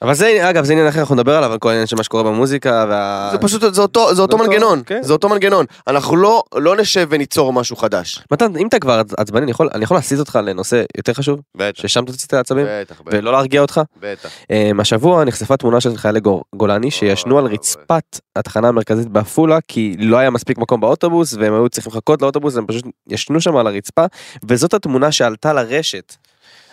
אבל 0.03 0.15
זה, 0.15 0.51
אגב, 0.51 0.65
זה 0.65 0.73
עניין 0.73 0.89
אחר, 0.89 1.01
אנחנו 1.01 1.15
נדבר 1.15 1.37
עליו, 1.37 1.53
על 1.53 1.59
כל 1.59 1.69
העניין 1.69 1.87
של 1.87 1.97
מה 1.97 2.03
שקורה 2.03 2.23
במוזיקה, 2.23 2.85
וה... 2.89 3.29
זה 3.33 3.39
פשוט, 3.39 3.75
זה 3.75 3.83
אותו, 3.83 4.15
זה 4.15 4.23
אותו 4.23 4.39
מנגנון, 4.39 4.83
כן. 4.87 5.03
זה 5.03 5.13
אותו 5.13 5.29
מנגנון. 5.29 5.67
אנחנו 5.87 6.17
לא, 6.17 6.43
לא 6.55 6.77
נשב 6.77 7.07
וניצור 7.11 7.53
משהו 7.53 7.77
חדש. 7.77 8.23
מתן, 8.33 8.57
אם 8.57 8.67
אתה 8.67 8.79
כבר 8.79 9.03
עצבני, 9.17 9.43
אני 9.43 9.51
יכול, 9.51 9.69
אני 9.75 9.85
יכול 9.85 9.97
להסיט 9.97 10.19
אותך 10.19 10.39
לנושא 10.45 10.83
יותר 10.97 11.13
חשוב, 11.15 11.41
בטח, 11.57 11.83
ששם 11.83 12.05
תוציא 12.05 12.27
את 12.27 12.33
העצבים, 12.33 12.67
בטח, 12.69 13.01
בטח, 13.01 13.17
ולא 13.17 13.33
להרגיע 13.33 13.61
אותך. 13.61 13.81
בטח. 14.01 14.29
Um, 14.43 14.81
השבוע 14.81 15.25
נחשפה 15.25 15.57
תמונה 15.57 15.81
של 15.81 15.97
חיילי 15.97 16.21
גולני 16.57 16.91
שישנו 16.91 17.39
על 17.39 17.45
רצפת 17.45 18.21
התחנה 18.37 18.69
המרכזית 18.69 19.09
בעפולה 19.09 19.59
כי 19.69 19.97
לא 19.99 20.17
היה 20.17 20.31
מספיק 20.31 20.59
מקום 20.59 20.81
באוטובוס 20.81 21.35
והם 21.35 21.55
היו 21.55 21.69
צריכים 21.69 21.93
לחכות 21.93 22.23
לאוטובוס 22.23 22.57
הם 22.57 22.67
פשוט 22.67 22.85
ישנו 23.09 23.41
שם 23.41 23.57
על 23.57 23.67
הרצפה 23.67 24.05
וזאת 24.49 24.75
התמונה 24.75 25.13
שעלתה 25.13 25.53
לרשת. 25.53 26.17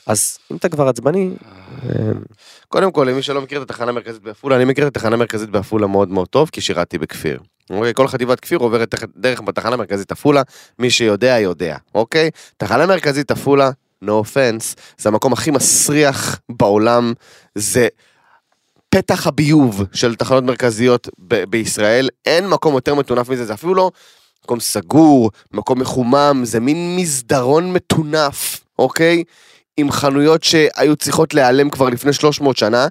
אז 0.08 0.38
אם 0.52 0.56
אתה 0.56 0.70
כבר 0.70 0.88
עצבני, 0.88 1.30
אמ, 1.86 2.22
קודם 2.68 2.92
כל, 2.92 3.08
למי 3.10 3.22
שלא 3.22 3.42
מכיר 3.42 3.58
את 3.62 3.70
התחנה 3.70 3.90
המרכזית 3.90 4.22
בעפולה, 4.22 4.56
אני 4.56 4.66
מכיר 4.66 4.88
את 4.88 4.98
התחנה 4.98 5.16
המרכזית 5.16 5.50
בעפולה 5.50 5.88
מאוד 5.88 6.10
מאוד 6.10 6.28
טוב, 6.28 6.50
כי 6.50 6.62
שירתתי 6.62 6.98
בכפיר. 6.98 7.40
אוקיי, 7.70 7.94
כל 7.94 8.08
חטיבת 8.08 8.40
כפיר 8.40 8.60
עוברת 8.60 8.96
דרך 9.18 9.42
בתחנה 9.42 9.74
המרכזית 9.74 10.12
עפולה, 10.12 10.42
מי 10.80 10.90
שיודע, 10.90 11.40
יודע, 11.40 11.78
אוקיי? 11.96 12.30
תחנה 12.58 12.86
מרכזית 12.86 13.32
עפולה, 13.32 13.72
no 14.04 14.08
offense, 14.08 14.80
זה 14.98 15.10
המקום 15.10 15.34
הכי 15.34 15.52
מסריח 15.52 16.40
בעולם, 16.50 17.14
זה 17.56 17.88
פתח 18.90 19.28
הביוב 19.28 19.84
של 19.94 20.16
תחנות 20.16 20.44
מרכזיות 20.44 21.10
ב- 21.20 21.44
בישראל, 21.44 22.10
אין 22.26 22.48
מקום 22.48 22.74
יותר 22.76 22.96
מטונף 22.96 23.30
מזה, 23.30 23.46
זה 23.46 23.54
אפילו 23.54 23.76
לא 23.76 23.92
מקום 24.44 24.60
סגור, 24.60 25.32
מקום 25.52 25.80
מחומם, 25.80 26.42
זה 26.44 26.60
מין 26.60 26.96
מסדרון 27.00 27.74
מטונף, 27.74 28.64
אוקיי? 28.80 29.24
עם 29.78 29.92
חנויות 29.92 30.44
שהיו 30.44 30.96
צריכות 30.96 31.34
להיעלם 31.34 31.70
כבר 31.70 31.90
לפני 31.90 32.14
300 32.14 32.58
שנה, 32.58 32.88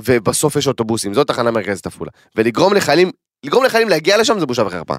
ובסוף 0.00 0.56
יש 0.56 0.68
אוטובוסים, 0.68 1.14
זאת 1.14 1.26
תחנה 1.26 1.50
מרכזית 1.50 1.86
עפולה. 1.86 2.10
ולגרום 2.36 2.74
לחיילים, 2.74 3.10
לגרום 3.44 3.64
לחיילים 3.64 3.88
להגיע 3.88 4.18
לשם 4.18 4.38
זה 4.38 4.46
בושה 4.46 4.62
וחרפה. 4.66 4.94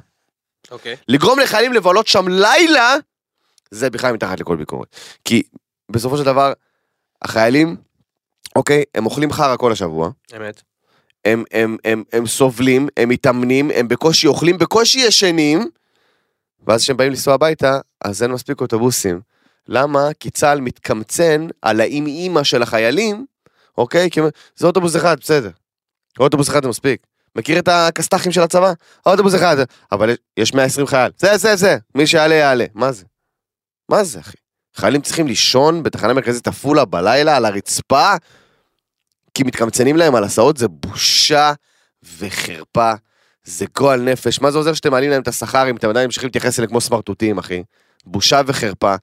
לגרום 1.07 1.39
לחיילים 1.39 1.73
לבלות 1.73 2.07
שם 2.07 2.27
לילה, 2.27 2.95
זה 3.71 3.89
בכלל 3.89 4.13
מתחת 4.13 4.39
לכל 4.39 4.55
ביקורת. 4.55 4.95
כי 5.25 5.43
בסופו 5.91 6.17
של 6.17 6.23
דבר, 6.23 6.53
החיילים, 7.21 7.75
אוקיי, 8.55 8.83
הם 8.95 9.05
אוכלים 9.05 9.31
חרא 9.31 9.57
כל 9.57 9.71
השבוע, 9.71 10.09
אמת. 10.35 10.61
הם, 11.25 11.43
הם, 11.51 11.77
הם, 11.85 12.03
הם 12.13 12.27
סובלים, 12.27 12.87
הם 12.97 13.09
מתאמנים, 13.09 13.71
הם 13.75 13.87
בקושי 13.87 14.27
אוכלים, 14.27 14.57
בקושי 14.57 14.99
ישנים, 14.99 15.69
ואז 16.67 16.81
כשהם 16.81 16.97
באים 16.97 17.09
לנסוע 17.09 17.33
הביתה, 17.33 17.79
אז 18.01 18.23
אין 18.23 18.31
מספיק 18.31 18.61
אוטובוסים. 18.61 19.21
למה? 19.67 20.09
כי 20.19 20.29
צה"ל 20.29 20.61
מתקמצן 20.61 21.47
על 21.61 21.81
האם 21.81 22.07
אימא 22.07 22.43
של 22.43 22.61
החיילים, 22.61 23.25
אוקיי? 23.77 24.09
כי 24.09 24.19
זה 24.55 24.67
אוטובוס 24.67 24.95
אחד, 24.95 25.19
בסדר. 25.19 25.49
אוטובוס 26.19 26.49
אחד 26.49 26.63
זה 26.63 26.69
מספיק. 26.69 27.07
מכיר 27.35 27.59
את 27.59 27.67
הכסת"חים 27.67 28.31
של 28.31 28.41
הצבא? 28.41 28.73
אוטובוס 29.05 29.35
אחד, 29.35 29.57
אבל 29.91 30.15
יש 30.37 30.53
120 30.53 30.87
חייל. 30.87 31.11
זה, 31.17 31.37
זה, 31.37 31.55
זה, 31.55 31.77
מי 31.95 32.07
שיעלה 32.07 32.35
יעלה. 32.35 32.65
מה 32.73 32.91
זה? 32.91 33.05
מה 33.89 34.03
זה, 34.03 34.19
אחי? 34.19 34.37
חיילים 34.75 35.01
צריכים 35.01 35.27
לישון 35.27 35.83
בתחנה 35.83 36.13
מרכזית 36.13 36.47
עפולה 36.47 36.85
בלילה 36.85 37.37
על 37.37 37.45
הרצפה? 37.45 38.13
כי 39.33 39.43
מתקמצנים 39.43 39.97
להם 39.97 40.15
על 40.15 40.23
הסעות 40.23 40.57
זה 40.57 40.67
בושה 40.67 41.53
וחרפה. 42.19 42.93
זה 43.43 43.65
גועל 43.75 44.01
נפש. 44.01 44.41
מה 44.41 44.51
זה 44.51 44.57
עוזר 44.57 44.73
שאתם 44.73 44.91
מעלים 44.91 45.09
להם 45.09 45.21
את 45.21 45.27
השכר 45.27 45.69
אם 45.69 45.75
אתם 45.75 45.89
עדיין 45.89 46.05
ממשיכים 46.05 46.27
להתייחס 46.27 46.59
אליהם 46.59 46.69
כמו 46.69 46.81
סמרטוטים, 46.81 47.37
אחי? 47.37 47.63
בושה 48.05 48.41
וחרפה. 48.45 48.95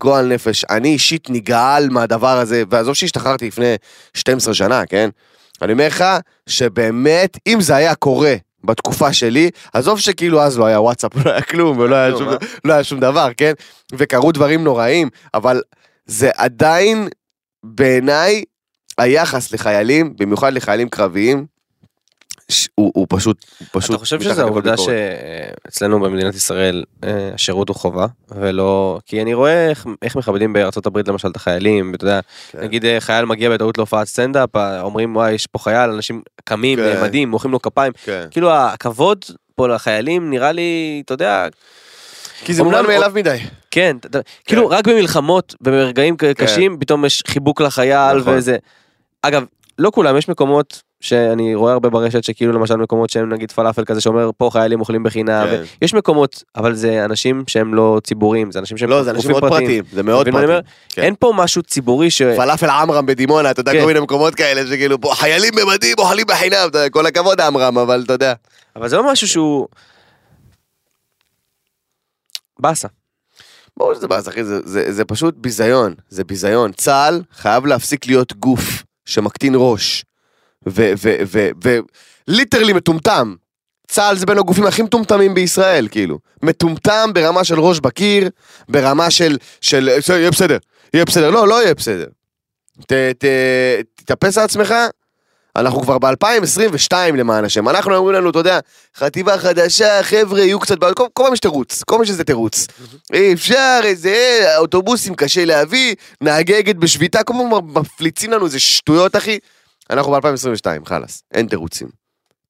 גועל 0.00 0.26
נפש. 0.26 0.64
אני 0.64 0.88
אישית 0.88 1.30
נגעל 1.30 1.88
מהדבר 1.88 2.38
הזה, 2.38 2.62
ועזוב 2.70 2.94
שהשתחררתי 2.94 3.46
לפני 3.46 3.74
12 4.14 4.54
שנה, 4.54 4.86
כן? 4.86 5.10
אני 5.62 5.72
אומר 5.72 5.86
לך 5.86 6.04
שבאמת, 6.46 7.38
אם 7.46 7.60
זה 7.60 7.76
היה 7.76 7.94
קורה 7.94 8.34
בתקופה 8.64 9.12
שלי, 9.12 9.50
עזוב 9.72 10.00
שכאילו 10.00 10.42
אז 10.42 10.58
לא 10.58 10.66
היה 10.66 10.80
וואטסאפ, 10.80 11.16
לא 11.24 11.30
היה 11.30 11.42
כלום, 11.42 11.78
ולא 11.78 11.96
היה 11.96 12.18
שום, 12.18 12.28
אה? 12.28 12.36
לא 12.64 12.72
היה 12.72 12.84
שום 12.84 13.00
דבר, 13.00 13.28
כן? 13.36 13.52
וקרו 13.92 14.32
דברים 14.32 14.64
נוראים, 14.64 15.08
אבל 15.34 15.62
זה 16.06 16.30
עדיין, 16.36 17.08
בעיניי, 17.64 18.44
היחס 18.98 19.52
לחיילים, 19.52 20.14
במיוחד 20.18 20.52
לחיילים 20.52 20.88
קרביים, 20.88 21.46
הוא, 22.74 22.92
הוא 22.94 23.06
פשוט, 23.10 23.44
הוא 23.58 23.66
פשוט 23.72 23.90
אתה 23.90 23.98
חושב 23.98 24.20
שזה 24.20 24.42
העובדה. 24.42 24.74
שאצלנו 24.76 26.00
במדינת 26.00 26.34
ישראל 26.34 26.84
אה, 27.04 27.30
השירות 27.34 27.68
הוא 27.68 27.76
חובה 27.76 28.06
ולא 28.30 28.98
כי 29.06 29.22
אני 29.22 29.34
רואה 29.34 29.68
איך, 29.70 29.86
איך 30.02 30.16
מכבדים 30.16 30.52
בארצות 30.52 30.86
הברית 30.86 31.08
למשל 31.08 31.28
את 31.28 31.36
החיילים 31.36 31.94
אתה 31.94 32.04
יודע 32.04 32.20
כן. 32.52 32.60
נגיד 32.60 32.84
אה, 32.84 33.00
חייל 33.00 33.24
מגיע 33.24 33.50
בטעות 33.50 33.78
להופעת 33.78 34.06
סטנדאפ 34.06 34.56
אה, 34.56 34.80
אומרים 34.80 35.16
וואי 35.16 35.32
יש 35.32 35.46
פה 35.46 35.58
חייל 35.58 35.90
אנשים 35.90 36.22
קמים 36.44 36.78
כן. 36.78 36.84
נעמדים 36.94 37.30
מוחאים 37.30 37.52
לו 37.52 37.62
כפיים 37.62 37.92
כן. 38.04 38.26
כאילו 38.30 38.52
הכבוד 38.52 39.24
פה 39.54 39.68
לחיילים 39.68 40.30
נראה 40.30 40.52
לי 40.52 41.02
אתה 41.04 41.14
יודע 41.14 41.46
כי 42.44 42.54
זה 42.54 42.62
מובן 42.62 42.86
מאליו 42.86 43.12
מדי. 43.14 43.36
כן, 43.70 43.96
אתה- 44.00 44.18
כאילו 44.44 44.68
רק 44.70 44.88
במלחמות 44.88 45.54
ברגעים 45.60 46.16
ק- 46.16 46.24
קשים 46.24 46.76
פתאום 46.80 47.04
יש 47.04 47.22
חיבוק 47.26 47.60
לחייל 47.60 48.16
נכון. 48.16 48.34
וזה. 48.36 48.56
אגב 49.22 49.44
לא 49.78 49.90
כולם 49.94 50.16
יש 50.16 50.28
מקומות 50.28 50.82
שאני 51.00 51.54
רואה 51.54 51.72
הרבה 51.72 51.90
ברשת 51.90 52.24
שכאילו 52.24 52.52
למשל 52.52 52.76
מקומות 52.76 53.10
שהם 53.10 53.32
נגיד 53.32 53.52
פלאפל 53.52 53.84
כזה 53.84 54.00
שאומר 54.00 54.30
פה 54.36 54.50
חיילים 54.52 54.80
אוכלים 54.80 55.02
בחינם 55.02 55.46
כן. 55.50 55.62
יש 55.82 55.94
מקומות 55.94 56.42
אבל 56.56 56.74
זה 56.74 57.04
אנשים 57.04 57.44
שהם 57.46 57.74
לא 57.74 58.00
ציבוריים 58.04 58.52
זה 58.52 58.58
אנשים 58.58 58.76
שהם 58.76 58.90
לא, 58.90 59.02
זה 59.02 59.10
אנשים 59.10 59.30
מאוד 59.30 59.42
פרטיים, 59.42 59.84
זה 59.92 60.02
מאוד 60.02 60.26
פרטיים. 60.26 60.44
אומר? 60.44 60.60
כן. 60.88 61.02
אין 61.02 61.14
פה 61.18 61.32
משהו 61.36 61.62
ציבורי 61.62 62.10
ש... 62.10 62.22
פלאפל 62.22 62.70
עמרם 62.70 63.06
בדימונה, 63.06 63.50
אתה 63.50 63.60
יודע, 63.60 63.72
כן. 63.72 63.80
כל 63.80 63.86
מיני 63.86 64.00
מקומות 64.00 64.34
כאלה 64.34 64.66
שכאילו, 64.66 65.00
פה 65.00 65.12
חיילים 65.14 65.54
במדים 65.54 65.94
אוכלים 65.98 66.26
בחינם, 66.26 66.68
כל 66.90 67.06
הכבוד 67.06 67.40
עמרם, 67.40 67.78
אבל 67.78 68.02
אתה 68.04 68.12
יודע. 68.12 68.34
אבל 68.76 68.88
זה 68.88 68.96
לא 68.96 69.12
משהו 69.12 69.28
שהוא... 69.28 69.66
באסה. 72.58 72.88
ברור 73.76 73.94
שזה 73.94 74.08
באס, 74.08 74.28
אחי, 74.28 74.44
זה, 74.44 74.60
זה, 74.64 74.92
זה 74.92 75.04
פשוט 75.04 75.34
ביזיון, 75.36 75.94
זה 76.08 76.24
ביזיון. 76.24 76.72
צה"ל 76.72 77.22
חייב 77.32 77.66
להפסיק 77.66 78.06
להיות 78.06 78.32
גוף 78.32 78.82
שמקטין 79.04 79.54
ראש, 79.56 80.04
וליטרלי 82.28 82.72
מטומטם. 82.72 83.34
צה"ל 83.88 84.16
זה 84.16 84.26
בין 84.26 84.38
הגופים 84.38 84.66
הכי 84.66 84.82
מטומטמים 84.82 85.34
בישראל, 85.34 85.88
כאילו. 85.90 86.18
מטומטם 86.42 87.10
ברמה 87.14 87.44
של 87.44 87.60
ראש 87.60 87.80
בקיר, 87.80 88.30
ברמה 88.68 89.10
של, 89.10 89.36
של, 89.60 89.90
"זה 90.06 90.18
יהיה 90.18 90.30
בסדר, 90.30 90.58
יהיה 90.94 91.04
בסדר. 91.04 91.30
לא, 91.30 91.48
לא 91.48 91.62
יהיה 91.62 91.74
בסדר. 91.74 92.06
ת, 92.86 92.92
ת, 92.92 93.24
תתאפס 93.94 94.38
על 94.38 94.44
עצמך, 94.44 94.74
אנחנו 95.56 95.82
כבר 95.82 95.98
ב-2022 95.98 96.92
למען 97.16 97.44
השם, 97.44 97.68
אנחנו 97.68 97.96
אומרים 97.96 98.16
לנו, 98.16 98.30
אתה 98.30 98.38
יודע, 98.38 98.58
חטיבה 98.96 99.38
חדשה, 99.38 100.02
חבר'ה, 100.02 100.40
יהיו 100.40 100.60
קצת 100.60 100.78
בעיות, 100.78 100.96
כל 100.96 101.06
פעם 101.14 101.32
יש 101.32 101.40
תירוץ, 101.40 101.82
כל 101.82 101.96
פעם 101.96 102.04
שזה 102.04 102.24
תירוץ. 102.24 102.66
אי 103.12 103.32
אפשר, 103.32 103.80
איזה, 103.84 104.44
אוטובוסים 104.58 105.14
קשה 105.14 105.44
להביא, 105.44 105.94
נהגי 106.20 106.58
אגד 106.58 106.78
בשביתה, 106.78 107.22
כל 107.22 107.34
פעם 107.34 107.78
מפליצים 107.78 108.30
לנו 108.30 108.44
איזה 108.44 108.60
שטויות, 108.60 109.16
אחי. 109.16 109.38
אנחנו 109.90 110.12
ב-2022, 110.12 110.84
חלאס, 110.84 111.22
אין 111.34 111.46
תירוצים. 111.46 111.88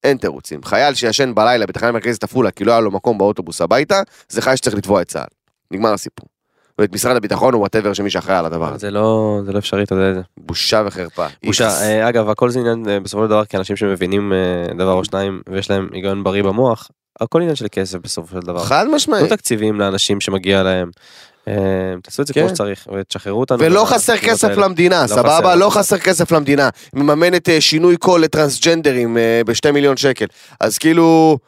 אין 0.05 0.17
תירוצים. 0.17 0.63
חייל 0.65 0.95
שישן 0.95 1.35
בלילה 1.35 1.67
בתחנה 1.67 1.93
מרכזית 1.93 2.25
עפולה 2.25 2.51
כי 2.51 2.65
לא 2.65 2.73
היה 2.73 2.81
לו 2.81 2.91
מקום 2.91 3.19
באוטובוס 3.19 3.61
הביתה, 3.61 4.03
זה 4.29 4.43
חייל 4.43 4.57
שצריך 4.57 4.77
לתבוע 4.77 5.03
את 5.03 5.09
צה"ל. 5.09 5.27
נגמר 5.71 5.93
הסיפור. 5.93 6.27
ואת 6.79 6.95
משרד 6.95 7.17
הביטחון 7.17 7.55
או 7.55 7.59
whatever 7.59 7.93
שמי 7.93 8.11
שאחראי 8.11 8.37
על 8.37 8.47
הדבר 8.47 8.69
הזה. 8.69 8.79
זה 8.79 8.91
לא 8.91 9.41
זה 9.45 9.53
לא 9.53 9.59
אפשרי 9.59 9.83
אתה 9.83 9.95
יודע 9.95 10.11
את 10.11 10.15
זה. 10.15 10.21
בושה 10.37 10.83
וחרפה. 10.87 11.27
בושה 11.45 11.67
איכס. 11.67 11.83
אה, 11.83 12.09
אגב 12.09 12.31
הכל 12.31 12.51
זה 12.51 12.59
עניין 12.61 12.89
אה, 12.89 13.01
בסופו 13.01 13.23
של 13.25 13.29
דבר 13.29 13.45
כאנשים 13.45 13.77
שמבינים 13.77 14.33
אה, 14.33 14.75
דבר 14.75 14.93
או 14.93 15.05
שניים 15.05 15.43
ויש 15.49 15.71
להם 15.71 15.89
היגיון 15.93 16.25
בריא 16.25 16.43
במוח 16.43 16.91
הכל 17.21 17.41
עניין 17.41 17.57
של 17.57 17.67
כסף 17.73 17.99
בסופו 17.99 18.41
של 18.41 18.47
דבר. 18.47 18.65
חד 18.65 18.69
משמעי. 18.69 18.85
תנו 18.85 19.29
תקציבים 19.29 19.81
לאנשים 19.81 20.21
שמגיע 20.21 20.63
להם. 20.63 20.91
אה, 21.49 21.55
תעשו 22.03 22.23
את 22.23 22.27
זה 22.27 22.33
כמו 22.33 22.43
כן. 22.43 22.55
שצריך 22.55 22.87
ותשחררו 22.97 23.41
אותנו. 23.41 23.59
ולא 23.61 23.85
חסר 23.85 24.17
כסף. 24.17 24.49
למדינה, 24.57 25.05
חסר, 25.05 25.15
סבבה? 25.15 25.55
לא 25.55 25.61
לא 25.61 25.71
חסר. 25.71 25.99
כסף 25.99 26.33
למדינה. 26.33 26.69
מממנת 26.95 27.49
אה, 27.49 27.61
שינוי 27.61 27.97
קול 27.97 28.23
לטרנסג'נדרים 28.23 29.19
אה, 29.19 29.43
בשתי 29.47 29.71
מיליון 29.71 29.97
שקל. 29.97 30.27
אז 30.61 30.79
כאילו, 30.79 31.39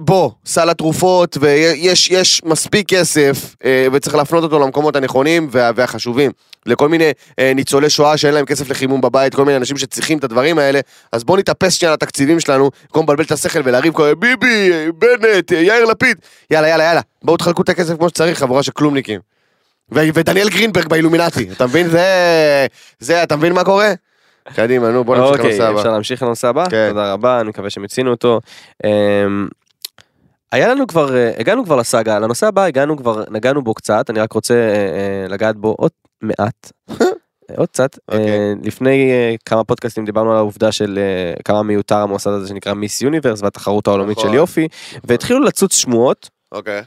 בוא, 0.00 0.30
סל 0.46 0.70
התרופות, 0.70 1.36
ויש 1.40 2.10
יש 2.10 2.42
מספיק 2.44 2.88
כסף, 2.88 3.54
אה, 3.64 3.86
וצריך 3.92 4.16
להפנות 4.16 4.42
אותו 4.44 4.58
למקומות 4.58 4.96
הנכונים 4.96 5.48
וה- 5.50 5.70
והחשובים. 5.76 6.30
לכל 6.66 6.88
מיני 6.88 7.10
אה, 7.38 7.52
ניצולי 7.54 7.90
שואה 7.90 8.16
שאין 8.16 8.34
להם 8.34 8.44
כסף 8.44 8.70
לחימום 8.70 9.00
בבית, 9.00 9.34
כל 9.34 9.44
מיני 9.44 9.56
אנשים 9.56 9.76
שצריכים 9.76 10.18
את 10.18 10.24
הדברים 10.24 10.58
האלה, 10.58 10.80
אז 11.12 11.24
בוא 11.24 11.38
נתאפס 11.38 11.72
שנייה 11.72 11.90
על 11.90 11.94
התקציבים 11.94 12.40
שלנו, 12.40 12.70
במקום 12.84 13.02
לבלבל 13.04 13.24
את 13.24 13.32
השכל 13.32 13.60
ולריב 13.64 13.92
כל 13.92 14.02
הזמן, 14.02 14.20
ביבי, 14.20 14.70
בנט, 14.98 15.52
אה, 15.52 15.58
יאיר 15.58 15.84
לפיד. 15.84 16.16
יאללה, 16.50 16.68
יאללה, 16.68 16.84
יאללה, 16.84 17.00
בואו 17.22 17.36
תחלקו 17.36 17.62
את 17.62 17.68
הכסף 17.68 17.94
כמו 17.96 18.08
שצריך, 18.08 18.38
חבורה 18.38 18.62
של 18.62 18.72
כלומניקים. 18.72 19.20
ו- 19.92 20.00
ודניאל 20.14 20.48
גרינברג 20.48 20.88
באילומינטי, 20.88 21.48
אתה 21.52 21.66
מבין? 21.66 21.88
זה... 21.88 22.02
זה, 22.98 23.22
אתה 23.22 23.36
מבין 23.36 23.52
מה 23.52 23.64
קורה? 23.64 23.92
קדימה, 24.54 24.88
נו, 24.90 25.04
בוא 25.04 25.16
נמשיך 25.16 25.30
אוקיי, 25.32 25.44
לנושא 25.44 25.70
אפשר 25.70 25.80
הבא. 25.80 25.90
להמשיך 25.92 26.22
לנושא 26.22 26.48
הבא? 26.48 26.64
כן. 26.70 26.88
תודה 26.88 27.12
רבה, 27.12 27.40
אני 27.40 27.48
מקווה 27.48 27.70
שמיצינו 27.70 28.10
אותו. 28.10 28.40
היה 30.52 30.68
לנו 30.68 30.86
כבר, 30.86 31.16
אה, 31.16 31.32
הגענו 31.38 31.64
כבר 31.64 31.76
לסאגה, 31.76 32.18
לנושא 32.18 32.46
הבא 32.46 32.62
הגענו 32.64 32.96
כבר, 32.96 33.24
נגענו 33.30 33.62
בו 33.62 33.74
קצת, 33.74 34.10
אני 34.10 34.20
רק 34.20 34.32
רוצה 34.32 34.54
אה, 34.54 34.74
אה, 34.74 35.28
לגעת 35.28 35.56
בו 35.56 35.74
עוד 35.78 35.90
מעט. 36.22 36.72
עוד 37.56 37.68
קצת, 37.68 37.98
אוקיי. 38.08 38.30
אה, 38.30 38.52
לפני 38.62 39.12
כמה 39.44 39.64
פודקאסטים 39.64 40.04
דיברנו 40.04 40.30
על 40.30 40.36
העובדה 40.36 40.72
של 40.72 40.98
כמה 41.44 41.62
מיותר 41.62 41.96
המוסד 41.96 42.30
הזה 42.30 42.48
שנקרא 42.48 42.74
מיס 42.74 43.02
יוניברס 43.02 43.42
והתחרות 43.42 43.86
העולמית 43.86 44.18
נכון. 44.18 44.30
של 44.30 44.36
יופי, 44.36 44.68
והתחילו 45.04 45.40
לצוץ 45.40 45.74
שמועות 45.74 46.30
אוקיי. 46.52 46.82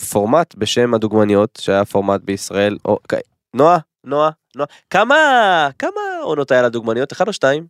שפורמט 0.00 0.54
בשם 0.54 0.94
הדוגמניות 0.94 1.58
שהיה 1.60 1.84
פורמט 1.84 2.20
בישראל, 2.24 2.78
או, 2.84 2.90
אוקיי, 2.90 3.20
נועה, 3.54 3.78
נועה, 4.04 4.30
נועה, 4.56 4.68
כמה, 4.90 5.16
כמה 5.78 6.00
עונות 6.22 6.50
היה 6.50 6.62
לדוגמניות? 6.62 7.12
אחד 7.12 7.28
או 7.28 7.32
שתיים? 7.32 7.66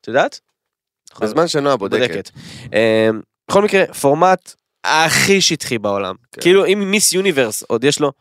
את 0.00 0.08
יודעת? 0.08 0.40
בזמן 1.20 1.48
שנועה 1.48 1.76
בודקת. 1.76 2.30
אמ, 2.72 3.20
בכל 3.50 3.62
מקרה, 3.62 3.86
פורמט 4.00 4.54
הכי 4.84 5.40
שטחי 5.40 5.78
בעולם. 5.78 6.14
כן. 6.32 6.40
כאילו 6.40 6.66
אם 6.66 6.90
מיס 6.90 7.12
יוניברס 7.12 7.62
עוד 7.62 7.84
יש 7.84 8.00
לו 8.00 8.12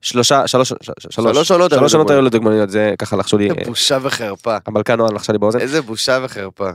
שלושה, 0.00 0.46
שלוש, 0.46 0.72
שלוש, 1.10 1.16
עונות 1.50 1.70
שלוש 1.70 1.94
עונות 1.94 2.10
היו 2.10 2.20
לדוגמניות. 2.22 2.70
זה 2.70 2.94
ככה 2.98 3.16
לחשו 3.16 3.38
לי, 3.38 3.50
אה, 3.50 3.54
בושה 3.64 3.98
וחרפה. 4.02 4.56
המלכה 4.66 4.96
נועה 4.96 5.12
לחשה 5.12 5.32
לי 5.32 5.38
באוזן. 5.38 5.60
איזה 5.60 5.82
בושה 5.82 6.18
וחרפה. 6.22 6.70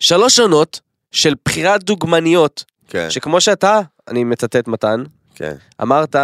שלוש 0.00 0.38
עונות 0.38 0.80
של 1.12 1.34
בחירת 1.44 1.84
דוגמניות, 1.84 2.64
כן, 2.88 3.10
שכמו 3.10 3.40
שאתה, 3.40 3.80
אני 4.08 4.24
מצטט 4.24 4.68
מתן, 4.68 5.02
כן. 5.34 5.54
אמרת, 5.82 6.16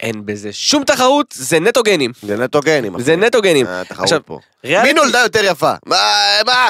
אין 0.00 0.26
בזה 0.26 0.52
שום 0.52 0.84
תחרות, 0.84 1.26
זה 1.36 1.60
נטו 1.60 1.82
גנים. 1.82 2.12
זה 2.22 2.36
נטו 2.36 2.60
גנים. 2.60 3.00
זה 3.00 3.16
נטו 3.16 3.42
גנים. 3.42 3.66
אה, 3.66 3.82
תחרות 3.84 4.02
עכשיו, 4.04 4.20
פה. 4.26 4.38
ריאליטי- 4.64 4.82
מי 4.82 4.92
נולדה 4.92 5.18
יותר 5.18 5.40
יפה? 5.44 5.72
מה? 5.86 5.96
מה? 6.46 6.68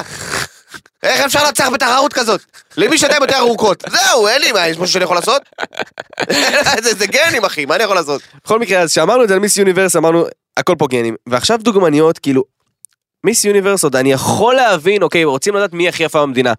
איך 1.03 1.21
אפשר 1.25 1.45
לנצח 1.45 1.69
בתחרות 1.73 2.13
כזאת? 2.13 2.41
למי 2.77 2.97
שידיים 2.97 3.21
יותר 3.21 3.37
ארוכות. 3.37 3.83
זהו, 3.89 4.27
אין 4.27 4.41
לי 4.41 4.51
מה, 4.51 4.67
יש 4.67 4.77
משהו 4.77 4.93
שאני 4.93 5.03
יכול 5.03 5.17
לעשות? 5.17 5.41
זה 6.83 6.93
זה 6.97 7.05
גנים, 7.07 7.45
אחי, 7.45 7.65
מה 7.65 7.75
אני 7.75 7.83
יכול 7.83 7.95
לעשות? 7.95 8.21
בכל 8.45 8.59
מקרה, 8.59 8.79
אז 8.81 8.91
שאמרנו 8.91 9.23
את 9.23 9.27
זה 9.27 9.33
על 9.33 9.39
מיס 9.39 9.57
יוניברס, 9.57 9.95
אמרנו, 9.95 10.25
הכל 10.57 10.75
פה 10.77 10.87
גנים. 10.87 11.15
ועכשיו 11.29 11.57
דוגמניות, 11.61 12.19
כאילו, 12.19 12.43
מיס 13.23 13.45
יוניברס 13.45 13.83
עוד 13.83 13.95
אני 13.95 14.11
יכול 14.11 14.55
להבין, 14.55 15.03
אוקיי, 15.03 15.23
רוצים 15.23 15.55
לדעת 15.55 15.73
מי 15.73 15.89
הכי 15.89 16.03
יפה 16.03 16.21
במדינה. 16.21 16.53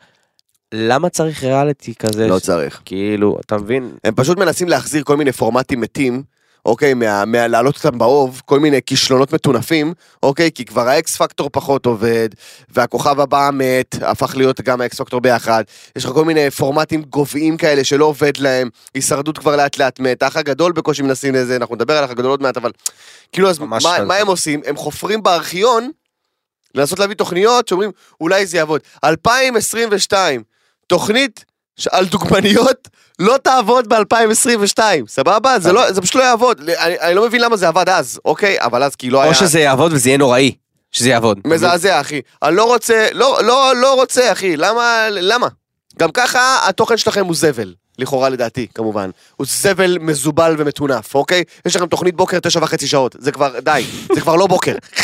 למה 0.75 1.09
צריך 1.09 1.45
ריאליטי 1.45 1.95
כזה? 1.95 2.27
לא 2.27 2.39
ש- 2.39 2.43
צריך. 2.43 2.81
כאילו, 2.85 3.39
אתה 3.47 3.57
מבין? 3.57 3.93
הם 4.05 4.15
פשוט 4.15 4.39
מנסים 4.39 4.69
להחזיר 4.69 5.03
כל 5.05 5.17
מיני 5.17 5.33
פורמטים 5.33 5.81
מתים, 5.81 6.23
אוקיי, 6.67 6.95
מה- 6.95 7.25
מלהעלות 7.25 7.77
אותם 7.85 7.99
באוב, 7.99 8.43
כל 8.45 8.61
מיני 8.61 8.81
כישלונות 8.87 9.33
מטונפים, 9.33 9.95
אוקיי, 10.23 10.51
כי 10.55 10.65
כבר 10.65 10.89
האקס 10.89 11.17
פקטור 11.17 11.51
פחות 11.53 11.87
עובד, 11.87 12.29
והכוכב 12.69 13.21
הבא 13.21 13.51
מת, 13.53 13.95
הפך 14.03 14.37
להיות 14.37 14.61
גם 14.61 14.81
האקס 14.81 15.01
פקטור 15.01 15.21
ביחד, 15.21 15.65
יש 15.97 16.05
לך 16.05 16.11
כל 16.11 16.25
מיני 16.25 16.51
פורמטים 16.51 17.03
גוססים 17.03 17.57
כאלה 17.57 17.85
שלא 17.85 18.05
עובד 18.05 18.37
להם, 18.37 18.69
הישרדות 18.95 19.39
כבר 19.39 19.57
לאט 19.57 19.79
לאט 19.79 20.01
מת, 20.01 20.23
האח 20.23 20.37
הגדול 20.37 20.73
בקושי 20.73 21.03
מנסים 21.03 21.35
לזה, 21.35 21.57
אנחנו 21.57 21.75
נדבר 21.75 21.97
על 21.97 22.05
האח 22.05 22.11
הגדול 22.11 22.31
עוד 22.31 22.43
מעט, 22.43 22.57
אבל 22.57 22.71
כאילו, 23.33 23.51
אז 23.51 23.59
מה, 23.59 23.81
חלק. 23.81 24.07
מה 24.07 24.15
הם 24.15 24.27
עושים? 24.27 24.61
הם 24.67 24.77
חופרים 24.77 25.23
בארכיון, 25.23 25.91
לנסות 26.75 26.99
להביא 26.99 27.17
תוכניות 27.17 27.69
שאומרים, 27.69 27.91
אולי 28.21 28.47
זה 28.47 28.57
יעבוד. 28.57 28.81
2022, 29.05 30.43
תוכנית 30.87 31.45
על 31.91 32.07
דוגמניות 32.07 32.89
לא 33.19 33.37
תעבוד 33.43 33.89
ב-2022, 33.89 34.79
סבבה? 35.09 35.59
זה, 35.59 35.73
לא, 35.73 35.93
זה 35.93 36.01
פשוט 36.03 36.15
לא 36.15 36.23
יעבוד. 36.23 36.61
אני, 36.61 37.01
אני 37.01 37.15
לא 37.15 37.27
מבין 37.27 37.41
למה 37.41 37.57
זה 37.57 37.69
עבד 37.69 37.89
אז, 37.89 38.21
אוקיי? 38.25 38.57
אבל 38.61 38.83
אז 38.83 38.95
כי 38.95 39.11
לא 39.11 39.23
היה... 39.23 39.31
או 39.31 39.35
שזה 39.35 39.61
יעבוד 39.61 39.93
וזה 39.93 40.09
יהיה 40.09 40.19
נוראי. 40.19 40.55
שזה 40.93 41.09
יעבוד. 41.09 41.39
מזעזע, 41.45 42.01
אחי. 42.01 42.21
אני 42.43 42.57
לא 42.57 42.65
רוצה, 42.65 43.09
לא, 43.13 43.39
לא, 43.43 43.73
לא 43.77 43.95
רוצה, 43.95 44.33
אחי. 44.33 44.57
למה, 44.57 45.07
למה? 45.11 45.49
גם 45.99 46.11
ככה 46.11 46.69
התוכן 46.69 46.97
שלכם 46.97 47.25
הוא 47.27 47.35
זבל. 47.35 47.75
לכאורה 47.99 48.29
לדעתי, 48.29 48.67
כמובן. 48.75 49.11
הוא 49.37 49.47
זבל 49.51 49.99
מזובל 50.01 50.55
ומטונף, 50.59 51.15
אוקיי? 51.15 51.45
יש 51.67 51.77
לכם 51.77 51.87
תוכנית 51.87 52.17
בוקר 52.17 52.39
תשע 52.39 52.61
וחצי 52.63 52.87
שעות. 52.87 53.17
זה 53.19 53.33
כבר, 53.33 53.61
די. 53.61 53.85
זה 54.15 54.21
כבר 54.21 54.37
לא 54.37 54.47
בוקר. 54.47 54.75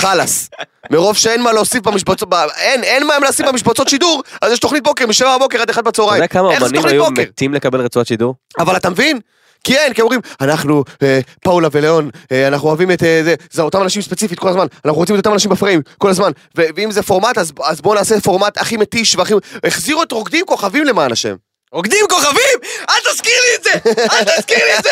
חלאס. 0.00 0.50
מרוב 0.90 1.16
שאין 1.16 1.42
מה 1.42 1.52
להוסיף 1.52 1.82
במשבצות, 1.82 2.28
אין, 2.56 2.84
אין 2.84 3.06
מה 3.06 3.18
להוסיף 3.18 3.46
במשבצות 3.46 3.88
שידור, 3.88 4.22
אז 4.42 4.52
יש 4.52 4.58
תוכנית 4.58 4.82
בוקר 4.82 5.06
משבע 5.06 5.36
בבוקר 5.36 5.60
עד 5.62 5.70
אחד 5.70 5.80
אתה 5.82 5.90
בצהריים. 5.90 6.14
יודע 6.22 6.26
כמה 6.26 6.56
אמנים 6.56 6.86
היו 6.86 7.04
בוקר? 7.04 7.22
מתים 7.22 7.54
לקבל 7.54 7.80
רצועת 7.80 8.06
שידור? 8.06 8.34
אבל 8.58 8.76
אתה 8.76 8.90
מבין? 8.90 9.20
כי 9.64 9.76
אין, 9.76 9.92
כי 9.92 10.02
אומרים, 10.02 10.20
אנחנו, 10.40 10.84
אה, 11.02 11.20
פאולה 11.44 11.68
וליאון, 11.72 12.10
אה, 12.32 12.48
אנחנו 12.48 12.68
אוהבים 12.68 12.90
את 12.90 13.02
אה, 13.02 13.20
זה, 13.24 13.34
זה 13.50 13.62
אותם 13.62 13.82
אנשים 13.82 14.02
ספציפית 14.02 14.38
כל 14.38 14.48
הזמן, 14.48 14.66
אנחנו 14.84 14.98
רוצים 15.00 15.14
את 15.14 15.18
אותם 15.18 15.32
אנשים 15.32 15.50
בפריים 15.50 15.82
כל 15.98 16.10
הזמן, 16.10 16.30
ו- 16.58 16.66
ואם 16.76 16.90
זה 16.90 17.02
פורמט, 17.02 17.38
אז, 17.38 17.52
אז 17.64 17.80
בואו 17.80 17.94
נעשה 17.94 18.20
פורמט 18.20 18.58
הכי 18.58 18.76
מתיש 18.76 19.16
והכי... 19.16 19.34
החזירו 19.64 20.02
את 20.02 20.12
רוקדים 20.12 20.46
כוכבים 20.46 20.84
למען 20.84 21.12
השם. 21.12 21.34
רוקדים 21.72 22.06
כוכבים! 22.10 22.58
אל 22.88 23.12
תזכיר 23.12 23.32
לי 23.32 23.56
את 23.58 23.64
זה! 23.64 23.90
אל 24.12 24.24
תזכיר 24.24 24.58
לי 24.58 24.78
את 24.78 24.84
זה! 24.84 24.90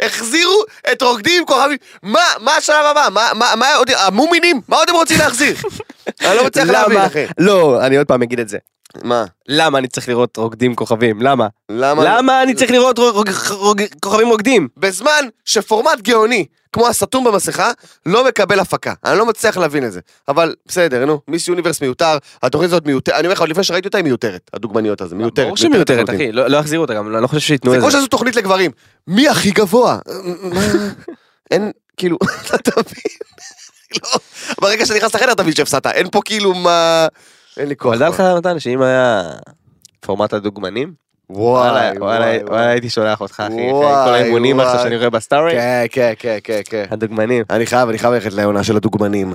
החזירו 0.00 0.64
את 0.92 1.02
רוקדים 1.02 1.46
כוכבים, 1.46 1.76
מה, 2.02 2.24
מה 2.40 2.56
השלב 2.56 2.86
הבא? 2.90 3.08
מה, 3.12 3.30
מה, 3.34 3.52
מה 3.56 3.74
עוד, 3.74 3.90
המומינים? 3.90 4.60
מה 4.68 4.76
עוד 4.76 4.88
הם 4.88 4.94
רוצים 4.94 5.18
להחזיר? 5.18 5.56
אני 6.24 6.36
לא 6.36 6.46
מצליח 6.46 6.68
להבין? 6.68 6.98
אחי. 6.98 7.24
לא, 7.38 7.86
אני 7.86 7.96
עוד 7.96 8.06
פעם 8.06 8.22
אגיד 8.22 8.40
את 8.40 8.48
זה. 8.48 8.58
מה? 9.02 9.24
למה 9.48 9.78
אני 9.78 9.88
צריך 9.88 10.08
לראות 10.08 10.36
רוקדים 10.36 10.74
כוכבים? 10.74 11.22
למה? 11.22 11.46
למה? 11.68 12.04
למה 12.04 12.42
אני 12.42 12.54
צריך 12.54 12.70
לראות 12.70 12.98
כוכבים 14.00 14.28
רוקדים? 14.28 14.68
בזמן 14.76 15.28
שפורמט 15.44 16.00
גאוני, 16.02 16.46
כמו 16.72 16.88
הסתום 16.88 17.24
במסכה, 17.24 17.70
לא 18.06 18.26
מקבל 18.28 18.60
הפקה. 18.60 18.92
אני 19.04 19.18
לא 19.18 19.26
מצליח 19.26 19.56
להבין 19.56 19.86
את 19.86 19.92
זה. 19.92 20.00
אבל 20.28 20.54
בסדר, 20.66 21.04
נו, 21.04 21.20
מיס 21.28 21.48
יוניברס 21.48 21.80
מיותר, 21.80 22.18
התוכנית 22.42 22.70
הזאת 22.70 22.86
מיותרת, 22.86 23.14
אני 23.14 23.26
אומר 23.26 23.32
לך, 23.32 23.40
עוד 23.40 23.48
לפני 23.48 23.64
שראיתי 23.64 23.88
אותה 23.88 23.98
היא 23.98 24.04
מיותרת, 24.04 24.50
הדוגמניות 24.54 25.00
הזאת, 25.00 25.18
מיותרת. 25.18 25.46
ברור 25.46 25.56
שהיא 25.56 25.70
מיותרת. 25.70 26.10
אחי. 26.10 26.32
לא 26.32 26.46
לא 26.46 26.56
יחזירו 26.56 26.82
אותה 26.82 26.94
גם, 26.94 27.14
אני 27.14 27.22
לא 27.22 27.26
חושב 27.26 27.40
שייתנו 27.40 27.70
זה 27.70 27.76
את 27.76 27.82
כמו 27.82 27.90
זה. 27.90 27.96
שזו 27.98 28.06
תוכנית 28.06 28.36
לגברים. 28.36 28.70
מי 29.06 29.28
הכי 29.28 29.50
גבוה? 29.50 29.98
אין, 31.50 31.70
כאילו, 31.96 32.16
אתה 32.54 32.70
מבין? 32.80 33.18
לא, 34.02 34.18
ברגע 34.60 34.86
שנכנס 34.86 35.14
לחדר 35.14 35.34
תבין 35.34 35.54
שהפסדת, 35.54 35.86
אין 35.86 36.10
פה 36.10 36.20
כאילו 36.24 36.54
מה... 36.54 37.06
אין 37.56 37.68
לי 37.68 37.76
כוח. 37.76 37.92
אבל 37.92 37.98
דע 37.98 38.08
לך 38.08 38.20
מתן 38.20 38.60
שאם 38.60 38.82
היה 38.82 39.22
פורמט 40.00 40.32
הדוגמנים, 40.32 41.01
וואי, 41.34 41.98
וואי, 41.98 42.66
הייתי 42.66 42.90
שולח 42.90 43.20
אותך 43.20 43.42
אחי, 43.46 43.70
כל 43.70 44.14
האימונים. 44.14 44.60
עכשיו 44.60 44.80
שאני 44.82 44.96
רואה 44.96 45.10
בסטורי, 45.10 45.52
כן, 45.52 45.84
כן, 45.90 46.12
כן, 46.18 46.38
כן, 46.44 46.60
כן. 46.64 46.84
הדוגמנים. 46.90 47.44
אני 47.50 47.66
חייב, 47.66 47.88
אני 47.88 47.98
חייב 47.98 48.14
ללכת 48.14 48.32
לעונה 48.32 48.64
של 48.64 48.76
הדוגמנים. 48.76 49.34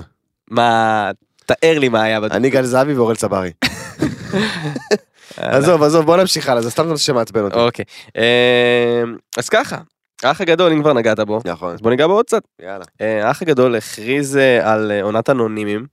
מה, 0.50 1.10
תאר 1.46 1.78
לי 1.78 1.88
מה 1.88 2.02
היה 2.02 2.20
בדוגמנים. 2.20 2.42
אני 2.42 2.50
גל 2.50 2.64
זהבי 2.64 2.94
ואורל 2.94 3.16
צברי. 3.16 3.52
עזוב, 5.36 5.82
עזוב, 5.82 6.06
בוא 6.06 6.16
נמשיך 6.16 6.48
הלאה, 6.48 6.62
זה 6.62 6.70
סתם 6.70 6.86
נושא 6.86 7.04
שמעצבן 7.04 7.44
אותי. 7.44 7.56
אוקיי. 7.56 7.84
אמ, 8.16 8.22
אז 9.36 9.48
ככה, 9.48 9.76
האח 10.22 10.40
הגדול, 10.40 10.72
אם 10.72 10.82
כבר 10.82 10.92
נגעת 10.92 11.20
בו, 11.20 11.40
נכון, 11.44 11.74
אז 11.74 11.80
בוא 11.80 11.90
ניגע 11.90 12.06
בו 12.06 12.12
עוד 12.12 12.24
קצת. 12.24 12.42
יאללה. 12.62 12.84
אה, 13.00 13.26
האח 13.26 13.42
הגדול 13.42 13.76
הכריז 13.76 14.36
אה, 14.36 14.72
על 14.72 14.90
אה, 14.90 15.02
עונת 15.02 15.30
אנונימים. 15.30 15.86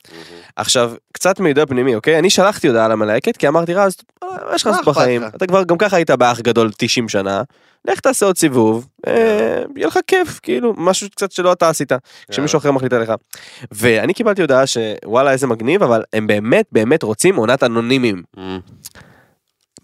עכשיו, 0.55 0.93
קצת 1.13 1.39
מידע 1.39 1.65
פנימי, 1.65 1.95
אוקיי? 1.95 2.19
אני 2.19 2.29
שלחתי 2.29 2.67
הודעה 2.67 2.87
למלהקת, 2.87 3.37
כי 3.37 3.47
אמרתי 3.47 3.73
רז, 3.73 3.95
יש 4.55 4.65
לך 4.65 4.73
אכפת 4.73 4.87
בחיים? 4.87 5.23
אתה 5.23 5.47
כבר 5.47 5.63
גם 5.63 5.77
ככה 5.77 5.95
היית 5.95 6.11
באח 6.11 6.39
גדול 6.39 6.71
90 6.77 7.09
שנה, 7.09 7.41
לך 7.87 7.99
תעשה 7.99 8.25
עוד 8.25 8.37
סיבוב, 8.37 8.87
יהיה 9.75 9.87
לך 9.87 9.99
כיף, 10.07 10.39
כאילו, 10.43 10.73
משהו 10.77 11.09
קצת 11.09 11.31
שלא 11.31 11.53
אתה 11.53 11.69
עשית, 11.69 11.91
כשמישהו 12.31 12.57
אחר 12.57 12.71
מחליט 12.71 12.93
עליך. 12.93 13.13
ואני 13.71 14.13
קיבלתי 14.13 14.41
הודעה 14.41 14.63
שוואלה 14.67 15.31
איזה 15.31 15.47
מגניב, 15.47 15.83
אבל 15.83 16.03
הם 16.13 16.27
באמת 16.27 16.65
באמת 16.71 17.03
רוצים 17.03 17.35
עונת 17.35 17.63
אנונימים. 17.63 18.23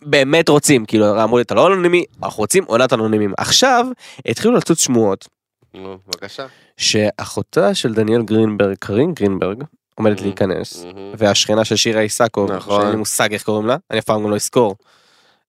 באמת 0.04 0.50
רוצים, 0.50 0.86
כאילו 0.86 1.24
אמרו 1.24 1.38
לי 1.38 1.44
אתה 1.44 1.56
לא 1.56 1.68
אנונימי, 1.68 2.04
אנחנו 2.24 2.40
רוצים 2.42 2.64
עונת 2.68 2.94
אנונימים. 2.94 3.34
עכשיו 3.38 3.86
התחילו 4.28 4.54
לצוץ 4.54 4.84
שמועות 4.84 5.28
נו, 5.74 5.98
בבקשה. 6.08 6.46
שאחותה 6.78 7.74
של 7.76 7.94
דניאל 7.94 8.22
גרינברג, 8.22 8.76
קרין 8.80 9.14
גרינברג, 9.14 9.64
עומדת 9.96 10.20
Mhm. 10.20 10.22
להיכנס, 10.22 10.84
מהמם. 10.84 11.14
והשכנה 11.18 11.66
של 11.66 11.76
שירה 11.76 12.02
איסקוב, 12.02 12.52
נכון. 12.52 12.82
שאין 12.82 12.92
לי 12.92 12.98
מושג 12.98 13.34
איך 13.34 13.44
קוראים 13.44 13.68
לה, 13.68 13.78
אני 13.92 14.00
אף 14.00 14.06
פעם 14.06 14.30
לא 14.32 14.36
אזכור, 14.36 14.76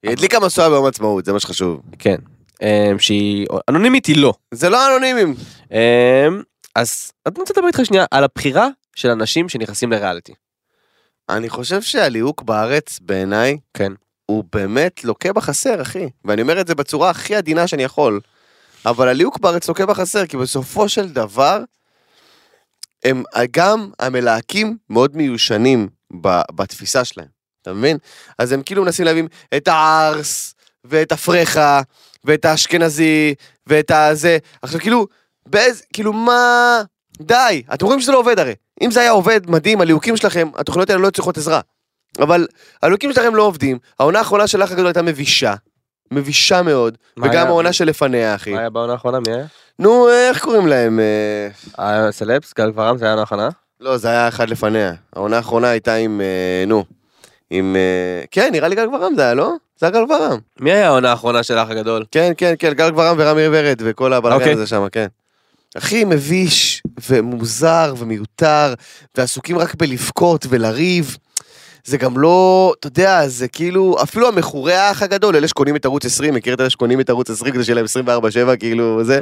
היא 0.02 0.10
הדליקה 0.10 0.40
משואה 0.40 0.68
ביום 0.70 0.84
העצמאות, 0.84 1.24
זה 1.24 1.32
מה 1.32 1.40
שחשוב. 1.40 1.80
כן, 1.98 2.16
אמ, 2.62 2.98
שהיא 2.98 3.46
אנונימית 3.68 4.06
היא 4.06 4.16
לא. 4.16 4.34
זה 4.54 4.68
לא 4.68 4.88
אנונימים. 4.88 5.34
אמ, 5.72 6.42
אז 6.76 7.12
אני 7.26 7.34
רוצה 7.38 7.54
לדבר 7.56 7.66
איתך 7.66 7.80
שנייה 7.84 8.04
על 8.10 8.24
הבחירה 8.24 8.68
של 8.96 9.08
אנשים 9.10 9.48
שנכנסים 9.48 9.92
לריאליטי. 9.92 10.32
אני 11.28 11.48
חושב 11.48 11.82
שהליהוק 11.82 12.42
בארץ, 12.42 12.98
בעיניי, 13.02 13.58
כן. 13.74 13.92
הוא 14.26 14.44
באמת 14.52 15.04
לוקה 15.04 15.32
בחסר, 15.32 15.82
אחי. 15.82 16.08
ואני 16.24 16.42
אומר 16.42 16.60
את 16.60 16.66
זה 16.66 16.74
בצורה 16.74 17.10
הכי 17.10 17.34
עדינה 17.34 17.66
שאני 17.66 17.82
יכול. 17.82 18.20
אבל 18.86 19.08
הליהוק 19.08 19.38
בארץ 19.38 19.68
לוקה 19.68 19.86
בחסר, 19.86 20.26
כי 20.26 20.36
בסופו 20.36 20.88
של 20.88 21.08
דבר, 21.08 21.60
הם 23.04 23.22
גם 23.50 23.90
המלהקים 23.98 24.76
מאוד 24.90 25.16
מיושנים 25.16 25.88
ב- 26.20 26.52
בתפיסה 26.54 27.04
שלהם, 27.04 27.28
אתה 27.62 27.72
מבין? 27.72 27.98
אז 28.38 28.52
הם 28.52 28.62
כאילו 28.62 28.82
מנסים 28.82 29.04
להבין 29.04 29.28
את 29.56 29.68
הארס, 29.68 30.54
ואת 30.84 31.12
הפרחה, 31.12 31.80
ואת 32.24 32.44
האשכנזי, 32.44 33.34
ואת 33.66 33.90
הזה. 33.90 34.38
עכשיו 34.62 34.80
כאילו, 34.80 35.06
באיזה, 35.46 35.82
כאילו 35.92 36.12
מה... 36.12 36.82
די, 37.22 37.62
אתם 37.74 37.86
רואים 37.86 38.00
שזה 38.00 38.12
לא 38.12 38.18
עובד 38.18 38.38
הרי. 38.38 38.54
אם 38.82 38.90
זה 38.90 39.00
היה 39.00 39.10
עובד 39.10 39.50
מדהים, 39.50 39.80
הליהוקים 39.80 40.16
שלכם, 40.16 40.50
התוכניות 40.54 40.90
האלה 40.90 41.02
לא 41.02 41.10
צריכות 41.10 41.38
עזרה. 41.38 41.60
אבל 42.18 42.46
הליהוקים 42.82 43.12
שלכם 43.12 43.34
לא 43.34 43.42
עובדים, 43.42 43.78
העונה 44.00 44.18
האחרונה 44.18 44.46
של 44.46 44.62
האח 44.62 44.70
הגדול 44.70 44.86
הייתה 44.86 45.02
מבישה. 45.02 45.54
מבישה 46.10 46.62
מאוד, 46.62 46.98
וגם? 47.18 47.46
העונה 47.46 47.72
שלפניה, 47.72 48.34
אחי. 48.34 48.52
מה 48.52 48.60
היה 48.60 48.70
בעונה 48.70 48.92
האחרונה? 48.92 49.18
מי 49.20 49.34
היה? 49.34 49.44
נו, 49.78 50.08
איך 50.08 50.42
קוראים 50.44 50.66
להם? 50.66 51.00
אה, 51.00 52.08
הסלפס, 52.08 52.54
גל 52.58 52.70
גברם, 52.70 52.98
זה 52.98 53.04
היה 53.04 53.10
העונה 53.10 53.20
האחרונה? 53.20 53.48
לא, 53.80 53.96
זה 53.96 54.08
היה 54.08 54.28
אחד 54.28 54.50
לפניה. 54.50 54.92
העונה 55.16 55.36
האחרונה 55.36 55.68
הייתה 55.68 55.94
עם, 55.94 56.20
אה, 56.20 56.64
נו, 56.66 56.84
עם... 57.50 57.76
אה, 57.76 58.24
כן, 58.30 58.48
נראה 58.52 58.68
לי 58.68 58.76
גל 58.76 58.86
גברם 58.86 59.14
זה 59.16 59.22
היה, 59.22 59.34
לא? 59.34 59.52
זה 59.78 59.86
היה 59.86 59.92
גל 59.92 60.04
גברם. 60.04 60.38
מי 60.60 60.72
היה 60.72 60.86
העונה 60.86 61.10
האחרונה 61.10 61.42
של 61.42 61.58
האח 61.58 61.70
הגדול? 61.70 62.04
כן, 62.10 62.32
כן, 62.36 62.54
כן, 62.58 62.72
גל 62.72 62.90
גברם 62.90 63.16
ורמי 63.18 63.42
ורד 63.50 63.82
וכל 63.84 64.12
הבלאגן 64.12 64.40
אוקיי. 64.40 64.52
הזה 64.52 64.66
שם, 64.66 64.86
כן. 64.92 65.06
הכי 65.76 66.04
מביש 66.04 66.82
ומוזר 67.08 67.94
ומיותר, 67.98 68.74
ועסוקים 69.16 69.58
רק 69.58 69.74
בלבכות 69.74 70.46
ולריב. 70.48 71.16
זה 71.84 71.96
גם 71.96 72.18
לא, 72.18 72.72
אתה 72.80 72.86
יודע, 72.86 73.28
זה 73.28 73.48
כאילו, 73.48 73.96
אפילו 74.02 74.28
המכורי 74.28 74.74
האח 74.74 75.02
הגדול, 75.02 75.36
אלה 75.36 75.48
שקונים 75.48 75.76
את 75.76 75.84
ערוץ 75.84 76.04
20, 76.04 76.34
מכיר 76.34 76.54
את 76.54 76.60
אלה 76.60 76.70
שקונים 76.70 77.00
את 77.00 77.10
ערוץ 77.10 77.30
20 77.30 77.54
כדי 77.54 77.64
שיהיה 77.64 77.76
להם 77.76 78.06
24-7, 78.52 78.56
כאילו, 78.56 79.04
זה. 79.04 79.20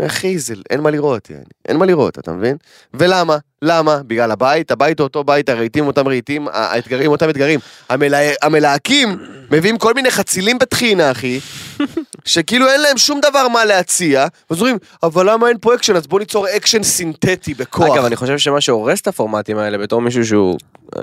אחי, 0.00 0.38
זה, 0.38 0.54
אין 0.70 0.80
מה 0.80 0.90
לראות, 0.90 1.30
יעני. 1.30 1.44
אין 1.68 1.76
מה 1.76 1.86
לראות, 1.86 2.18
אתה 2.18 2.32
מבין? 2.32 2.56
ולמה? 2.94 3.36
למה? 3.62 4.00
בגלל 4.06 4.30
הבית, 4.30 4.70
הבית 4.70 5.00
הוא 5.00 5.04
אותו 5.04 5.24
בית, 5.24 5.48
הרהיטים 5.48 5.86
אותם 5.86 6.08
רהיטים, 6.08 6.48
ה- 6.48 6.50
האתגרים 6.52 7.10
אותם 7.10 7.30
אתגרים. 7.30 7.60
המלה... 7.88 8.18
המלהקים 8.42 9.18
מביאים 9.50 9.78
כל 9.78 9.94
מיני 9.94 10.10
חצילים 10.10 10.58
בטחינה, 10.58 11.10
אחי, 11.10 11.40
שכאילו 12.24 12.68
אין 12.68 12.80
להם 12.80 12.98
שום 12.98 13.20
דבר 13.20 13.48
מה 13.48 13.64
להציע, 13.64 14.26
ואז 14.50 14.58
אומרים, 14.60 14.78
אבל 15.02 15.30
למה 15.30 15.48
אין 15.48 15.56
פה 15.60 15.74
אקשן? 15.74 15.96
אז 15.96 16.06
בוא 16.06 16.18
ניצור 16.20 16.46
אקשן 16.56 16.82
סינתטי 16.82 17.54
בכוח. 17.54 17.94
אגב, 17.96 18.04
אני 18.04 18.16
חושב 18.16 18.38
שמה 18.38 18.60
שהורס 18.60 19.00
את 19.00 19.06
הפורמטים 19.08 19.58
האלה 19.58 19.78
בתור 19.78 20.00
מישהו 20.00 20.26
שהוא, 20.26 20.58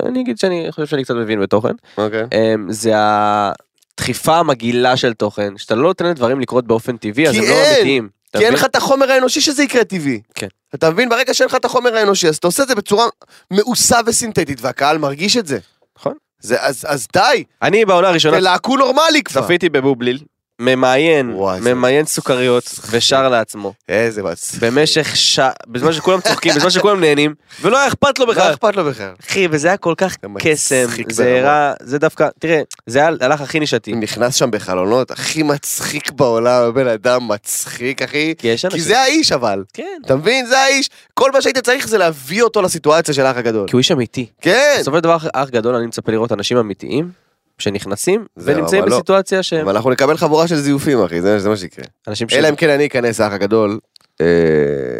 אני 0.06 0.20
אגיד 0.20 0.38
שאני 0.38 0.66
חושב 0.70 0.86
שאני 0.86 1.04
קצת 1.04 1.14
מבין 1.14 1.40
בתוכן, 1.40 1.72
אוקיי. 1.98 2.22
אמ, 2.32 2.66
זה 2.72 2.92
הדחיפה 2.96 4.36
המגעילה 4.36 4.96
של 4.96 5.12
תוכן, 5.14 5.52
שאתה 5.56 5.74
לא 5.74 5.82
נותן 5.82 6.06
לדברים 6.06 6.40
לקרות 6.40 6.66
באופן 6.66 6.96
טבעי, 6.96 7.28
אז 7.28 7.34
הם 7.34 7.42
לא. 7.42 7.54
אמיתיים. 7.74 8.08
כי 8.38 8.44
אין? 8.44 8.52
לך 8.52 8.64
את 8.64 8.76
החומר 8.76 9.10
האנושי 9.10 9.40
שזה 9.40 9.62
יקרה 9.62 9.84
טבעי. 9.84 10.20
כן. 10.34 10.46
אתה 10.74 10.90
מבין? 10.90 11.08
ברגע 11.08 11.34
שאין 11.34 11.48
לך 11.48 11.54
את 11.54 11.64
החומר 11.64 11.96
האנושי, 11.96 12.28
אז 12.28 12.36
אתה 12.36 12.46
עושה 12.46 12.62
את 12.62 12.68
זה 12.68 12.74
בצורה 12.74 13.06
מעושה 13.50 13.98
וסינתטית, 14.06 14.60
והקהל 14.60 14.98
מרגיש 14.98 15.36
את 15.36 15.46
זה. 15.46 15.58
נכון. 15.98 16.14
זה, 16.40 16.62
אז, 16.62 16.86
אז 16.88 17.06
די, 17.12 17.44
אני 17.62 17.84
בעונה 17.84 18.08
הראשונה 18.08 18.38
תלהקו 18.38 18.76
נורמלי 18.76 19.22
כבר. 19.22 19.42
צפיתי 19.42 19.68
בבובליל, 19.68 20.18
ממיין, 20.60 21.30
וואי, 21.34 21.60
זה 21.62 21.74
ממיין 21.74 22.06
סוכריות 22.06 22.64
ושר 22.90 23.28
לעצמו. 23.28 23.72
איזה 23.88 24.22
מצחיק. 24.22 24.60
במשך 24.62 25.16
שעה, 25.16 25.50
בזמן 25.66 25.92
שכולם 25.92 26.20
צוחקים, 26.20 26.52
בזמן 26.54 26.70
שכולם 26.70 27.00
נהנים, 27.00 27.34
ולא 27.62 27.78
היה 27.78 27.88
אכפת 27.88 28.18
לו 28.18 28.26
לא 28.26 28.32
בכלל. 28.32 28.52
אכפת 28.52 28.76
לו 28.76 28.84
בכלל. 28.84 29.12
אחי, 29.28 29.48
וזה 29.50 29.68
היה 29.68 29.76
כל 29.76 29.94
כך 29.96 30.16
קסם, 30.38 30.86
זה. 31.10 31.38
הראה, 31.40 31.72
זה 31.82 31.98
דווקא, 31.98 32.28
תראה, 32.38 32.60
זה 32.86 32.98
היה- 32.98 33.10
הלך 33.20 33.40
הכי 33.40 33.60
נישתי. 33.60 33.92
נכנס 33.92 34.34
שם 34.34 34.50
בחלונות, 34.50 35.10
הכי 35.10 35.42
מצחיק 35.42 36.10
בעולם, 36.12 36.62
הבן 36.62 36.86
אדם 36.86 37.28
מצחיק, 37.28 38.02
אחי. 38.02 38.34
כי 38.38 38.48
יש 38.48 38.66
כי 38.66 38.80
זה 38.80 39.00
האיש 39.00 39.32
אבל. 39.32 39.64
כן, 39.72 39.98
אתה 40.06 40.16
מבין? 40.16 40.46
זה 40.46 40.58
האיש. 40.58 40.90
כל 41.14 41.32
מה 41.32 41.42
שהיית 41.42 41.58
צריך 41.58 41.88
זה 41.88 41.98
להביא 41.98 42.42
אותו 42.42 42.62
לסיטואציה 42.62 43.14
של 43.14 43.26
האח 43.26 43.36
הגדול. 43.36 43.66
כי 43.68 43.72
הוא 43.72 43.78
איש 43.78 43.92
אמיתי. 43.92 44.26
כן. 44.40 44.76
בסופו 44.80 44.96
של 44.96 45.02
דבר, 45.02 45.16
אח 45.32 45.48
גדול, 45.48 45.74
אני 45.74 45.86
מצפה 45.86 46.12
לראות 46.12 46.32
אנשים 46.32 46.56
אמיתיים, 46.58 47.23
שנכנסים, 47.58 48.26
ונמצאים 48.36 48.84
לא. 48.84 48.96
בסיטואציה 48.96 49.42
שהם 49.42 49.60
אבל 49.60 49.76
אנחנו 49.76 49.90
נקבל 49.90 50.16
חבורה 50.16 50.48
של 50.48 50.56
זיופים, 50.56 51.02
אחי, 51.02 51.20
זה 51.20 51.38
זה 51.38 51.48
מה 51.48 51.56
שיקרה. 51.56 51.84
אלא 52.32 52.48
אם 52.48 52.56
כן 52.56 52.70
אני 52.70 52.86
אכנס 52.86 53.20
האח 53.20 53.32
הגדול. 53.32 53.78
אה, 54.20 54.26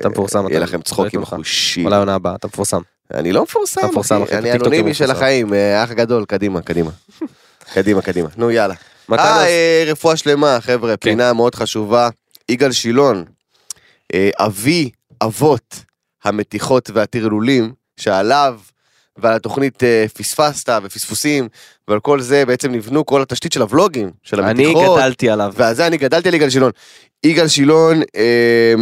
אתה 0.00 0.08
מפורסם, 0.08 0.48
יהיה 0.48 0.60
לכם 0.60 0.82
צחוקים 0.82 1.22
לך. 1.22 1.32
מחושים. 1.32 1.84
אולי 1.84 1.96
העונה 1.96 2.14
הבאה, 2.14 2.34
אתה 2.34 2.46
מפורסם. 2.46 2.80
אני 3.14 3.32
לא 3.32 3.42
מפורסם, 3.42 3.80
אתה 3.80 3.88
מפורסם, 3.88 4.22
אחי. 4.22 4.38
אני 4.38 4.52
אנונימי 4.52 4.94
של. 4.94 5.10
החיים, 5.10 5.54
אה, 5.54 5.80
האח 5.80 5.90
הגדול, 5.90 6.24
קדימה, 6.24 6.62
קדימה. 6.62 6.90
קדימה, 7.74 8.02
קדימה. 8.02 8.28
נו, 8.36 8.50
יאללה. 8.50 8.74
אה, 9.12 9.16
לא- 9.16 9.22
אה, 9.22 9.84
רפואה 9.86 10.16
שלמה, 10.16 10.58
חבר'ה, 10.60 10.96
כן. 10.96 11.10
פינה 11.10 11.32
מאוד 11.32 11.54
חשובה. 11.54 12.08
יגאל 12.48 12.72
שילון, 12.72 13.24
אבי 14.38 14.90
אבות 15.22 15.74
המתיחות 16.24 16.90
והטרלולים, 16.94 17.72
שעליו 17.96 18.58
ועל 19.18 19.34
התוכנית 19.34 19.84
אה, 19.84 20.06
פספסת 20.14 20.72
ופספוסים, 20.82 21.48
ועל 21.88 22.00
כל 22.00 22.20
זה 22.20 22.46
בעצם 22.46 22.72
נבנו 22.72 23.06
כל 23.06 23.22
התשתית 23.22 23.52
של 23.52 23.62
הוולוגים, 23.62 24.10
של 24.22 24.40
אני 24.40 24.66
המתיחות. 24.66 24.98
גדלתי 24.98 25.30
עליו. 25.30 25.52
ועל 25.56 25.74
זה 25.74 25.86
אני 25.86 25.96
גדלתי 25.96 26.28
על 26.28 26.34
יגאל 26.34 26.50
שילון. 26.50 26.70
יגאל 27.24 27.48
שילון, 27.48 28.02
אה, 28.16 28.74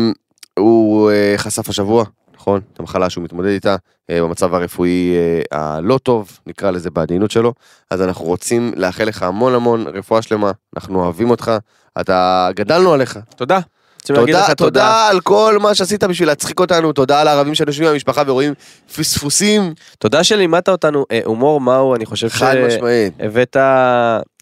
הוא 0.58 1.10
אה, 1.10 1.34
חשף 1.36 1.68
השבוע, 1.68 2.04
נכון? 2.34 2.60
את 2.72 2.80
המחלה 2.80 3.10
שהוא 3.10 3.24
מתמודד 3.24 3.48
איתה, 3.48 3.76
אה, 4.10 4.22
במצב 4.22 4.54
הרפואי 4.54 5.12
אה, 5.52 5.76
הלא 5.76 5.98
טוב, 5.98 6.38
נקרא 6.46 6.70
לזה 6.70 6.90
בעדינות 6.90 7.30
שלו. 7.30 7.52
אז 7.90 8.02
אנחנו 8.02 8.24
רוצים 8.24 8.72
לאחל 8.76 9.04
לך 9.04 9.22
המון 9.22 9.54
המון 9.54 9.86
רפואה 9.86 10.22
שלמה, 10.22 10.50
אנחנו 10.76 11.04
אוהבים 11.04 11.30
אותך, 11.30 11.52
אתה, 12.00 12.48
גדלנו 12.54 12.92
עליך. 12.92 13.18
תודה. 13.36 13.60
תודה, 14.06 14.54
תודה. 14.54 15.08
על 15.08 15.20
כל 15.20 15.58
מה 15.60 15.74
שעשית 15.74 16.04
בשביל 16.04 16.28
להצחיק 16.28 16.60
אותנו, 16.60 16.92
תודה 16.92 17.20
על 17.20 17.28
הערבים 17.28 17.54
שיושבים 17.54 17.88
במשפחה 17.92 18.22
ורואים 18.26 18.54
פספוסים, 18.96 19.74
תודה 19.98 20.24
שלימדת 20.24 20.68
אותנו 20.68 21.04
אה, 21.12 21.20
הומור 21.24 21.60
מהו, 21.60 21.94
אני 21.94 22.06
חושב 22.06 22.28
חד 22.28 22.54
משמעית. 22.66 23.12
שהבאת... 23.18 23.56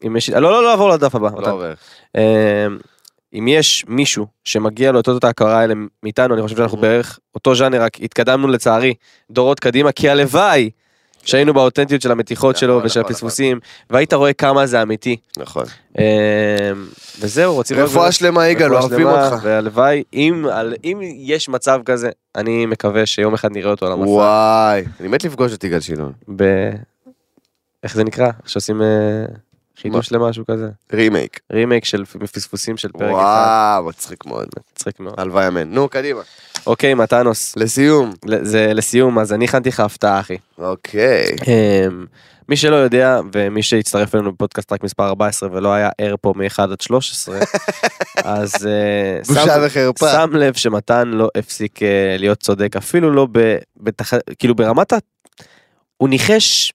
אם 0.07 0.17
יש... 0.17 0.31
לא, 0.31 0.41
לא, 0.41 0.63
לא, 0.63 0.71
לעבור 0.71 0.89
לדף 0.91 1.15
הבא. 1.15 1.29
לא 1.31 1.37
אותה. 1.37 1.51
עובר. 1.51 1.73
אה, 2.17 2.67
אם 3.35 3.49
יש 3.49 3.85
מישהו 3.89 4.27
שמגיע 4.45 4.93
לו 4.93 5.01
את 5.01 5.09
אותות 5.09 5.25
ההכרה 5.25 5.61
האלה 5.61 5.75
מאיתנו, 6.03 6.35
אני 6.35 6.43
חושב 6.43 6.57
שאנחנו 6.57 6.79
Mhm. 6.79 6.81
בערך 6.81 7.19
אותו 7.35 7.55
ז'אנר, 7.55 7.83
רק 7.83 8.01
התקדמנו 8.03 8.49
לצערי 8.49 8.95
דורות 9.31 9.61
קדימה, 9.61 9.93
כי 9.93 10.09
הלוואי 10.11 10.71
שהיינו 11.25 11.55
באותנטיות 11.55 12.03
של 12.03 12.11
המתיחות 12.13 12.55
נכון, 12.55 12.61
שלו 12.61 12.75
נכון, 12.75 12.87
ושל 12.87 13.01
נכון. 13.01 13.13
הפספוסים, 13.13 13.61
והיית 13.91 14.13
רואה 14.13 14.33
כמה 14.33 14.67
זה 14.67 14.83
אמיתי. 14.83 15.17
נכון. 15.37 15.65
אה, 15.99 16.73
וזהו, 17.21 17.55
רוצים... 17.55 17.79
רפואה 17.79 18.13
שלמה 18.13 18.49
יגאל, 18.49 18.75
אוהבים 18.75 19.07
אותך. 19.07 19.37
והלוואי, 19.43 20.03
אם, 20.13 20.45
יש 21.17 21.49
מצב 21.49 21.81
כזה, 21.85 22.11
אני 22.37 22.67
מקווה 22.67 23.07
שיום 23.07 23.35
אחד 23.35 23.53
נראה 23.53 23.71
אותו 23.71 23.87
על 23.87 23.93
המסך. 23.93 24.11
וואי, 24.11 24.85
אני 25.01 25.09
מת 25.09 25.25
לפגוש 25.25 25.55
את 25.55 25.65
יגאל 25.65 25.81
שילון. 25.81 26.13
ב... 26.37 26.45
איך 27.83 27.95
זה 27.95 28.05
נקרא? 28.05 28.31
שעושים 28.47 28.83
אה, 28.83 29.25
חידוש 29.83 30.13
למשהו 30.13 30.45
כזה. 30.47 30.69
רימייק. 30.93 31.41
רימייק 31.53 31.85
של 31.85 32.05
פספוסים 32.05 32.77
של 32.77 32.89
פרק 32.93 33.03
אחד. 33.03 33.11
וואו, 33.11 33.89
מצחיק 33.89 34.27
מאוד. 34.27 34.49
מצחיק 34.75 35.01
מאוד. 35.01 35.15
הלוואי 35.19 35.49
אמן. 35.49 35.75
נו, 35.75 35.89
קדימה. 35.89 36.21
אוקיי, 36.67 36.95
מתנוס. 36.95 37.57
לסיום. 37.57 38.13
זה 38.43 38.73
לסיום, 38.75 39.19
אז 39.19 39.33
אני 39.33 39.45
הכנתי 39.45 39.69
לך 39.69 39.81
הפתעה, 39.81 40.21
אחי. 40.21 40.37
אוקיי. 40.59 41.25
אמ, 41.47 42.05
מי 42.49 42.57
שלא 42.57 42.77
יודע, 42.77 43.21
ומי 43.33 43.63
שהצטרף 43.63 44.15
אלינו 44.15 44.33
בפודקאסט 44.33 44.73
פרק 44.73 44.85
מספר 44.85 45.07
14 45.07 45.49
ולא 45.53 45.73
היה 45.73 45.91
ער 45.99 46.15
פה 46.21 46.33
מ-1 46.37 46.63
עד 46.63 46.81
13, 46.81 47.39
אז 48.25 48.67
אה, 48.67 49.21
בושה 49.27 49.57
וחרפה. 49.67 50.13
שם 50.13 50.31
לב 50.35 50.55
שמתן 50.55 51.09
לא 51.09 51.29
הפסיק 51.35 51.83
אה, 51.83 52.17
להיות 52.19 52.39
צודק, 52.39 52.77
אפילו 52.77 53.11
לא 53.11 53.27
ב... 53.33 53.57
בתח... 53.77 54.13
כאילו 54.39 54.55
ברמת 54.55 54.93
ה... 54.93 54.97
הוא 55.97 56.09
ניחש 56.09 56.73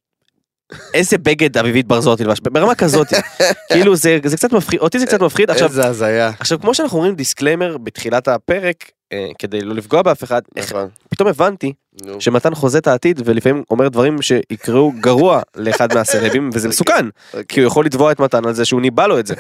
איזה 0.94 1.18
בגד 1.18 1.58
אביבית 1.58 1.88
בר 1.88 2.02
זוהר 2.02 2.16
תלבש, 2.16 2.40
ברמה 2.40 2.76
כזאת, 2.76 3.08
כאילו 3.74 3.96
זה, 3.96 4.18
זה 4.26 4.38
קצת 4.38 4.52
מפחיד, 4.52 4.80
אותי 4.80 5.00
זה 5.00 5.06
קצת 5.06 5.22
מפחיד, 5.22 5.50
עכשיו, 5.50 5.68
איזה 5.68 5.88
הזיה. 5.88 6.32
עכשיו 6.40 6.60
כמו 6.60 6.74
שאנחנו 6.74 6.98
אומרים 6.98 7.16
disclaimer 7.16 7.78
בתחילת 7.78 8.28
הפרק, 8.28 8.92
כדי 9.40 9.62
לא 9.62 9.76
לפגוע 9.76 10.02
באף 10.02 10.24
אחד, 10.24 10.42
נכון. 10.58 10.90
פתאום 11.10 11.30
הבנתי. 11.30 11.74
שמתן 12.20 12.56
חוזה 12.56 12.78
את 12.78 12.88
העתיד 12.88 13.22
ולפעמים 13.26 13.64
אומר 13.70 13.88
דברים 13.88 14.22
שיקראו 14.22 14.92
גרוע 15.00 15.42
לאחד 15.56 15.94
מהסלבים 15.94 16.50
וזה 16.54 16.70
מסוכן 16.70 17.06
כי 17.48 17.60
הוא 17.60 17.68
יכול 17.68 17.86
לתבוע 17.86 18.12
את 18.12 18.20
מתן 18.20 18.46
על 18.46 18.54
זה 18.54 18.66
שהוא 18.66 18.82
ניבא 18.82 19.08
לו 19.08 19.20
את 19.20 19.28
זה. 19.28 19.36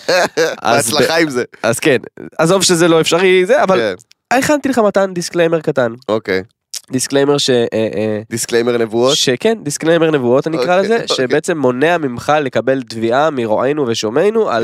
בהצלחה 0.62 1.16
עם 1.16 1.30
זה. 1.30 1.44
אז 1.62 1.78
כן 1.78 1.96
עזוב 2.38 2.62
שזה 2.62 2.88
לא 2.88 3.00
אפשרי 3.00 3.46
זה 3.46 3.62
אבל 3.62 3.78
כן, 3.78 3.94
הכנתי 4.36 4.68
לך 4.68 4.78
מתן 4.78 5.14
disclaimer 5.14 5.60
קטן 5.60 5.92
אוקיי. 6.08 6.42
disclaimer 6.90 7.38
ש... 7.38 7.50
אה, 7.50 7.66
אה, 7.72 8.20
דיסקליימר 8.30 8.78
נבואות. 8.78 9.16
שכן 9.16 9.58
disclaimer 9.62 10.10
נבואות 10.10 10.46
אני 10.46 10.56
אקרא 10.56 10.76
אוקיי, 10.76 10.84
לזה 10.84 11.02
אוקיי. 11.02 11.16
שבעצם 11.16 11.58
מונע 11.58 11.98
ממך 11.98 12.32
לקבל 12.40 12.82
תביעה 12.82 13.30
מרואינו 13.30 13.86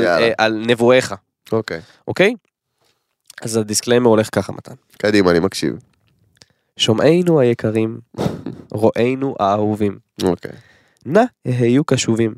יאללה. 0.01 0.19
אה, 0.19 0.31
על 0.37 0.63
נבואיך 0.67 1.13
אוקיי. 1.51 1.79
אוקיי? 2.07 2.33
אז 3.41 3.57
ה 3.57 3.62
disclaimer 3.62 4.09
הולך 4.09 4.29
ככה 4.31 4.53
מתן. 4.53 4.73
קדימה, 4.97 5.31
אני 5.31 5.39
מקשיב. 5.39 5.75
שומעינו 6.77 7.39
היקרים, 7.39 7.99
רואינו 8.71 9.35
האהובים. 9.39 9.97
אוקיי. 10.23 10.51
נא 11.05 11.21
היו 11.45 11.83
קשובים. 11.83 12.33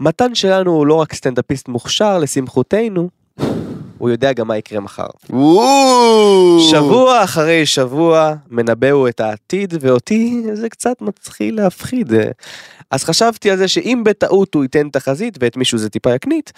מתן 0.00 0.34
שלנו 0.34 0.70
הוא 0.70 0.86
לא 0.86 0.94
רק 0.94 1.14
סטנדאפיסט 1.14 1.68
מוכשר 1.68 2.18
לשמחתנו, 2.18 3.10
הוא 4.00 4.10
יודע 4.10 4.32
גם 4.32 4.48
מה 4.48 4.56
יקרה 4.56 4.80
מחר. 4.80 5.06
שבוע 6.70 7.24
אחרי 7.24 7.66
שבוע 7.66 8.34
מנבא 8.50 8.83
הוא 8.83 9.08
את 9.08 9.20
העתיד 9.20 9.74
ואותי 9.80 10.42
זה 10.52 10.68
קצת 10.68 11.02
מתחיל 11.02 11.56
להפחיד. 11.56 12.12
אז 12.90 13.04
חשבתי 13.04 13.50
על 13.50 13.56
זה 13.56 13.68
שאם 13.68 14.02
בטעות 14.04 14.54
הוא 14.54 14.62
ייתן 14.62 14.88
תחזית 14.88 15.38
ואת 15.40 15.56
מישהו 15.56 15.78
זה 15.78 15.88
טיפה 15.88 16.14
יקניט, 16.14 16.52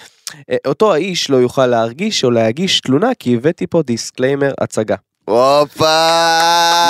אה, 0.51 0.57
אותו 0.67 0.93
האיש 0.93 1.31
לא 1.31 1.37
יוכל 1.37 1.67
להרגיש 1.67 2.25
או 2.25 2.31
להגיש 2.31 2.81
תלונה 2.81 3.15
כי 3.19 3.35
הבאתי 3.35 3.67
פה 3.67 3.83
disclaimer 3.83 4.53
הצגה. 4.61 4.97
הופה. 5.25 5.85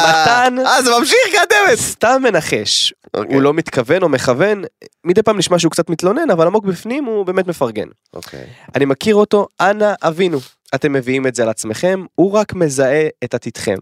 מתן. 0.09 0.55
אה, 0.67 0.83
זה 0.83 0.91
ממשיך, 0.99 1.19
קדמת. 1.33 1.79
סתם 1.79 2.23
מנחש, 2.25 2.95
אוקיי. 3.15 3.35
הוא 3.35 3.43
לא 3.43 3.55
מתכוון 3.55 4.03
או 4.03 4.09
מכוון, 4.09 4.63
מדי 5.05 5.23
פעם 5.23 5.39
נשמע 5.39 5.59
שהוא 5.59 5.71
קצת 5.71 5.91
מתלונן 5.91 6.31
אבל 6.31 6.47
עמוק 6.47 6.65
בפנים 6.65 7.05
הוא 7.05 7.27
באמת 7.27 7.47
מפרגן. 7.47 7.89
אוקיי. 8.15 8.47
אני 8.75 8.85
מכיר 8.85 9.15
אותו, 9.15 9.49
אנא 9.61 9.93
אבינו. 10.03 10.39
אתם 10.75 10.93
מביאים 10.93 11.27
את 11.27 11.35
זה 11.35 11.43
על 11.43 11.49
עצמכם, 11.49 12.05
הוא 12.15 12.33
רק 12.33 12.55
מזהה 12.55 13.09
את 13.25 13.35
עתידכם. 13.35 13.79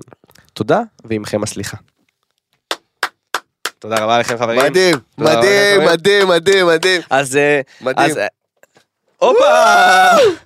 תודה, 0.52 0.80
ועמכם 1.04 1.42
הסליחה. 1.42 1.76
תודה 3.78 3.96
רבה 3.96 4.18
לכם 4.18 4.38
חברים. 4.38 4.60
מדהים, 4.62 4.96
מדהים. 5.18 5.84
מדהים, 5.84 6.28
מדהים, 6.28 6.66
מדהים. 6.66 7.00
אז... 7.10 7.36
אה, 7.36 7.60
מדהים. 7.80 8.18
אה, 8.18 8.26
הופה! 9.16 9.44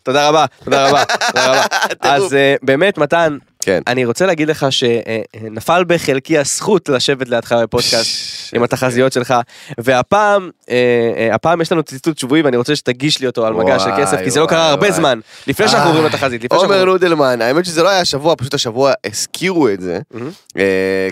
תודה 0.02 0.28
רבה, 0.28 0.46
תודה 0.64 0.88
רבה, 0.88 1.04
תודה 1.26 1.50
רבה. 1.50 1.64
אז 2.14 2.34
אה, 2.34 2.54
באמת, 2.62 2.98
מתן, 2.98 3.38
כן. 3.64 3.80
אני 3.86 4.04
רוצה 4.04 4.26
להגיד 4.26 4.48
לך 4.48 4.66
שנפל 4.70 5.84
בחלקי 5.86 6.38
הזכות 6.38 6.88
לשבת 6.88 7.28
לידך 7.28 7.52
בפודקאסט 7.52 8.54
עם 8.54 8.62
התחזיות 8.62 9.12
שלך, 9.12 9.34
והפעם, 9.78 10.50
אה, 10.70 10.76
אה, 11.16 11.34
הפעם 11.34 11.60
יש 11.60 11.72
לנו 11.72 11.82
ציטוט 11.82 12.18
שבועי 12.18 12.42
ואני 12.42 12.56
רוצה 12.56 12.76
שתגיש 12.76 13.20
לי 13.20 13.26
אותו 13.26 13.46
על 13.46 13.52
מגע 13.52 13.78
של 13.78 13.90
כסף, 13.98 14.16
כי 14.24 14.30
זה 14.30 14.40
לא 14.40 14.46
קרה 14.46 14.70
הרבה. 14.70 14.90
זמן, 14.90 15.20
לפני 15.46 15.68
שאנחנו 15.68 15.90
אה, 15.90 15.94
עוברים 15.94 16.06
לתחזית. 16.06 16.52
עומר 16.52 16.84
נודלמן, 16.84 17.42
האמת 17.42 17.64
שזה 17.64 17.82
לא 17.82 17.88
היה 17.88 18.00
השבוע, 18.00 18.34
פשוט 18.38 18.54
השבוע 18.54 18.92
הזכירו 19.06 19.68
את 19.68 19.80
זה. 19.80 19.98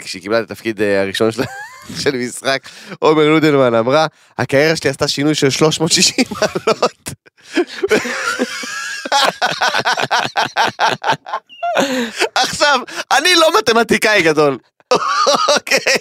כשהיא 0.00 0.22
קיבלה 0.22 0.40
את 0.40 0.50
התפקיד 0.50 0.80
הראשון 0.82 1.32
שלה 1.32 1.44
של 2.02 2.16
משחק, 2.16 2.68
עומר 2.98 3.28
נודלמן 3.28 3.74
אמרה, 3.74 4.06
הקריירה 4.38 4.76
שלי 4.76 4.90
עשתה 4.90 5.08
שינוי 5.08 5.34
של 5.34 5.50
360 5.50 6.24
מעלות. 6.30 7.10
עכשיו, 12.34 12.80
אני 13.10 13.34
לא 13.34 13.58
מתמטיקאי 13.58 14.22
גדול. 14.22 14.58
אוקיי, 15.56 15.94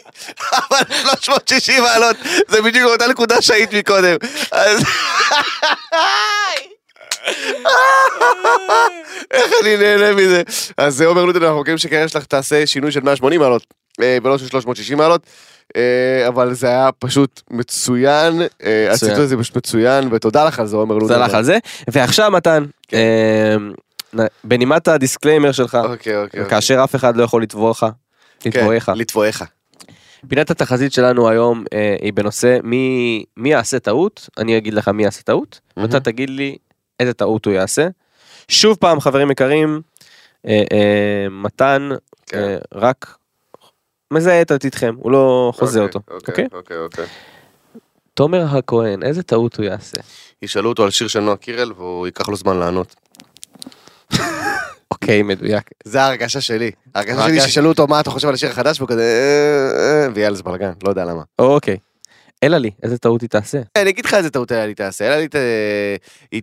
אבל 0.53 0.79
360 0.95 1.83
מעלות 1.83 2.17
זה 2.47 2.61
בדיוק 2.61 2.91
אותה 2.91 3.07
נקודה 3.07 3.41
שהיית 3.41 3.73
מקודם. 3.73 4.15
אז... 4.51 4.83
איך 9.31 9.51
אני 9.61 9.77
נהנה 9.77 10.13
מזה. 10.13 10.43
אז 10.77 11.01
עומר 11.01 11.25
לודן, 11.25 11.43
אנחנו 11.43 11.61
מכירים 11.61 11.77
שקריירה 11.77 12.07
שלך 12.07 12.25
תעשה 12.25 12.67
שינוי 12.67 12.91
של 12.91 12.99
180 12.99 13.41
מעלות, 13.41 13.65
אה, 14.01 14.17
ולא 14.23 14.37
של 14.37 14.47
360 14.47 14.97
מעלות, 14.97 15.21
אבל 16.27 16.53
זה 16.53 16.67
היה 16.67 16.89
פשוט 16.99 17.41
מצוין, 17.51 18.41
אה, 18.63 18.91
הציטוט 18.91 19.17
הזה 19.17 19.37
פשוט 19.37 19.57
מצוין, 19.57 20.09
ותודה 20.11 20.45
לך 20.45 20.59
על 20.59 20.67
זה, 20.67 20.75
עומר 20.75 20.95
לודן. 20.95 21.13
תודה 21.13 21.25
לך 21.25 21.33
על 21.33 21.43
זה, 21.43 21.57
ועכשיו 21.87 22.31
מתן, 22.31 22.65
כן. 22.87 22.97
אה, 24.17 24.25
בנימת 24.43 24.87
ה 24.87 24.93
disclaimer 24.93 25.51
שלך, 25.51 25.77
אוקיי, 25.83 26.17
אוקיי. 26.17 26.49
כאשר 26.49 26.83
אף 26.83 26.95
אחד 26.95 27.15
לא 27.15 27.23
יכול 27.23 27.43
לתבועך, 27.43 27.85
לתבועך. 28.45 28.85
כן, 28.85 28.97
לתבועך. 28.97 29.43
פינת 30.27 30.51
התחזית 30.51 30.93
שלנו 30.93 31.29
היום 31.29 31.63
אה, 31.73 31.95
היא 32.01 32.13
בנושא 32.13 32.57
מי 32.63 33.23
מי 33.37 33.51
יעשה 33.51 33.79
טעות, 33.79 34.29
אני 34.37 34.57
אגיד 34.57 34.73
לך 34.73 34.87
מי 34.87 35.03
יעשה 35.03 35.21
טעות. 35.21 35.59
ואתה 35.77 35.99
תגיד 35.99 36.29
לי 36.29 36.57
איזה 36.99 37.13
טעות 37.13 37.45
הוא 37.45 37.53
יעשה. 37.53 37.87
שוב 38.47 38.77
פעם 38.79 38.99
חברים 38.99 39.31
יקרים, 39.31 39.81
אה, 40.47 40.63
אה, 40.71 41.27
מתן 41.31 41.89
כן. 42.27 42.37
אה, 42.37 42.57
רק 42.73 43.15
מזהה 44.11 44.41
את 44.41 44.51
עתידכם, 44.51 44.95
הוא 44.97 45.11
לא 45.11 45.53
חוזה 45.55 45.81
אוקיי, 45.81 45.99
אותו, 45.99 46.15
אוקיי? 46.27 46.47
אוקיי, 46.53 46.77
אוקיי. 46.77 47.05
תומר 48.13 48.45
הכהן, 48.57 49.03
איזה 49.03 49.23
טעות 49.23 49.57
הוא 49.57 49.65
יעשה? 49.65 49.97
ישאלו 50.41 50.69
אותו 50.69 50.83
על 50.83 50.91
שיר 50.91 51.07
של 51.07 51.19
נועה 51.19 51.37
קירל, 51.37 51.73
והוא 51.77 52.07
ייקח 52.07 52.29
לו 52.29 52.35
זמן 52.35 52.57
לענות. 52.57 52.95
אוקיי, 54.91 55.23
מדויק. 55.23 55.69
זה 55.83 56.01
ההרגשה 56.01 56.41
שלי. 56.41 56.71
ההרגשה 56.95 57.23
שלי? 57.23 57.41
שישאלו 57.41 57.69
אותו 57.69 57.87
מה 57.87 57.99
אתה 57.99 58.09
חושב 58.09 58.27
על 58.27 58.33
השיר 58.33 58.49
החדש, 58.49 58.79
והוא 58.79 58.89
כזה... 58.89 59.01
אה, 59.01 60.03
אה, 60.03 60.07
ויהיה 60.13 60.27
על 60.27 60.35
זה 60.35 60.43
בלאגן, 60.43 60.71
לא 60.83 60.89
יודע 60.89 61.05
למה. 61.05 61.21
אוקיי. 61.39 61.77
אלא 62.43 62.57
לי, 62.57 62.71
איזה 62.83 62.97
טעות 62.97 63.21
היא 63.21 63.29
תעשה? 63.29 63.61
אני 63.75 63.89
אגיד 63.89 64.05
לך 64.05 64.13
איזה 64.13 64.29
טעות 64.29 64.51
היה 64.51 64.65
לי 64.65 64.75
תעשה, 64.75 65.05
היה 65.05 65.17
לי 65.17 65.27
היא 66.31 66.41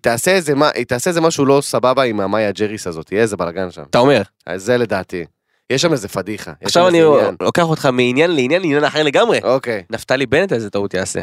תעשה 0.87 1.11
איזה 1.11 1.21
משהו 1.21 1.45
לא 1.47 1.61
סבבה 1.63 2.03
עם 2.03 2.21
המאיה 2.21 2.53
ג'ריס 2.53 2.87
הזאת, 2.87 3.13
יהיה 3.13 3.23
איזה 3.23 3.37
בלאגן 3.37 3.71
שם. 3.71 3.83
אתה 3.91 3.99
אומר, 3.99 4.23
זה 4.57 4.77
לדעתי. 4.77 5.25
יש 5.71 5.83
שם 5.83 5.93
איזה 5.93 6.09
פדיחה. 6.09 6.53
עכשיו 6.65 6.89
אני 6.89 7.03
עניין. 7.03 7.35
לוקח 7.41 7.63
אותך 7.63 7.87
מעניין 7.87 8.31
לעניין 8.31 8.63
לעניין 8.63 8.85
אחר 8.85 9.03
לגמרי. 9.03 9.41
אוקיי, 9.43 9.83
נפתלי 9.91 10.27
בנט 10.27 10.53
איזה 10.53 10.71
טעות 10.71 10.95
יעשה? 10.95 11.21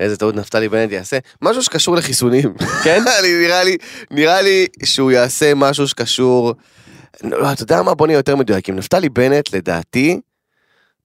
איזה 0.00 0.16
טעות 0.16 0.34
נפתלי 0.34 0.68
בנט 0.68 0.92
יעשה? 0.92 1.18
משהו 1.42 1.62
שקשור 1.62 1.96
לחיסונים. 1.96 2.54
כן? 2.84 3.02
אני- 3.20 3.46
נראה 3.46 3.64
לי, 3.64 3.76
נראה 4.10 4.42
לי 4.42 4.66
שהוא 4.84 5.10
יעשה 5.10 5.52
משהו 5.56 5.88
שקשור... 5.88 6.54
לא, 7.24 7.52
אתה 7.52 7.62
יודע 7.62 7.82
מה? 7.82 7.94
בוא 7.94 8.06
נהיה 8.06 8.16
יותר 8.16 8.36
מדויקים. 8.36 8.76
נפתלי 8.76 9.08
בנט, 9.08 9.54
לדעתי, 9.54 10.20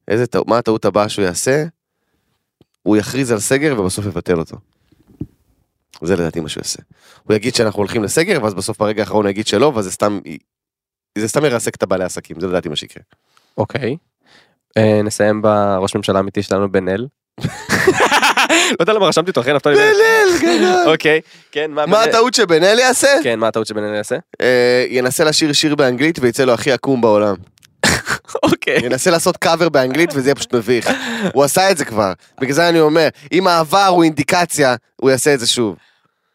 איזה 0.07 0.27
טעות, 0.27 0.47
מה 0.47 0.57
הטעות 0.57 0.85
הבאה 0.85 1.09
שהוא 1.09 1.25
יעשה? 1.25 1.63
הוא 2.83 2.97
יכריז 2.97 3.31
על 3.31 3.39
סגר 3.39 3.75
ובסוף 3.79 4.05
יבטל 4.05 4.39
אותו. 4.39 4.57
זה 6.01 6.15
לדעתי 6.15 6.39
מה 6.39 6.49
שהוא 6.49 6.61
יעשה. 6.61 6.79
הוא 7.23 7.35
יגיד 7.35 7.55
שאנחנו 7.55 7.77
הולכים 7.79 8.03
לסגר, 8.03 8.43
ואז 8.43 8.53
בסוף 8.53 8.77
ברגע 8.79 9.01
האחרון 9.03 9.25
הוא 9.25 9.29
יגיד 9.29 9.47
שלא, 9.47 9.71
ואז 9.75 9.85
זה 9.85 9.91
סתם... 9.91 10.19
זה 11.17 11.27
סתם 11.27 11.45
ירסק 11.45 11.75
את 11.75 11.83
הבעלי 11.83 12.03
עסקים, 12.03 12.39
זה 12.39 12.47
לדעתי 12.47 12.69
מה 12.69 12.75
שיקרה. 12.75 13.03
אוקיי. 13.57 13.97
אה, 14.77 15.01
נסיים 15.03 15.41
בראש 15.41 15.95
ממשלה 15.95 16.17
האמיתי 16.17 16.43
שלנו 16.43 16.71
בן 16.71 16.89
אל. 16.89 17.07
לא 18.71 18.75
יודע 18.79 18.93
למה 18.93 19.07
רשמתי 19.07 19.29
אותו 19.29 19.41
אחרי 19.41 19.53
נפתלי 19.53 19.75
בנט. 19.75 19.83
בן-אל, 19.95 20.37
גדול. 20.57 20.93
אוקיי, 20.93 21.21
כן, 21.51 21.71
מה 21.71 21.85
מה 21.85 22.01
בן- 22.03 22.09
הטעות 22.09 22.33
שבן-אל 22.33 22.79
יעשה? 22.79 23.07
כן, 23.23 23.39
מה 23.39 23.47
הטעות 23.47 23.67
שבן 23.67 23.83
אל 23.83 23.93
יעשה? 23.95 24.15
אה, 24.41 24.85
ינסה 24.89 25.23
לשיר 25.23 25.53
שיר 25.53 25.75
באנגלית 25.75 26.19
ויצא 26.21 26.43
לו 26.45 26.53
הכי 26.53 26.71
עקום 26.71 27.01
בעולם. 27.01 27.35
אוקיי. 28.43 28.85
ינסה 28.85 29.11
לעשות 29.11 29.37
קאבר 29.37 29.69
באנגלית 29.69 30.09
וזה 30.13 30.27
יהיה 30.29 30.35
פשוט 30.35 30.53
מביך. 30.55 30.89
הוא 31.33 31.43
עשה 31.43 31.71
את 31.71 31.77
זה 31.77 31.85
כבר. 31.85 32.13
בגלל 32.41 32.53
זה 32.53 32.69
אני 32.69 32.79
אומר, 32.79 33.07
אם 33.31 33.47
העבר 33.47 33.85
הוא 33.85 34.03
אינדיקציה, 34.03 34.75
הוא 34.95 35.09
יעשה 35.11 35.33
את 35.33 35.39
זה 35.39 35.47
שוב. 35.47 35.75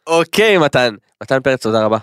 אוקיי, 0.07 0.59
מתן. 0.59 0.95
מתן 1.23 1.41
פרץ, 1.41 1.63
תודה 1.63 1.85
רבה. 1.85 1.99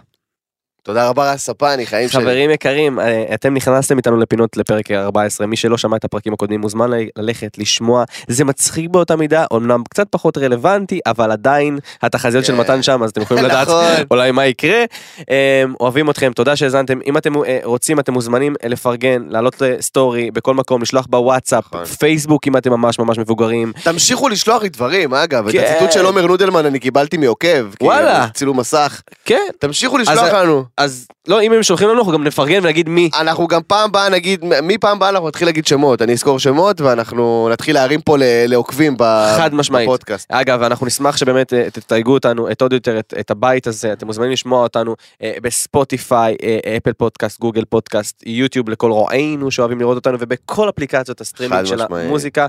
תודה 0.87 1.09
רבה 1.09 1.31
רז 1.31 1.39
ספני, 1.39 1.85
חיים 1.85 2.09
שלי. 2.09 2.21
חברים 2.21 2.49
יקרים, 2.49 2.99
אה, 2.99 3.23
אתם 3.33 3.53
נכנסתם 3.53 3.97
איתנו 3.97 4.17
לפינות 4.17 4.57
לפרק 4.57 4.91
14, 4.91 5.47
מי 5.47 5.55
שלא 5.55 5.77
שמע 5.77 5.97
את 5.97 6.05
הפרקים 6.05 6.33
הקודמים 6.33 6.61
מוזמן 6.61 6.89
ללכת, 7.17 7.57
לשמוע, 7.57 8.03
זה 8.27 8.45
מצחיק 8.45 8.89
באותה 8.89 9.15
מידה, 9.15 9.45
אמנם 9.53 9.83
קצת 9.89 10.07
פחות 10.09 10.37
רלוונטי, 10.37 10.99
אבל 11.05 11.31
עדיין 11.31 11.79
התחזיות 12.01 12.45
של 12.45 12.53
כן. 12.53 12.59
מתן 12.59 12.83
שם, 12.83 13.03
אז 13.03 13.09
אתם 13.09 13.21
יכולים 13.21 13.43
לדעת 13.47 13.67
נכון. 13.67 13.85
אולי 14.11 14.31
מה 14.31 14.45
יקרה. 14.45 14.83
אה, 15.29 15.63
אוהבים 15.79 16.09
אתכם, 16.09 16.31
תודה 16.33 16.55
שהאזנתם, 16.55 16.99
אם 17.05 17.17
אתם 17.17 17.35
אה, 17.35 17.59
רוצים 17.63 17.99
אתם 17.99 18.13
מוזמנים 18.13 18.55
אה, 18.63 18.69
לפרגן, 18.69 19.23
לעלות 19.29 19.61
סטורי 19.79 20.31
בכל 20.31 20.53
מקום, 20.53 20.81
לשלוח 20.81 21.05
בוואטסאפ, 21.09 21.63
נכון. 21.67 21.85
פייסבוק 21.85 22.47
אם 22.47 22.57
אתם 22.57 22.71
ממש 22.71 22.99
ממש 22.99 23.17
מבוגרים. 23.17 23.73
תמשיכו 23.83 24.29
לשלוח 24.29 24.61
לי 24.61 24.69
דברים, 24.69 25.13
אגב, 25.13 25.47
את 25.47 25.53
כן. 25.53 25.63
הציטוט 25.63 25.91
של 25.91 26.05
עומר 26.05 26.27
נודלמן 26.27 26.65
אני 26.65 26.79
קיבלתי 26.79 27.17
מעוקב. 27.17 27.75
כי 27.79 27.85
וואלה. 27.85 28.27
צילום 28.33 28.59
מסך. 28.59 29.01
כן, 29.25 29.47
תמשיכו 29.59 29.97
לשלוח 29.97 30.33
לנו. 30.33 30.76
אז 30.77 31.07
לא, 31.27 31.41
אם 31.41 31.53
הם 31.53 31.63
שולחים 31.63 31.87
לנו, 31.87 31.97
אנחנו 31.97 32.11
גם 32.11 32.23
נפרגן 32.23 32.59
ונגיד 32.63 32.89
מי. 32.89 33.09
אנחנו 33.19 33.47
גם 33.47 33.61
פעם 33.67 33.91
באה 33.91 34.09
נגיד, 34.09 34.45
מפעם 34.63 34.99
באה 34.99 35.09
אנחנו 35.09 35.27
נתחיל 35.27 35.47
להגיד 35.47 35.67
שמות, 35.67 36.01
אני 36.01 36.13
אזכור 36.13 36.39
שמות 36.39 36.81
ואנחנו 36.81 37.49
נתחיל 37.51 37.75
להרים 37.75 38.01
פה 38.01 38.15
לעוקבים 38.47 38.97
ב- 38.97 39.33
חד 39.37 39.53
משמעית. 39.53 39.87
בפודקאסט. 39.87 40.31
אגב, 40.31 40.61
אנחנו 40.61 40.85
נשמח 40.85 41.17
שבאמת 41.17 41.53
אה, 41.53 41.69
תתייגו 41.69 42.13
אותנו, 42.13 42.51
את 42.51 42.61
עוד 42.61 42.73
יותר, 42.73 42.99
את, 42.99 43.13
את 43.19 43.31
הבית 43.31 43.67
הזה, 43.67 43.93
אתם 43.93 44.05
מוזמנים 44.05 44.31
לשמוע 44.31 44.63
אותנו 44.63 44.95
אה, 45.23 45.33
בספוטיפיי, 45.41 46.35
אה, 46.43 46.77
אפל 46.77 46.93
פודקאסט, 46.93 47.39
גוגל 47.39 47.65
פודקאסט, 47.65 48.23
יוטיוב 48.25 48.69
לכל 48.69 48.91
רואינו 48.91 49.51
שאוהבים 49.51 49.79
לראות 49.79 49.95
אותנו, 49.95 50.17
ובכל 50.19 50.69
אפליקציות 50.69 51.21
הסטרימינג 51.21 51.65
של 51.65 51.75
משמעית. 51.75 52.05
המוזיקה. 52.05 52.47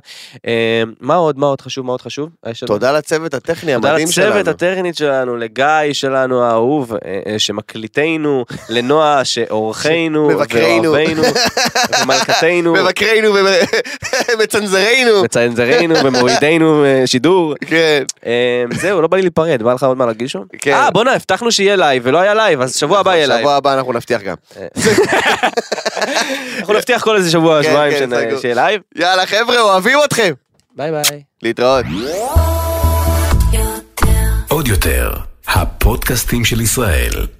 מה 1.00 1.14
עוד, 1.14 1.38
מה 1.38 1.46
עוד 1.46 1.60
חשוב, 1.60 1.86
מה 1.86 1.92
עוד 1.92 2.02
חשוב? 2.02 2.30
תודה 2.66 2.92
לצוות 2.92 3.34
הטכני 3.34 3.74
תודה 3.74 3.88
המדהים 3.88 4.08
שלנו. 4.10 4.28
לצוות 4.28 4.48
הטכני 4.48 4.96
שלנו, 4.96 5.36
לגיא 5.36 5.92
שלנו 5.92 6.42
האהוב, 6.42 6.92
אה, 6.94 7.38
אה, 8.26 8.44
שמקליטנו, 8.44 8.44
לנועה 8.68 9.24
שעורכנו, 9.24 10.28
מבקרינו. 10.28 10.92
ואוהבינו, 10.92 11.22
ומלכתנו, 12.02 12.72
מבקרינו 12.72 13.34
ומצנזרינו. 14.34 15.22
מצנזרינו 15.24 15.94
ומורידנו 16.04 16.84
אה, 16.84 17.06
שידור. 17.06 17.54
כן. 17.66 18.02
אה, 18.26 18.64
זהו, 18.80 19.02
לא 19.02 19.08
בא 19.08 19.16
לי 19.16 19.22
להיפרד, 19.22 19.62
בא 19.62 19.72
לך 19.72 19.82
עוד 19.82 19.96
מה 19.96 20.06
להגיד 20.06 20.28
שם? 20.28 20.42
כן. 20.58 20.72
אה, 20.72 20.90
בואנה, 20.90 21.12
הבטחנו 21.12 21.52
שיהיה 21.52 21.76
לייב 21.76 22.02
ולא 22.06 22.18
היה 22.18 22.34
לייב, 22.34 22.60
אז 22.60 22.76
שבוע 22.76 22.98
הבא 22.98 23.14
יהיה 23.14 23.26
לייב. 23.26 23.40
שבוע 23.40 23.54
הבא 23.54 23.74
אנחנו 23.74 23.92
נבטיח 23.92 24.22
גם. 24.22 24.36
אנחנו 26.58 26.74
נבטיח 26.74 27.02
כל 27.04 27.16
איזה 27.16 27.30
שבוע, 27.30 27.62
כן, 27.62 27.68
שבועיים 27.68 27.98
כן, 27.98 28.28
סגור. 28.28 28.40
שיהיה 28.40 28.54
לייב. 28.54 28.80
יאללה 28.96 29.26
חבר'ה, 29.26 29.60
אוהבים 29.60 29.98
אתכם. 30.04 30.32
ביי 30.76 30.90
ביי. 30.90 31.22
להתראות. 31.42 31.84
עוד 34.48 34.68
יותר, 34.68 35.12
הפודקאסטים 35.48 36.44
של 36.44 36.60
ישראל. 36.60 37.37